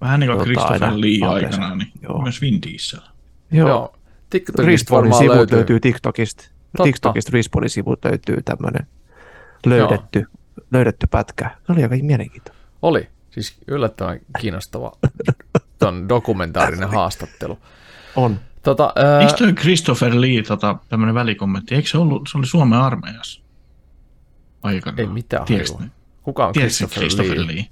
[0.00, 2.22] Vähän niin kuin Tota, Christopher aina Lee aikana, niin Joo.
[2.22, 3.00] myös Vin Diesel.
[3.52, 3.68] Joo.
[3.68, 3.92] Joo.
[4.58, 5.56] Respawnin sivut löytyy.
[5.56, 6.42] löytyy TikTokista.
[6.42, 6.82] Totta.
[6.84, 8.86] TikTokista Respawnin sivut löytyy tämmöinen
[9.66, 10.24] löydetty,
[10.72, 11.50] löydetty pätkä.
[11.66, 12.62] Se oli aika mielenkiintoinen.
[12.82, 13.08] Oli.
[13.30, 14.92] Siis yllättävän kiinnostava
[15.78, 17.58] ton dokumentaarinen haastattelu.
[18.16, 18.40] On.
[18.62, 22.78] Tota, ää, Eikö toi Christopher Lee, tota, tämmöinen välikommentti, eikö se ollut, se oli Suomen
[22.78, 23.42] armeijassa
[24.66, 24.96] aikana?
[24.98, 25.90] ei mitään Tiedätkö, hajua.
[26.22, 27.46] Kuka on tiedätkö Christopher, Christopher Lee?
[27.56, 27.64] Lee?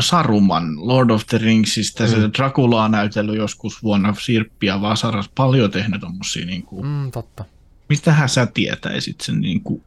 [0.00, 2.08] Saruman, Lord of the Ringsista, mm.
[2.08, 6.88] se Draculaa näytellyt joskus vuonna Sirppiä Vasaras, paljon tehnyt tommosia niinku, mm.
[6.88, 7.44] Mm, totta.
[7.88, 9.82] mistähän sä tietäisit sen niinku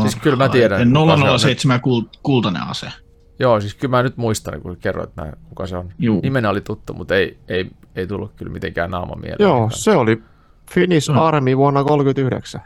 [0.00, 0.92] Siis kyllä mä tiedän, parhaiten?
[0.94, 2.92] kuka se on 007 kul- kultainen ase.
[3.38, 5.88] Joo, siis kyllä mä nyt muistan, kun kerroit näin, kuka se on.
[5.98, 6.20] Juu.
[6.22, 9.36] Nimenä oli tuttu, mutta ei, ei, ei tullut kyllä mitenkään naama mieleen.
[9.40, 10.22] Joo, se oli
[10.70, 11.18] Finnish Mm.
[11.18, 12.60] Army vuonna 39.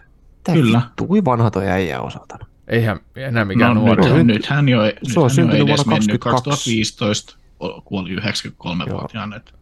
[0.44, 0.82] Tää Kyllä.
[0.86, 2.46] Vittu, kuin vanha toi äijä on saatana.
[2.68, 4.04] Eihän enää mikään No, nuori.
[4.04, 6.50] nyt, Nyt- nyt hän jo, se on hän jo syntynyt edes vuonna mennyt 22.
[6.50, 9.36] 2015, o- kuoli 93-vuotiaana.
[9.36, 9.52] että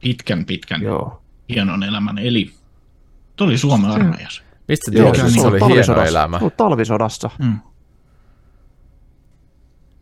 [0.00, 1.22] Pitkän, pitkän, Joo.
[1.48, 2.50] hienon elämän eli.
[3.36, 4.42] Tuo oli Suomen armeijassa.
[4.68, 6.04] Mistä se että se on oli hieno talvisodassa.
[6.08, 6.40] elämä?
[6.56, 7.30] Talvisodassa.
[7.38, 7.58] Mm.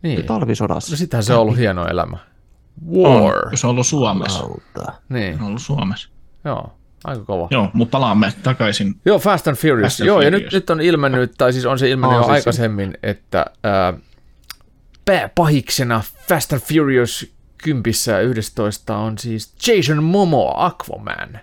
[0.01, 0.25] Niin.
[0.25, 0.91] Talvisodassa.
[0.93, 2.17] No sitähän se on ollut hieno elämä.
[2.93, 3.47] War.
[3.47, 4.39] On, se on ollut Suomessa.
[4.39, 4.93] Lauta.
[5.09, 6.09] Niin, Se on ollut Suomessa.
[6.45, 6.73] joo.
[7.05, 7.47] Aika kova.
[7.51, 8.95] Joo, mutta palaamme takaisin.
[9.05, 9.81] Joo, Fast and Furious.
[9.83, 10.53] Fast and Joo, ja nyt, Furious.
[10.53, 13.93] nyt on ilmennyt, tai siis on se ilmennyt Aa, jo siis- aikaisemmin, että ää,
[15.05, 17.33] pääpahiksena Fast and Furious
[17.63, 21.39] 10 ja 11 on siis Jason Momoa, Aquaman,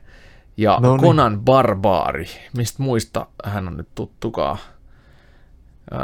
[0.56, 1.00] ja No niin.
[1.06, 2.26] Conan Barbaari.
[2.56, 4.58] Mistä muista hän on nyt tuttukaa?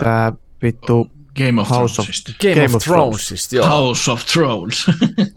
[0.04, 0.32] Tää
[0.62, 1.10] vittu
[1.46, 2.32] Game of House of- Thronesista.
[2.42, 3.66] Game, Game of, of Thronesista, joo.
[3.68, 4.86] House of Thrones.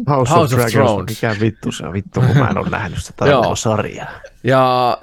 [0.07, 0.73] House, House of, of Dragons.
[0.73, 1.09] Thrones.
[1.09, 3.55] Mikä vittu se on vittu, kun mä en ole nähnyt sitä Joo.
[3.55, 4.09] sarjaa.
[4.43, 4.97] Ja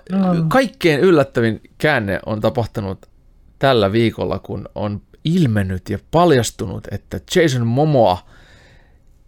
[0.49, 3.07] kaikkein yllättävin käänne on tapahtunut
[3.59, 8.19] tällä viikolla, kun on ilmennyt ja paljastunut, että Jason Momoa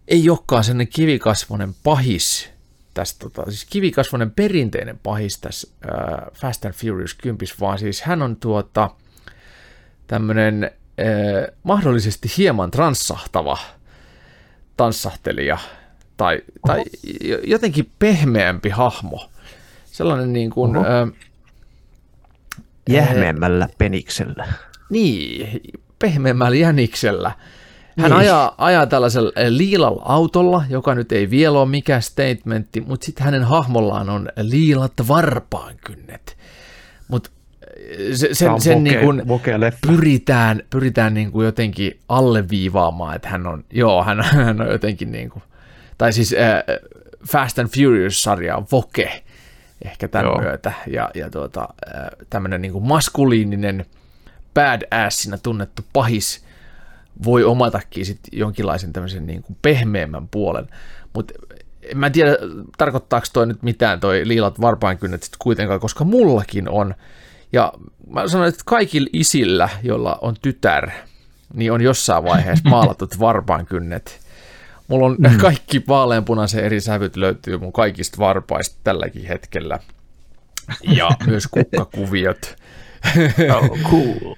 [0.09, 2.51] ei olekaan sellainen kivikasvoinen pahis
[2.95, 8.23] tässä, tota, siis kivikasvoinen perinteinen pahis tässä äh, Fast and Furious 10, vaan siis hän
[8.23, 8.91] on tuota
[10.07, 13.59] tämmöinen äh, mahdollisesti hieman transsahtava
[14.76, 15.59] tanssahtelija
[16.16, 16.82] tai, tai
[17.24, 19.30] jo- jotenkin pehmeämpi hahmo.
[19.84, 20.86] Sellainen niin kuin, Oho.
[20.86, 21.12] äh,
[22.88, 24.46] Jähmeämmällä peniksellä.
[24.90, 25.61] niin,
[25.98, 27.32] pehmeämmällä jäniksellä.
[27.98, 28.18] Hän Niin.
[28.20, 33.24] ajaa, ajaa tällaisella eh, liilalla autolla, joka nyt ei vielä ole mikään statementti, mutta sitten
[33.24, 36.36] hänen hahmollaan on liilat varpaankynnet.
[38.12, 39.23] Se, sen, on sen vokea- niin kuin
[39.86, 45.31] pyritään, pyritään niin kuin jotenkin alleviivaamaan, että hän on, joo, hän, hän on jotenkin niin
[45.31, 45.43] kuin,
[45.98, 46.62] tai siis äh,
[47.28, 49.23] Fast and Furious-sarja on voke
[49.85, 50.40] ehkä tämän joo.
[50.40, 53.86] myötä, ja, ja tuota, äh, tämmöinen niin kuin maskuliininen
[54.55, 56.44] badassina tunnettu pahis
[57.24, 60.69] voi omatakin sit jonkinlaisen tämmöisen niin kuin pehmeämmän puolen,
[61.12, 61.35] mutta
[61.82, 62.36] en mä tiedä,
[62.78, 66.94] tarkoittaako toi nyt mitään toi liilat varpainkynnet sitten kuitenkaan, koska mullakin on.
[67.52, 67.72] Ja
[68.06, 70.90] mä sanon, että kaikilla isillä, joilla on tytär,
[71.55, 74.20] niin on jossain vaiheessa maalatut varpainkynnet.
[74.89, 75.39] Mulla on mm.
[75.39, 79.78] kaikki vaaleanpunaisen eri sävyt löytyy mun kaikista varpaista tälläkin hetkellä.
[80.82, 82.56] Ja myös kukkakuviot.
[83.55, 84.35] Oh, cool.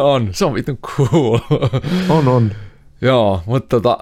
[0.00, 1.38] on, se on vitun cool.
[2.08, 2.50] On, on.
[3.00, 3.98] Joo, mutta tota,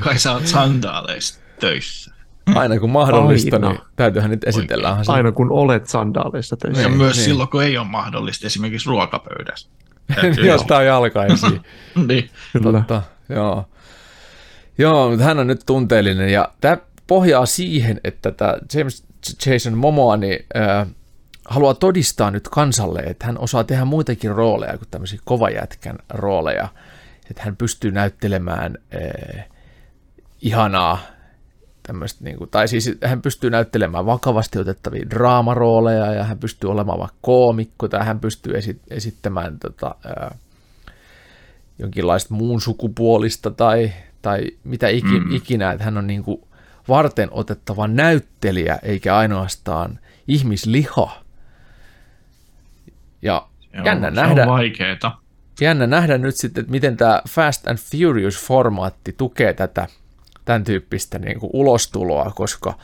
[0.00, 2.15] Kai sä oot sandaaleissa töissä.
[2.54, 3.68] Aina kun mahdollista, Aina.
[3.68, 4.98] niin täytyyhän nyt esitellä.
[5.02, 6.82] se- Aina kun olet sandaaleissa töissä.
[6.82, 7.24] Ja Niin, myös niin.
[7.24, 9.68] silloin, kun ei ole mahdollista, esimerkiksi ruokapöydässä.
[10.46, 11.60] Jos tää on jalkaisiin.
[12.08, 12.30] niin.
[12.52, 12.72] Kyllä.
[12.78, 13.64] Totta, joo.
[14.78, 19.04] Joo, mutta hän on nyt tunteellinen ja tämä pohjaa siihen, että tämä James
[19.46, 20.86] Jason Momoa niin, äh,
[21.48, 26.68] haluaa todistaa nyt kansalle, että hän osaa tehdä muitakin rooleja kuin tämmöisiä kovajätkän rooleja.
[27.30, 28.78] Että hän pystyy näyttelemään
[29.36, 29.44] äh,
[30.42, 30.98] ihanaa
[31.86, 36.98] tämmöistä, niin kuin, tai siis hän pystyy näyttelemään vakavasti otettavia draamarooleja ja hän pystyy olemaan
[36.98, 40.34] vaikka koomikko tai hän pystyy esi- esittämään tota, ää,
[41.78, 43.92] jonkinlaista muun sukupuolista tai,
[44.22, 45.34] tai mitä ikin, mm.
[45.34, 46.42] ikinä, että hän on niin kuin
[46.88, 49.98] varten otettava näyttelijä eikä ainoastaan
[50.28, 51.22] ihmisliha.
[53.22, 55.12] Ja Joo, jännä se nähdä, on vaikeeta.
[55.60, 59.88] jännä nähdä nyt sitten, että miten tämä Fast and Furious-formaatti tukee tätä
[60.46, 62.78] tämän tyyppistä niin kuin ulostuloa, koska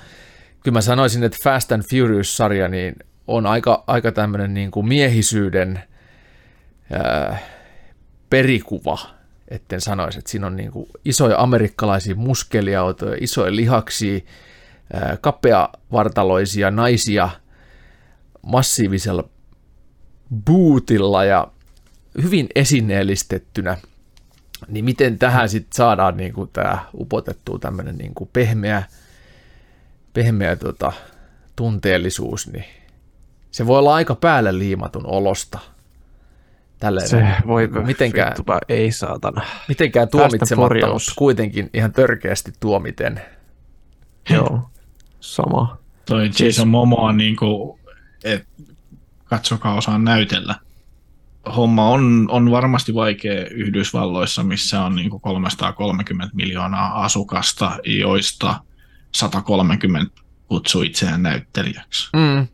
[0.63, 2.95] kyllä mä sanoisin, että Fast and Furious-sarja niin
[3.27, 5.83] on aika, aika tämmöinen niin kuin miehisyyden
[6.93, 7.39] ää,
[8.31, 8.99] perikuva,
[9.49, 14.21] etten sanoisi, että siinä on niin kuin isoja amerikkalaisia muskeliautoja, isoja lihaksia,
[14.93, 17.31] ää, kapeavartaloisia naisia
[18.43, 19.29] massiivisella
[20.45, 21.49] bootilla ja
[22.23, 23.77] hyvin esineellistettynä,
[24.69, 28.83] niin miten tähän sitten saadaan niin kuin tämä upotettua tämmöinen niin kuin pehmeä,
[30.13, 30.93] pehmeä tota,
[31.57, 32.65] tunteellisuus, niin
[33.51, 35.59] se voi olla aika päälle liimatun olosta.
[36.79, 39.43] Tälleen, Se voi mitenkään, vittupa, ei saatana.
[39.69, 43.21] mitenkään tuomitsematta, mutta kuitenkin ihan törkeästi tuomiten.
[44.31, 44.71] Joo,
[45.21, 45.79] sama.
[46.05, 47.81] Toi Jason Momoa, niin kuin,
[48.25, 48.47] et,
[49.25, 50.55] katsokaa osaan näytellä.
[51.57, 58.61] Homma on, on varmasti vaikea Yhdysvalloissa, missä on niin kuin 330 miljoonaa asukasta, joista
[59.15, 62.09] 130 kutsuu itseään näyttelijäksi.
[62.17, 62.47] Mm.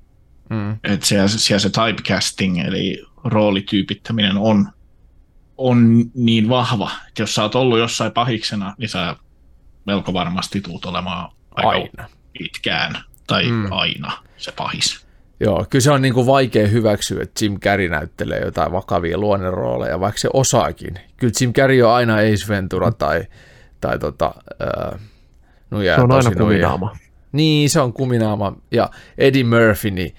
[0.57, 0.79] Mm.
[0.85, 4.69] Et siellä, siellä se typecasting, eli roolityypittäminen on,
[5.57, 9.17] on niin vahva, että jos sä oot ollut jossain pahiksena, niin sä
[9.87, 12.09] melko varmasti tuut olemaan aika Aina.
[12.39, 13.73] pitkään tai Mm.
[13.73, 15.08] aina se pahis.
[15.41, 20.01] Joo, kyllä se on niin kuin vaikea hyväksyä, että Jim Carrey näyttelee jotain vakavia luonnerooleja,
[20.01, 20.95] vaikka se osaakin.
[21.17, 23.25] Kyllä Jim Carrey on aina Ace Ventura tai,
[23.81, 24.35] tai tota,
[24.93, 25.01] äh,
[25.71, 26.41] nuja Se on aina nuja.
[26.45, 26.97] kuminaama.
[27.33, 28.53] Niin, se on kuminaama.
[28.71, 30.15] Ja Eddie Murphy, niin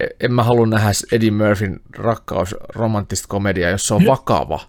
[0.00, 4.60] e- en mä halua nähdä Eddie Murphyn rakkaus romanttista komediaa, jos se on vakava,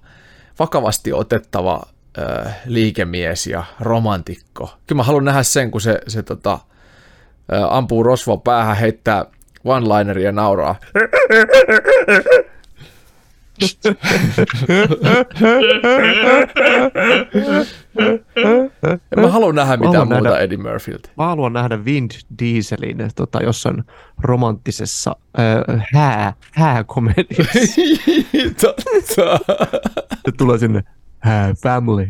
[0.59, 1.83] vakavasti otettava
[2.19, 4.73] äh, liikemies ja romantikko.
[4.87, 6.59] Kyllä mä haluan nähdä sen, kun se, se tota,
[7.69, 9.25] ampuu rosvoa päähän, heittää
[9.65, 10.75] one-lineria ja nauraa.
[19.11, 21.09] En mä halua nähdä mitään haluan muuta nähdä- Eddie Murphyltä.
[21.17, 22.07] Mä haluan nähdä Vin
[22.39, 23.83] Dieselin tota, jossain
[24.21, 27.69] romanttisessa äh, hää, hääkomediassa.
[28.61, 29.39] Totta.
[30.25, 30.83] Se tulee sinne
[31.19, 32.07] hää family.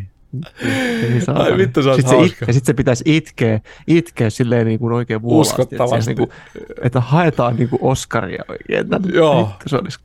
[1.12, 1.44] Ei saatana.
[1.46, 2.44] Ai vittu, se olisi sit se hauska.
[2.48, 5.62] ja sitten se pitäisi itkeä, itkeä silleen niin kuin oikein vuolaasti.
[5.62, 6.04] että Uskottavasti.
[6.04, 8.88] siellä Niin kuin, että haetaan niin kuin Oscaria oikein.
[8.88, 9.08] Tänne.
[9.14, 9.48] Joo.
[9.48, 9.98] Vittu, se olisi...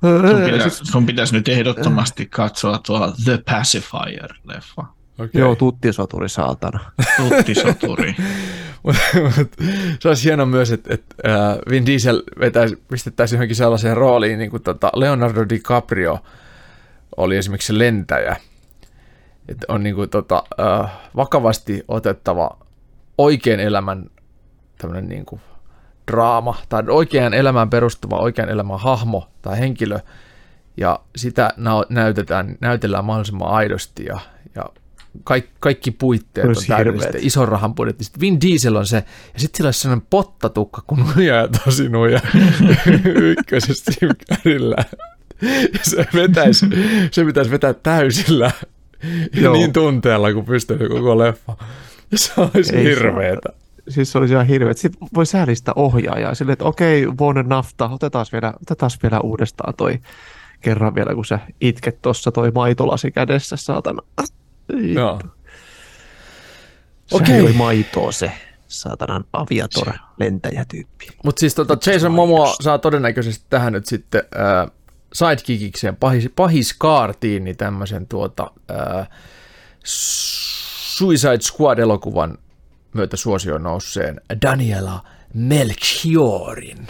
[0.00, 4.84] Sun pitäisi, Siis- sun pitäisi nyt ehdottomasti katsoa tuo The Pacifier-leffa.
[5.18, 5.40] Okay.
[5.40, 6.80] Joo, tuttisoturi saatana.
[7.16, 8.14] Tuttisoturi.
[8.82, 8.96] Mut,
[9.36, 9.50] mut,
[10.00, 14.50] se olisi hieno myös, että, että äh, Vin Diesel vetäisi, pistettäisiin johonkin sellaiseen rooliin, niin
[14.50, 16.18] kuin tota Leonardo DiCaprio
[17.16, 18.36] oli esimerkiksi lentäjä.
[19.48, 22.58] Että on niin kuin, tota, äh, vakavasti otettava
[23.18, 24.10] oikean elämän
[24.78, 25.40] tämmöinen niin kuin
[26.10, 29.98] draama, tai oikean elämään perustuva oikean elämän hahmo tai henkilö,
[30.76, 34.18] ja sitä nä- näytetään, näytellään mahdollisimman aidosti, ja,
[34.54, 34.64] ja
[35.24, 37.24] kaikki, kaikki puitteet on Olisi täydellistä, hirveet.
[37.26, 38.04] ison rahan budjetti.
[38.04, 38.96] Sitten Vin Diesel on se,
[39.34, 42.20] ja sitten sillä olisi sellainen pottatukka, kun nuja ja tosi nuja
[43.04, 43.92] ykkösessä
[44.30, 44.76] Carreyllä.
[45.72, 46.66] Ja se, vetäisi,
[47.10, 48.50] se pitäisi vetää täysillä
[49.32, 49.54] Joo.
[49.54, 51.56] niin tunteella, kun pystyy koko leffa.
[52.14, 53.48] Se olisi Ei hirveetä.
[53.88, 54.72] Siis se olisi ihan hirveä.
[54.72, 59.98] Sitten voi säälistä ohjaajaa silleen, että okei, vuoden nafta, otetaan vielä, otetaan vielä uudestaan toi
[60.60, 64.02] kerran vielä, kun sä itket tossa toi maitolasi kädessä, saatana.
[64.94, 65.20] Joo.
[67.06, 67.40] Sehän Okei.
[67.40, 68.32] oli maitoa se,
[68.68, 71.06] saatanan aviator lentäjätyyppi.
[71.24, 74.70] Mutta siis tota Jason Momoa saa todennäköisesti tähän nyt sitten äh,
[75.12, 79.08] sidekickikseen pahis, pahiskaartiin, niin tämmöisen tuota, äh,
[79.84, 82.38] Suicide Squad-elokuvan
[82.94, 86.86] myötä suosioon nousseen Daniela Melchiorin.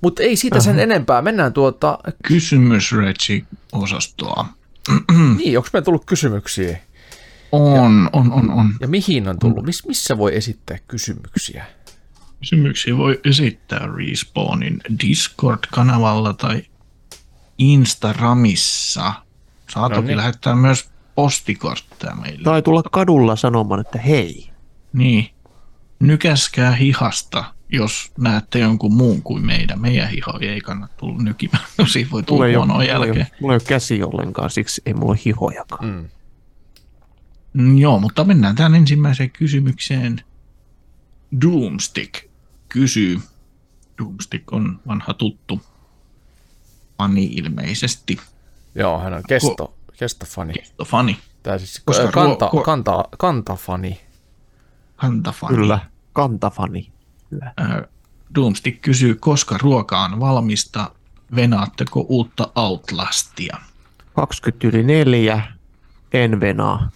[0.00, 1.22] Mutta ei siitä sen enempää.
[1.22, 4.46] Mennään tuota, Kysymys Reggie-osastoa.
[5.38, 6.78] niin, onko meillä tullut kysymyksiä?
[7.52, 8.74] On, on, on, on.
[8.80, 9.64] Ja mihin on tullut?
[9.64, 11.64] Mis, missä voi esittää kysymyksiä?
[12.38, 16.62] Kysymyksiä voi esittää Respawnin Discord-kanavalla tai
[17.58, 19.12] Instagramissa.
[19.70, 20.16] Saa No toki niin.
[20.16, 22.42] lähettää myös postikortteja meille.
[22.44, 24.50] Tai tulla kadulla sanomaan, että hei.
[24.92, 25.30] Niin.
[26.00, 29.80] Nykäskää hihasta, jos näette jonkun muun kuin meidän.
[29.80, 31.64] Meidän hiho ei kannata tulla nykimään.
[31.78, 33.26] No, Siinä voi tulla Mulla ei, ole, huonoa mulla, ei ole, jälkeen.
[33.40, 35.84] mulla ei ole käsi ollenkaan, siksi ei mulla ole hihojakaan.
[35.86, 36.08] Mm.
[37.52, 40.20] Mm, Joo, mutta mennään tähän ensimmäiseen kysymykseen.
[41.42, 42.14] Doomstick
[42.68, 43.20] kysyy.
[43.98, 45.60] Doomstick on vanha tuttu
[46.98, 48.18] fani ilmeisesti.
[48.74, 50.54] Joo, hän on kesto, kestofani.
[50.86, 54.00] Fani, Tai siis Koska kanta, ruo- ko- kanta, kantafani.
[54.96, 55.54] kantafani.
[55.56, 55.78] Kyllä,
[56.12, 56.92] kantafani.
[57.30, 57.52] Kyllä.
[57.60, 57.82] Äh,
[58.34, 60.90] Doomstick kysyy, koska ruoka on valmista,
[61.34, 63.56] venaatteko uutta Outlastia?
[64.14, 65.42] 20 yli neljä,
[66.12, 66.88] en venaa.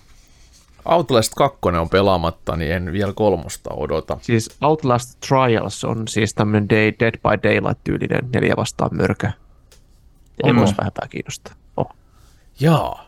[0.84, 4.18] Outlast 2 on pelaamatta, niin en vielä kolmosta odota.
[4.22, 9.30] Siis Outlast Trials on siis tämmöinen day, Dead by Daylight-tyylinen neljä vastaan mörkö.
[10.44, 11.54] Ei voisi vähempää kiinnostaa.
[11.76, 11.94] Oh.
[12.60, 13.06] Jaa,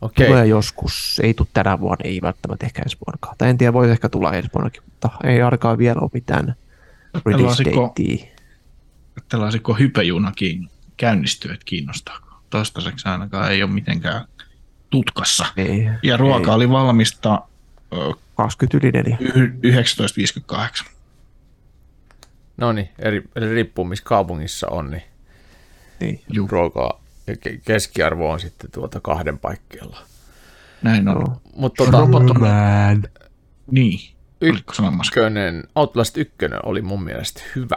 [0.00, 0.26] okei.
[0.26, 3.34] Tulee joskus, ei tule tänä vuonna, ei välttämättä ehkä ensi vuonnakaan.
[3.38, 6.54] Tai en tiedä, voi ehkä tulla ensi vuonnakin, mutta ei ainakaan vielä ole mitään
[7.26, 8.36] release Tällaisiko- datea.
[9.28, 12.26] Tällaisiko hypejunakin käynnistyy, että kiinnostaako?
[12.50, 14.24] Toistaiseksi ainakaan ei ole mitenkään
[14.90, 15.46] tutkassa.
[15.56, 16.56] Ei, Ja ruoka ei.
[16.56, 17.42] oli valmista
[17.92, 17.96] ö,
[18.34, 19.16] 20 yli neljä.
[19.20, 20.86] y- 1958.
[22.56, 25.02] No niin, eri, eli riippuu missä kaupungissa on, niin
[26.00, 26.20] Niin.
[26.48, 29.98] Ruokaa ja ke- keskiarvo on sitten tuota kahden paikkeilla.
[30.82, 31.14] näin on.
[31.14, 31.40] Joo.
[31.56, 33.04] Mutta tota, Robot- Man.
[33.70, 33.98] Niin,
[34.40, 37.76] ykkönen, Outlast 1 oli mun mielestä hyvä.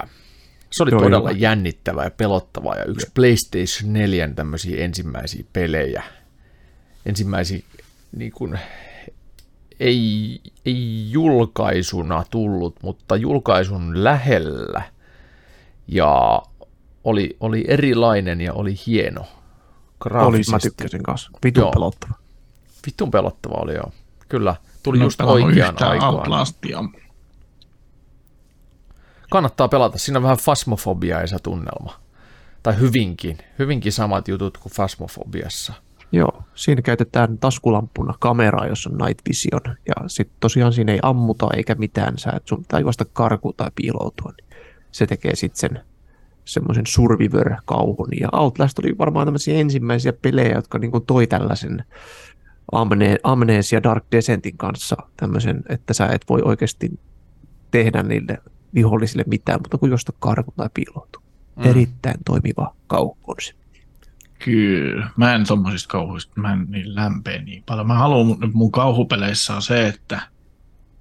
[0.72, 1.40] Se oli Joo, todella hyvä.
[1.40, 6.04] jännittävä ja pelottava ja yksi PlayStation 4 tämmöisiä ensimmäisiä pelejä.
[7.06, 7.60] Ensimmäisiä
[8.18, 8.60] niin kuin,
[9.80, 14.82] ei, ei julkaisuna tullut, mutta julkaisun lähellä.
[15.88, 16.42] Ja
[17.10, 19.26] oli, oli erilainen ja oli hieno.
[20.10, 21.32] Oli, mä tykkäsin kanssa.
[21.44, 21.72] Vitun Joo.
[21.72, 22.14] pelottava.
[22.86, 23.92] Vitun pelottava oli joo.
[24.30, 26.16] Kyllä, tuli ole just oikeaan aikaan.
[26.16, 26.84] Outlastia.
[29.32, 29.98] kannattaa pelata.
[29.98, 32.00] Siinä on vähän fasmofobia tunnelma.
[32.64, 33.38] Tai hyvinkin.
[33.60, 35.74] Hyvinkin samat jutut kuin fasmofobiassa.
[36.12, 39.76] Joo, siinä käytetään taskulampuna kameraa, jossa on night vision.
[39.88, 42.18] Ja sitten tosiaan siinä ei ammuta eikä mitään.
[42.18, 44.32] Sä et sun pitää juosta karkuun tai piiloutua.
[44.38, 44.50] Niin
[44.92, 45.84] se tekee sitten sen
[46.54, 48.08] semmoisen survivor-kauhun.
[48.20, 51.86] Ja Outlast oli varmaan tämmöisiä ensimmäisiä pelejä, jotka niinku toi tällaisen
[52.72, 57.00] amne- Amnesia Dark Descentin kanssa tämmöisen, että sä et voi oikeasti
[57.72, 58.38] tehdä niille
[58.74, 61.22] vihollisille mitään, mutta kun juosta karkuun tai piiloutua.
[61.56, 61.70] Mm.
[61.70, 63.82] Erittäin toimiva kauhukonsepti.
[64.40, 65.10] Kyllä.
[65.18, 67.88] Mä en tommosista kauhuista, mä en niin lämpeä niin paljon.
[67.88, 70.22] Mä haluan mun, mun kauhupeleissä on se, että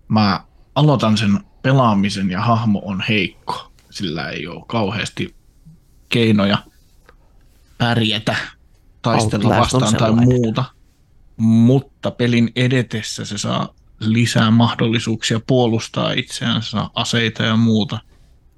[0.09, 0.41] mä
[0.75, 3.73] aloitan sen pelaamisen ja hahmo on heikko.
[3.91, 5.35] Sillä ei ole kauheasti
[6.09, 6.59] keinoja
[7.78, 8.36] pärjätä,
[9.02, 10.64] taistella Outlast vastaan tai muuta.
[11.36, 17.98] Mutta pelin edetessä se saa lisää mahdollisuuksia puolustaa itseään, se saa aseita ja muuta.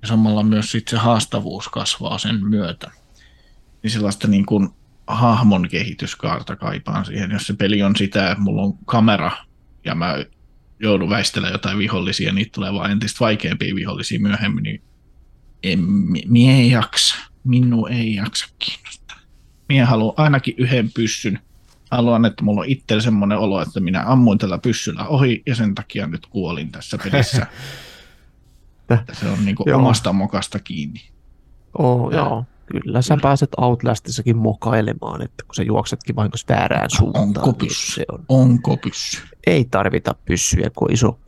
[0.03, 2.91] Ja samalla myös sit se haastavuus kasvaa sen myötä
[3.83, 4.69] niin sellaista niin kuin
[5.07, 9.33] hahmon kehityskaarta kaipaan siihen, jos se peli on sitä, että mulla on kamera
[9.85, 10.25] ja mä
[10.81, 14.83] joudun väistelemään jotain vihollisia niitä tulee vaan entistä vaikeampia vihollisia myöhemmin, niin
[15.63, 17.17] en, mi- mie ei jaksa.
[17.45, 19.19] Minun ei jaksa kiinnostaa.
[19.69, 21.39] Mie haluan ainakin yhden pyssyn.
[21.91, 25.75] Haluan, että mulla on itsellä semmoinen olo, että minä ammuin tällä pyssyllä ohi ja sen
[25.75, 27.47] takia nyt kuolin tässä pelissä.
[28.91, 31.01] Että se on niin kuin omasta mokasta kiinni.
[31.79, 37.47] Oh, joo, kyllä sä pääset Outlastissakin mokailemaan, että kun sä juoksetkin vahingossa väärään suuntaan, Onko
[37.47, 37.93] niin pyssy?
[37.93, 38.25] se on.
[38.29, 39.23] Onko pyssy?
[39.47, 41.19] Ei tarvita pyssyjä, kun iso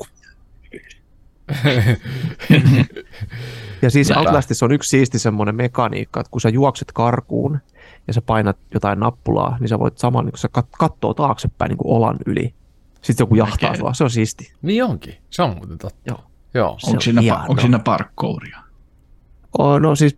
[3.82, 4.20] Ja siis Näpä.
[4.20, 7.58] Outlastissa on yksi siisti semmoinen mekaniikka, että kun sä juokset karkuun
[8.06, 11.68] ja sä painat jotain nappulaa, niin sä voit saman, niin kun sä kat- kattoo taaksepäin
[11.68, 12.54] niin kuin olan yli.
[13.02, 13.80] Sitten joku jahtaa Näkee.
[13.80, 14.52] sua, se on siisti.
[14.62, 15.14] Niin onkin.
[15.30, 16.00] Se on muuten totta.
[16.06, 16.24] Joo.
[16.54, 16.76] Joo.
[16.78, 18.58] Se Onko on siinä, pa- onko siinä parkkouria?
[19.58, 20.16] Oh, no siis,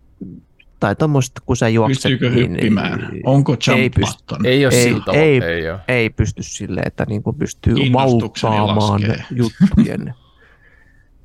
[0.79, 3.11] tai tommoista, kun sä juokset, Pystyykö niin hyppimään?
[3.25, 4.45] Onko ei jump button?
[4.45, 5.23] Ei ole Ei, sillä tavalla.
[5.23, 5.43] ei.
[5.43, 5.79] Ei ole.
[5.87, 9.23] ei pysty silleen, että niin kuin pystyy laskee.
[9.31, 10.13] juttujen,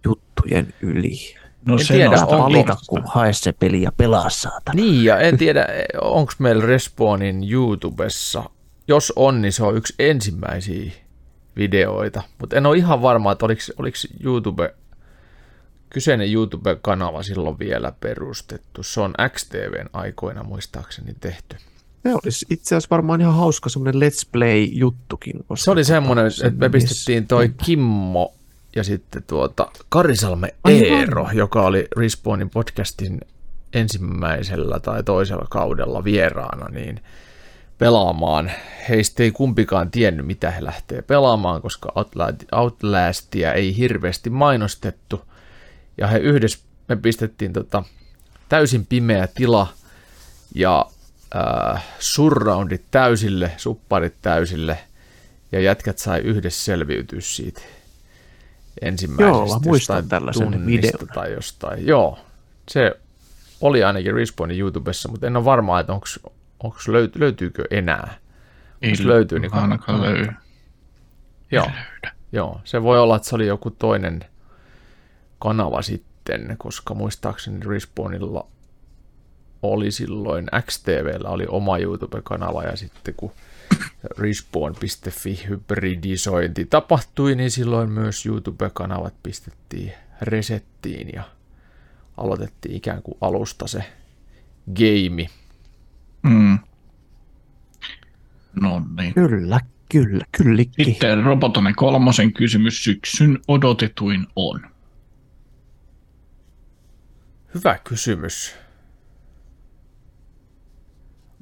[0.05, 1.19] juttujen yli.
[1.65, 4.75] No En se tiedä, onko- Valita, kun hae se peli ja pelaa saatana.
[4.75, 5.67] Niin, ja en tiedä,
[6.03, 8.51] onko meillä Respawnin YouTubessa.
[8.89, 10.93] Jos on, niin se on yksi ensimmäisiä
[11.57, 12.23] videoita.
[12.39, 14.75] Mutta en ole ihan varma, että oliko, oliko YouTube,
[15.91, 18.83] kyseinen YouTube-kanava silloin vielä perustettu.
[18.83, 21.57] Se on XTVn aikoina muistaakseni tehty.
[22.03, 25.45] Se olisi itse asiassa varmaan ihan hauska semmoinen let's play-juttukin.
[25.55, 28.35] Se oli semmoinen, tota, että me pistettiin toi Kimmo
[28.77, 30.99] ja sitten tuota Karisalme Aivan.
[30.99, 33.21] Eero, joka oli Respawnin podcastin
[33.73, 37.01] ensimmäisellä tai toisella kaudella vieraana, niin
[37.79, 38.51] pelaamaan.
[38.89, 41.93] Heistä ei kumpikaan tiennyt, mitä he lähtee pelaamaan, koska
[42.53, 45.21] Outlastia ei hirveästi mainostettu.
[45.99, 47.83] Ja he yhdessä, me pistettiin tota,
[48.49, 49.67] täysin pimeä tila
[50.55, 50.87] ja
[51.37, 54.79] äh, surroundit täysille, supparit täysille,
[55.53, 57.61] ja jätkät sai yhdessä selviytyä siitä
[58.81, 61.09] ensimmäisestä Joo, muistan tällaisen videon.
[61.15, 61.87] tai jostain.
[61.87, 62.19] Joo,
[62.69, 63.01] se
[63.61, 68.15] oli ainakin Respawnin YouTubessa, mutta en ole varma, että onko löyt, löytyykö enää.
[68.83, 70.29] Ei Jos löytyy, niin ainakaan löy.
[71.51, 71.71] Joo,
[72.33, 74.25] joo, se voi olla, että se oli joku toinen
[75.39, 78.47] kanava sitten, koska muistaakseni Respawnilla
[79.63, 83.33] oli silloin XTVllä oli oma YouTube-kanava ja sitten kun
[84.19, 89.93] respawn.fi hybridisointi tapahtui, niin silloin myös YouTube-kanavat pistettiin
[90.23, 91.23] resettiin ja
[92.17, 93.85] aloitettiin ikään kuin alusta se
[94.75, 95.27] game.
[96.23, 96.59] Mm.
[98.61, 99.15] No niin.
[99.15, 99.61] Kyllä,
[99.93, 100.85] kyllä, kyllikki.
[100.85, 104.61] Sitten Robotonen kolmosen kysymys syksyn odotetuin on.
[107.55, 108.55] Hyvä kysymys.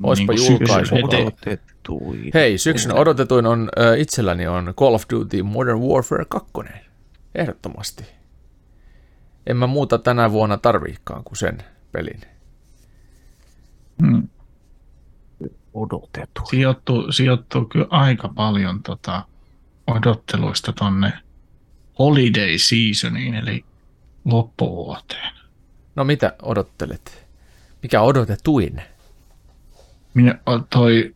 [0.02, 0.94] Oispa Niin julkaisu.
[0.94, 2.30] Odotetuin.
[2.34, 6.50] Hei, syksyn odotetuin on äh, itselläni on Call of Duty Modern Warfare 2.
[7.34, 8.04] Ehdottomasti.
[9.46, 11.58] En mä muuta tänä vuonna tarviikaan kuin sen
[11.92, 12.20] pelin.
[14.02, 14.28] Mm.
[15.74, 16.46] Odotetuin.
[16.50, 19.24] Sijoittuu, sijoittuu kyllä aika paljon tota,
[19.86, 21.12] odotteluista tonne
[21.98, 23.64] holiday seasoniin, eli
[24.24, 25.32] loppuvuoteen.
[25.94, 27.28] No mitä odottelet?
[27.82, 28.82] Mikä odotetuin?
[30.14, 30.38] Minä,
[30.70, 31.14] toi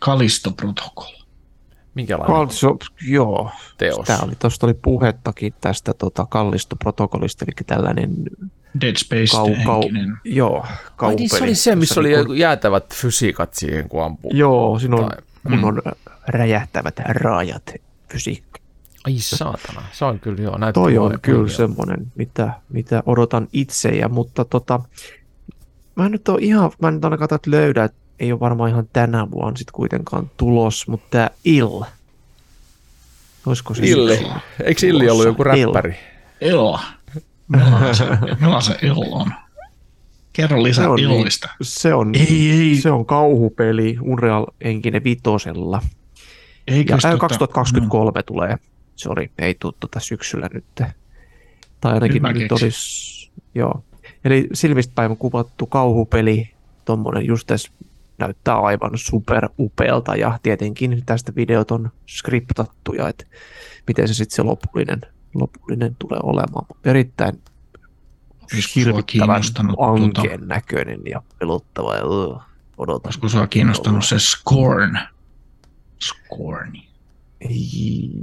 [0.00, 1.26] Kalisto-protokolla.
[1.94, 4.06] Minkälainen Also, joo, teos?
[4.06, 8.10] Tää oli, tuosta oli puhettakin tästä tota, kallistoprotokollista, eli tällainen
[8.80, 9.82] Dead Space kau, kau,
[10.24, 11.16] joo, Ai kaupeli.
[11.18, 14.30] niin, se oli se, missä oli niinku- joku jäätävät fysiikat siihen, kun ampuu.
[14.34, 15.82] Joo, siinä on Tai- kunnon
[16.28, 17.72] räjähtävät raajat
[18.12, 18.60] fysiikka.
[19.04, 20.58] Ai saatana, se on kyllä joo.
[20.74, 24.80] Toi on kyllä semmoinen, mitä, mitä odotan itse, ja, mutta tota,
[25.96, 28.70] mä en nyt ole ihan, mä en nyt ainakaan täältä löydä, että ei ole varmaan
[28.70, 31.82] ihan tänä vuonna sit kuitenkaan tulos, mutta tämä Ill.
[33.46, 34.26] Olisiko se Illi.
[34.64, 35.72] Eikö Illi ollut joku Ill.
[35.72, 35.96] räppäri?
[36.40, 36.80] Elo.
[37.48, 38.04] Millainen se,
[38.60, 39.32] se Elo on?
[40.32, 41.48] Kerro lisää Se on niin- Illista.
[41.62, 42.76] Se on, Ei, ei.
[42.76, 45.82] se on kauhupeli Unreal-henkinen vitosella.
[46.66, 48.56] Eikö Ja tota- 2023 tulee.
[48.96, 50.64] Sori, ei tuu tota syksyllä nyt.
[51.80, 53.84] Tai ainakin Nyt nyt olisi, joo.
[54.24, 56.50] Eli silmistä päivän kuvattu kauhupeli,
[56.84, 57.70] tommonen just tässä
[58.18, 63.24] näyttää aivan super upealta ja tietenkin tästä videot on skriptattuja, että
[63.86, 65.00] miten se sitten se lopullinen,
[65.34, 66.66] lopullinen tulee olemaan.
[66.84, 67.38] Erittäin
[68.50, 72.40] sua hirvittävän tuota- ankeen näköinen ja pelottava ja uh,
[72.78, 73.08] odotan.
[73.08, 74.98] Olisiko sua kiinnostanut se Scorn?
[76.02, 76.72] Scorn.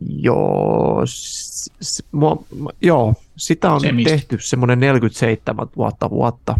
[0.07, 4.09] Joo, s- s- mua, mua- joo, sitä on Se nyt mistä?
[4.11, 6.55] tehty semmoinen 47 vuotta vuotta.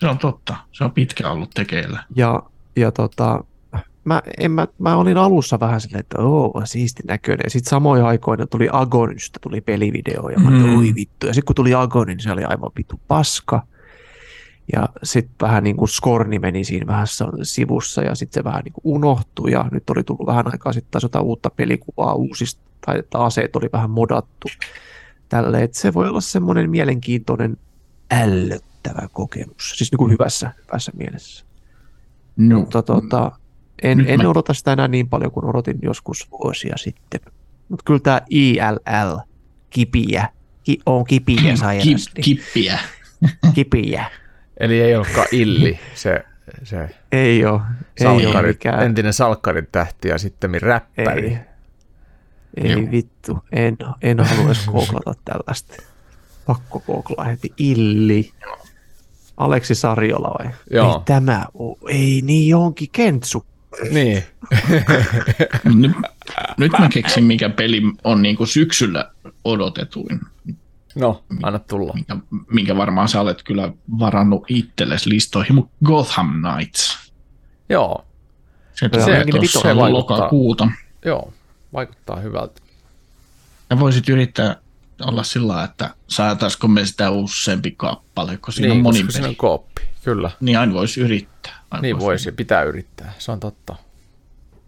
[0.00, 0.56] Se on totta.
[0.72, 2.04] Se on pitkä ollut tekeillä.
[2.16, 2.42] Ja,
[2.76, 3.44] ja tota,
[4.04, 7.44] mä, en, mä, mä, olin alussa vähän silleen, että oo, siisti näköinen.
[7.44, 10.78] Ja sitten samoin aikoina tuli Agonista, tuli pelivideo, ja mä Mm.
[10.78, 11.26] oi vittu.
[11.26, 13.62] Ja sitten kun tuli Agonin, niin se oli aivan vittu paska.
[14.72, 17.06] Ja sitten vähän niin kuin Skorni meni siinä vähän
[17.42, 20.90] sivussa, ja sitten se vähän niin kuin unohtui, ja nyt oli tullut vähän aikaa sitten
[20.90, 24.48] taas jotain uutta pelikuvaa uusista, tai että aseet oli vähän modattu
[25.28, 27.56] tälle, että se voi olla semmoinen mielenkiintoinen
[28.12, 31.44] ällöttävä kokemus, siis niin kuin hyvässä, hyvässä mielessä.
[32.36, 32.58] No.
[32.60, 33.32] Mutta tota,
[33.82, 37.20] en, en mä- odota sitä enää niin paljon kuin odotin joskus vuosia sitten.
[37.68, 39.18] Mutta kyllä tämä ILL,
[39.70, 40.28] kipiä,
[40.62, 42.78] ki, on kipiä sairasti, Kip, kippiä.
[43.54, 44.04] kipiä.
[44.60, 46.24] Eli ei olekaan Illi, se,
[46.62, 47.60] se Ei ole,
[48.00, 51.28] ei ole salkkari, mikään, entinen salkkarin tähti ja sitten räppäri.
[51.28, 51.38] ei,
[52.64, 52.90] ei Joo.
[52.90, 55.82] vittu, en, en halua edes googlata tällaista.
[56.46, 58.32] Pakko googlaa heti, Illi.
[59.36, 60.52] Aleksi Sarjola vai?
[60.70, 60.94] Joo.
[60.94, 63.46] Ei tämä ole, ei niin johonkin Kentsu.
[63.90, 64.22] Niin,
[65.74, 65.92] nyt,
[66.58, 69.10] nyt mä keksin, mikä peli on niinku syksyllä
[69.44, 70.20] odotetuin,
[70.94, 71.94] no, anna tulla.
[71.94, 72.16] minkä,
[72.52, 77.12] minkä varmaan sä olet kyllä varannut itsellesi listoihin, mutta Gotham Knights.
[77.68, 78.04] Joo,
[78.74, 79.04] Se Se
[79.60, 79.88] se vaikuttaa.
[79.90, 80.70] lokakuuta.
[81.04, 81.32] joo,
[81.72, 82.60] vaikuttaa hyvältä.
[83.70, 84.56] Ja voisit yrittää
[85.02, 89.12] olla sillä lailla, että saataisiko me sitä useampi kappale, kun siinä niin, on monin koska
[89.12, 90.30] siinä on kooppi, kyllä.
[90.40, 91.52] Niin aina voisi yrittää.
[91.70, 93.76] Aina Niin voisi, pitää yrittää, se on totta.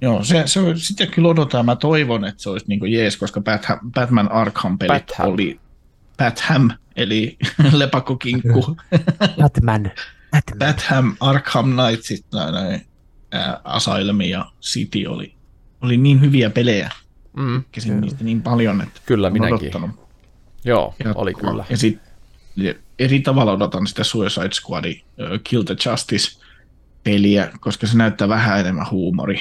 [0.00, 1.66] Joo, se, se, on- sitä kyllä odotan.
[1.66, 5.28] Mä toivon, että se olisi niin kuin jees, koska Batman, Batman Arkham-pelit Batham.
[5.32, 5.60] oli
[6.18, 7.38] Batham, eli
[7.72, 8.76] lepakkokinkku.
[9.42, 9.90] Batman.
[10.30, 10.58] Batman.
[10.58, 12.86] Batham Arkham Knightsit, näin, näin.
[13.32, 15.34] ää, Asylum ja City oli,
[15.82, 16.90] oli niin hyviä pelejä.
[17.36, 19.54] Mm, Käsin niistä niin paljon, että Kyllä minäkin.
[19.54, 19.90] odottanut
[20.64, 21.22] joo, jatkoa.
[21.22, 21.64] oli kyllä.
[21.70, 21.98] Ja sit,
[22.56, 28.60] ja eri tavalla odotan sitä Suicide Squadin uh, Kill the Justice-peliä, koska se näyttää vähän
[28.60, 29.38] enemmän huumori,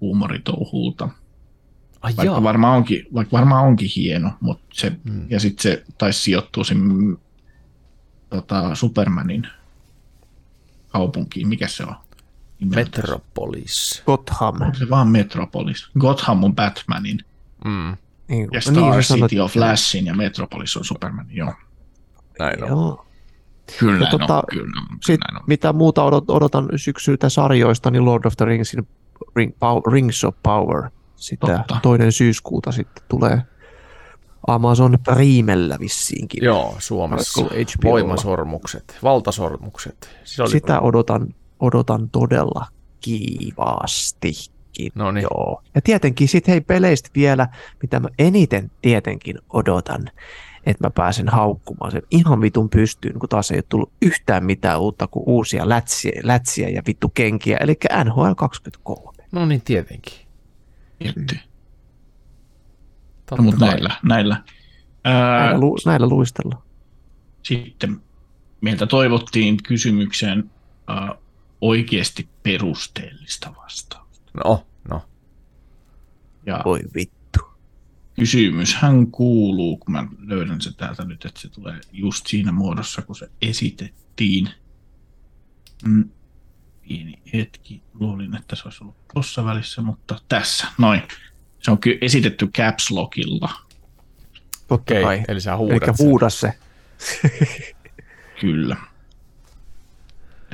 [0.00, 1.04] huumoritouhulta.
[2.02, 2.42] Ai Vaikka jaa.
[2.42, 5.26] varmaan, onkin, vaikka varmaan onkin hieno, mutta se, Mm.
[5.30, 6.78] ja sitten se taisi sijoittua sen
[8.30, 9.46] tota, Supermanin
[10.88, 11.48] kaupunkiin.
[11.48, 11.94] Mikä se on?
[12.64, 14.02] Metropolis.
[14.06, 14.62] Gotham.
[14.62, 15.88] Onko se vaan Metropolis?
[15.98, 17.18] Gotham on Batmanin,
[17.64, 17.96] Mm,
[18.28, 21.52] Niin, ja no Star niin, sä sanoit- City on Flashin, ja Metropolis on Supermanin, joo.
[22.38, 22.68] näin on.
[22.68, 23.06] Joo.
[23.78, 25.44] Kyllä Ja näin tota, on, kyllä, kyllä Sitten näin on.
[25.46, 28.88] mitä muuta odot, odotan syksyltä sarjoista, niin Lord of the Ringsin
[29.36, 30.90] Ring, Pow- Rings of Power.
[31.16, 31.78] Sitä Totta.
[31.82, 33.42] toinen syyskuuta sitten tulee
[34.46, 36.44] Amazon Primellä vissiinkin.
[36.44, 37.46] Joo, Suomessa.
[37.84, 40.10] Voimasormukset, valtasormukset.
[40.24, 41.34] Sitä odotan,
[41.64, 42.66] odotan todella
[43.00, 44.92] kiivaastikin.
[44.94, 45.22] No niin.
[45.22, 45.62] Joo.
[45.74, 47.48] Ja tietenkin sitten hei peleistä vielä,
[47.82, 50.10] mitä mä eniten tietenkin odotan,
[50.66, 54.80] että mä pääsen haukkumaan sen ihan vitun pystyyn, kun taas ei ole tullut yhtään mitään
[54.80, 59.12] uutta kuin uusia lätsiä, lätsiä ja vittu kenkiä, eli NHL 23.
[59.32, 60.14] No niin, tietenkin.
[60.98, 61.38] Tietty.
[63.30, 64.42] No, mutta näillä, näillä.
[65.04, 66.62] Ää, Näillä, lu, näillä luistella.
[67.42, 68.00] sitten
[68.60, 70.50] meiltä toivottiin kysymykseen
[70.90, 71.08] äh,
[71.60, 74.30] oikeasti perusteellista vastausta.
[74.44, 75.02] No, no.
[76.46, 77.40] Ja Voi vittu.
[78.14, 83.16] kysymyshän kuuluu, kun mä löydän se täältä nyt, että se tulee just siinä muodossa, kun
[83.16, 84.48] se esitettiin.
[85.84, 86.10] Mm,
[86.88, 91.02] pieni hetki, luulin, että se olisi ollut tuossa välissä, mutta tässä, noin.
[91.62, 93.48] Se on kyllä esitetty caps lockilla,
[94.68, 95.22] Totta Okei, kai.
[95.28, 96.52] eli sä huudat huuda se.
[98.40, 98.76] kyllä.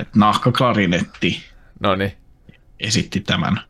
[0.01, 1.43] Et nahkaklarinetti
[1.79, 2.11] No niin.
[2.79, 3.61] esitti tämän.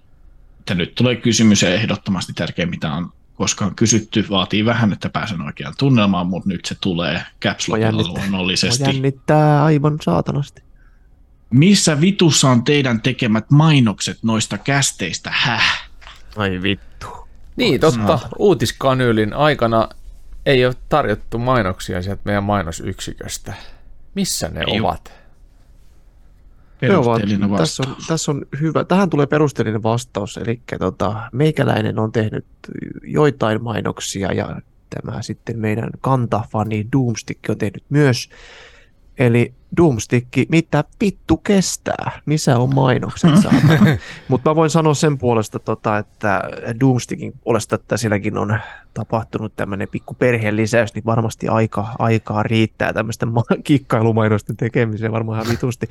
[0.59, 4.25] Että nyt tulee kysymys ja ehdottomasti tärkein, mitä on koskaan kysytty.
[4.29, 7.67] Vaatii vähän, että pääsen oikeaan tunnelmaan, mutta nyt se tulee caps.
[7.67, 8.83] Mua luonnollisesti.
[8.83, 10.61] jännittää aivan saatanasti.
[11.49, 15.31] Missä vitussa on teidän tekemät mainokset noista kästeistä?
[15.33, 15.89] Häh?
[16.35, 17.07] Ai vittu.
[17.55, 18.19] Niin, totta.
[18.39, 19.89] Uutiskanylin aikana
[20.45, 23.53] ei ole tarjottu mainoksia sieltä meidän mainosyksiköstä.
[24.15, 25.13] Missä ne Ei ovat?
[26.81, 28.07] Perusteellinen tässä, on, vastaus.
[28.07, 28.83] tässä on hyvä.
[28.83, 30.37] Tähän tulee perusteellinen vastaus.
[30.37, 32.45] Eli tota, meikäläinen on tehnyt
[33.03, 38.29] joitain mainoksia ja tämä sitten meidän kantafani Doomstick on tehnyt myös.
[39.17, 42.11] Eli Doomstick, mitä vittu kestää?
[42.25, 43.31] Missä on mainokset?
[44.27, 46.41] Mutta mä voin sanoa sen puolesta, tota, että
[46.79, 48.59] Doomstickin puolesta, että silläkin on
[48.93, 55.41] tapahtunut tämmöinen pikku perheen lisäys, niin varmasti aika, aikaa riittää tämmöisten ma- kikkailumainosten tekemiseen varmaan
[55.41, 55.89] ihan vitusti.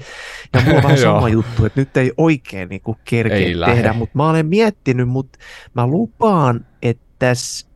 [0.54, 4.30] Ja mulla on vähän sama juttu, että nyt ei oikein niinku kerkeä tehdä, mutta mä
[4.30, 5.38] olen miettinyt, mutta
[5.74, 7.69] mä lupaan, että tässä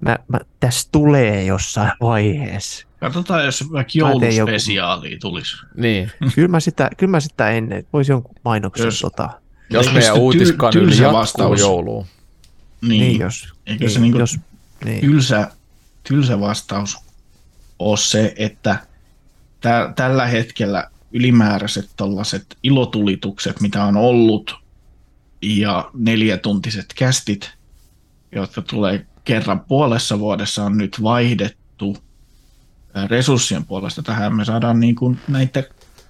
[0.00, 2.86] mä, mä, täs tulee jossain vaiheessa.
[3.00, 5.56] Katsotaan, jos vaikka teen joku- jouluspesiaalia tulisi.
[5.76, 6.10] Niin.
[6.34, 9.30] Kyllä mä sitä, kyllä mä sitä ennen, voisi jonkun mainoksen Jos- tota,
[9.70, 11.60] Jos Eikö meidän uutiskanyli tylsä jatkuu vastaus?
[11.60, 12.06] jouluun.
[12.82, 14.38] Niin, niin jos, Eikö niin, se niinku jos,
[14.84, 15.00] niin.
[15.00, 15.50] tylsä,
[16.08, 16.98] tylsä vastaus
[17.78, 18.76] ole se, että
[19.60, 24.54] tä, tällä hetkellä ylimääräiset tällaiset ilotulitukset, mitä on ollut,
[25.42, 27.50] ja neljätuntiset kästit,
[28.32, 31.96] jotka tulee kerran puolessa vuodessa, on nyt vaihdettu
[33.10, 34.34] resurssien puolesta tähän.
[34.36, 35.62] Me saadaan niin kuin näitä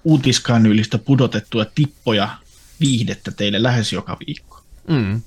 [0.03, 2.29] uutiskanylistä pudotettua tippoja
[2.79, 4.61] viihdettä teille lähes joka viikko.
[4.87, 4.95] Mm.
[4.95, 5.21] näin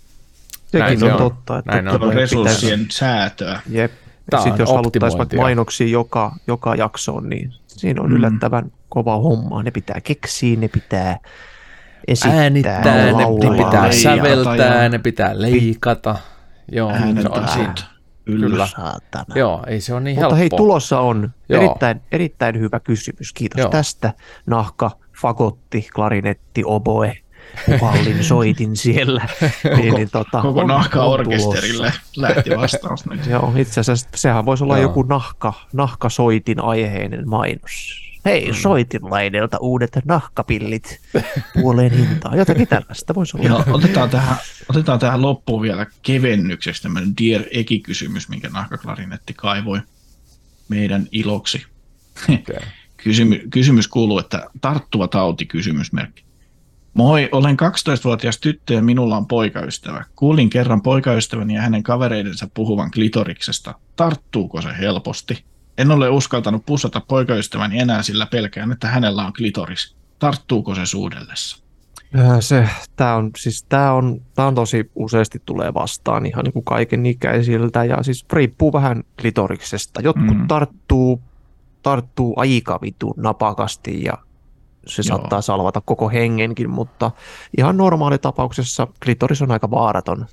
[0.72, 1.18] Sekin se on, on.
[1.18, 1.58] totta.
[1.58, 2.02] Että Näin on.
[2.02, 3.60] on resurssien pitäisi- säätöä.
[3.70, 3.92] Jep.
[4.30, 8.16] Tää Sitten jos haluttaisiin vaikka mainoksia joka, joka jaksoon, niin siinä on Mm.
[8.16, 9.62] yllättävän kova homma.
[9.62, 11.18] Ne pitää keksiä, ne pitää
[12.08, 13.50] esittää, Äänittää, ne, laulaa.
[13.50, 16.16] ne pitää leikata säveltää, ja- ne pitää leikata.
[16.72, 16.92] Joo,
[17.22, 17.74] se on siinä.
[18.24, 18.46] Kyllä.
[18.46, 18.66] Kyllä.
[18.66, 19.34] Saatana.
[19.34, 20.56] Joo, ei se ole niin Mutta hei, helppoa.
[20.56, 21.62] tulossa on Joo.
[21.62, 23.32] erittäin, erittäin hyvä kysymys.
[23.32, 23.68] Kiitos Joo.
[23.70, 24.12] tästä.
[24.46, 24.90] Nahka,
[25.22, 27.16] fagotti, klarinetti, oboe,
[27.78, 29.26] puhallin, soitin siellä.
[29.76, 33.04] niin, niin, tota, Koko on- nahka on orkesterille lähti vastaus.
[33.30, 34.82] Joo, itse asiassa sehän voisi olla Joo.
[34.82, 38.04] joku nahka, nahkasoitin aiheinen mainos.
[38.24, 38.54] Hei, Mm.
[38.54, 41.00] soitinlaineelta uudet nahkapillit
[41.54, 42.38] puoleen hintaan.
[42.38, 43.48] Jotakin tällaista voisi olla.
[43.48, 44.36] Ja otetaan tähän,
[44.68, 49.80] otetaan tähän loppuun vielä kevennykseksi tämmöinen Dear Eki-kysymys, minkä nahkaklarinetti kaivoi
[50.68, 51.66] meidän iloksi.
[52.34, 52.56] Okei.
[53.04, 56.24] Kysymy, kysymys kuuluu, että tarttuva tauti kysymysmerkki.
[56.94, 60.04] Moi, olen 12-vuotias tyttö ja minulla on poikaystävä.
[60.16, 63.74] Kuulin kerran poikaystäväni ja hänen kavereidensa puhuvan klitoriksesta.
[63.96, 65.44] Tarttuuko se helposti?
[65.78, 69.96] En ole uskaltanut pussata poikaystäväni enää sillä pelkään, että hänellä on klitoris.
[70.18, 71.64] Tarttuuko se suudellessa?
[72.18, 76.52] Äh, Se, tämä on, siis tää on, tää on tosi useasti tulee vastaan ihan niin
[76.52, 80.00] kuin kaiken ikäisiltä ja siis riippuu vähän klitoriksesta.
[80.00, 80.48] Jotkut Mm.
[80.48, 81.20] tarttuu,
[81.82, 84.12] tarttuu aika vitun napakasti ja
[84.86, 85.02] se.
[85.06, 85.18] Joo.
[85.18, 87.10] saattaa salvata koko hengenkin, mutta
[87.58, 90.26] ihan normaali tapauksessa klitoris on aika vaaraton,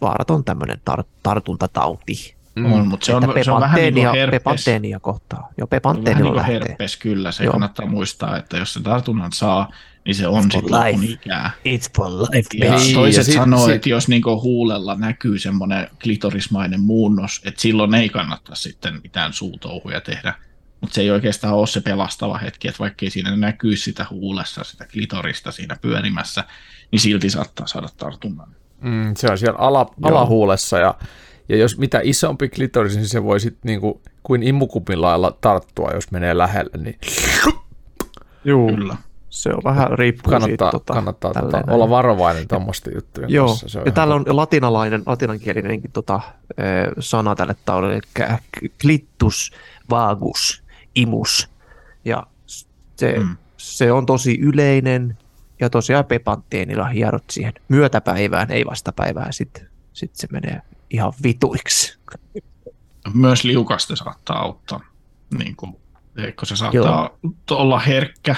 [0.00, 2.39] vaaraton tämmöinen tar- tartuntatauti.
[2.56, 2.72] Mm.
[2.72, 4.40] On, mutta se on, se on vähän niin kuin pepanteenia, herpes.
[4.40, 5.38] pepanteenia kohtaa.
[5.38, 6.68] Joo, Vähän pepanteenilla niin kuin lähtee.
[6.68, 7.52] herpes kyllä, se Joo.
[7.52, 9.70] kannattaa muistaa, että jos se tartunnan saa,
[10.04, 11.50] niin se on sitten lopun ikää.
[11.68, 16.80] It's for life, Ja toiset ja sanoo, sit- että jos niinku huulella näkyy semmoinen klitorismainen
[16.80, 20.34] muunnos, että silloin ei kannata sitten mitään suutouhuja tehdä.
[20.80, 24.86] Mutta se ei oikeastaan ole se pelastava hetki, että vaikkei siinä näkyy sitä huulessa, sitä
[24.92, 26.44] klitorista siinä pyörimässä,
[26.92, 28.48] niin silti saattaa saada tartunnan.
[28.80, 30.94] Mm, se on siellä ala, alahuulessa ja,
[31.50, 36.10] ja jos mitä isompi klitoris, niin se voi sitten niinku, kuin imukupin lailla tarttua, jos
[36.10, 36.98] menee lähelle, niin
[38.44, 38.96] Juu, Kyllä.
[39.30, 40.70] se on vähän riippuu kannattaa, siitä.
[40.70, 43.68] Tota, kannattaa tota, olla varovainen tuommoisten juttujen Joo, kanssa.
[43.68, 46.20] Se on ja täällä on latinalainen, latinankielinenkin tota,
[46.98, 48.30] sana tälle taudille, eli
[48.80, 49.52] clittus
[49.90, 50.62] vagus
[50.94, 51.50] imus.
[52.04, 52.26] Ja
[52.96, 53.26] se, Mm.
[53.26, 53.36] mm.
[53.56, 55.18] se on tosi yleinen,
[55.60, 61.98] ja tosiaan pepantteenilla hierot siihen myötäpäivään, ei vastapäivään, sitten sit se menee ihan vituiksi.
[63.14, 64.80] Myös liukaste saattaa auttaa.
[65.38, 65.72] Niin kuin,
[66.38, 67.10] kun se saattaa
[67.50, 68.36] olla herkkä,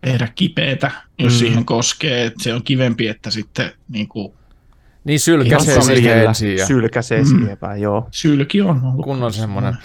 [0.00, 1.38] tehdä kipeätä, jos Mm.
[1.38, 2.24] siihen koskee.
[2.26, 4.32] että se on kivempi, että sitten niin kuin,
[5.04, 7.26] Niin sylkäsee siihen ensin ja Sylkäsee Mm.
[7.26, 8.08] siihen päin, joo.
[8.10, 9.04] sylki on ollut.
[9.04, 9.76] kunnon semmoinen.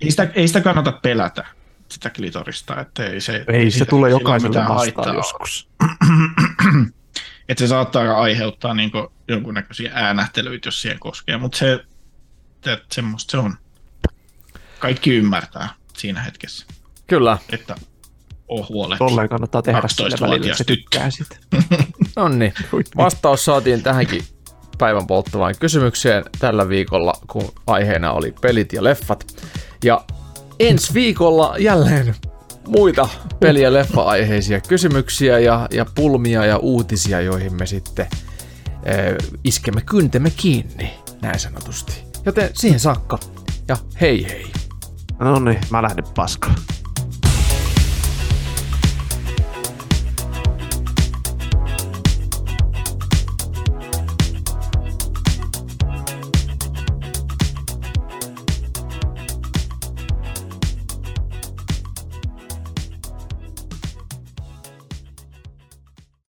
[0.00, 1.44] Ei sitä, ei sitä kannata pelätä,
[1.88, 2.80] sitä klitorista.
[2.80, 5.68] Että ei se, Ei, se ole jokaiselle mitään vastaan joskus.
[7.48, 8.90] Että se saattaa aiheuttaa niin
[9.28, 11.84] jonkunnäköisiä äänähtelyitä, jos siihen koskee, mutta se,
[12.64, 13.56] se, semmoista se on.
[14.78, 16.66] Kaikki ymmärtää siinä hetkessä,
[17.06, 17.74] Kyllä, että
[18.48, 19.04] on huolehti.
[19.04, 21.36] Tolleen kannattaa tehdä sille välillä, 12-vuotias että se tykkää sitä.
[22.16, 22.54] no niin.
[22.96, 24.22] Vastaus saatiin tähänkin
[24.78, 29.42] päivän polttavaan kysymykseen tällä viikolla, kun aiheena oli pelit ja leffat.
[29.84, 30.04] Ja
[30.60, 32.14] ensi viikolla jälleen
[32.66, 33.08] muita
[33.40, 38.06] peli- ja leffa-aiheisia kysymyksiä ja, ja pulmia ja uutisia, joihin me sitten
[39.44, 40.90] iskemme kyntemme kiinni,
[41.22, 42.02] näin sanotusti.
[42.26, 43.18] Joten siihen saakka
[43.68, 44.52] ja hei hei!
[45.18, 46.54] No niin, mä lähden paskaan.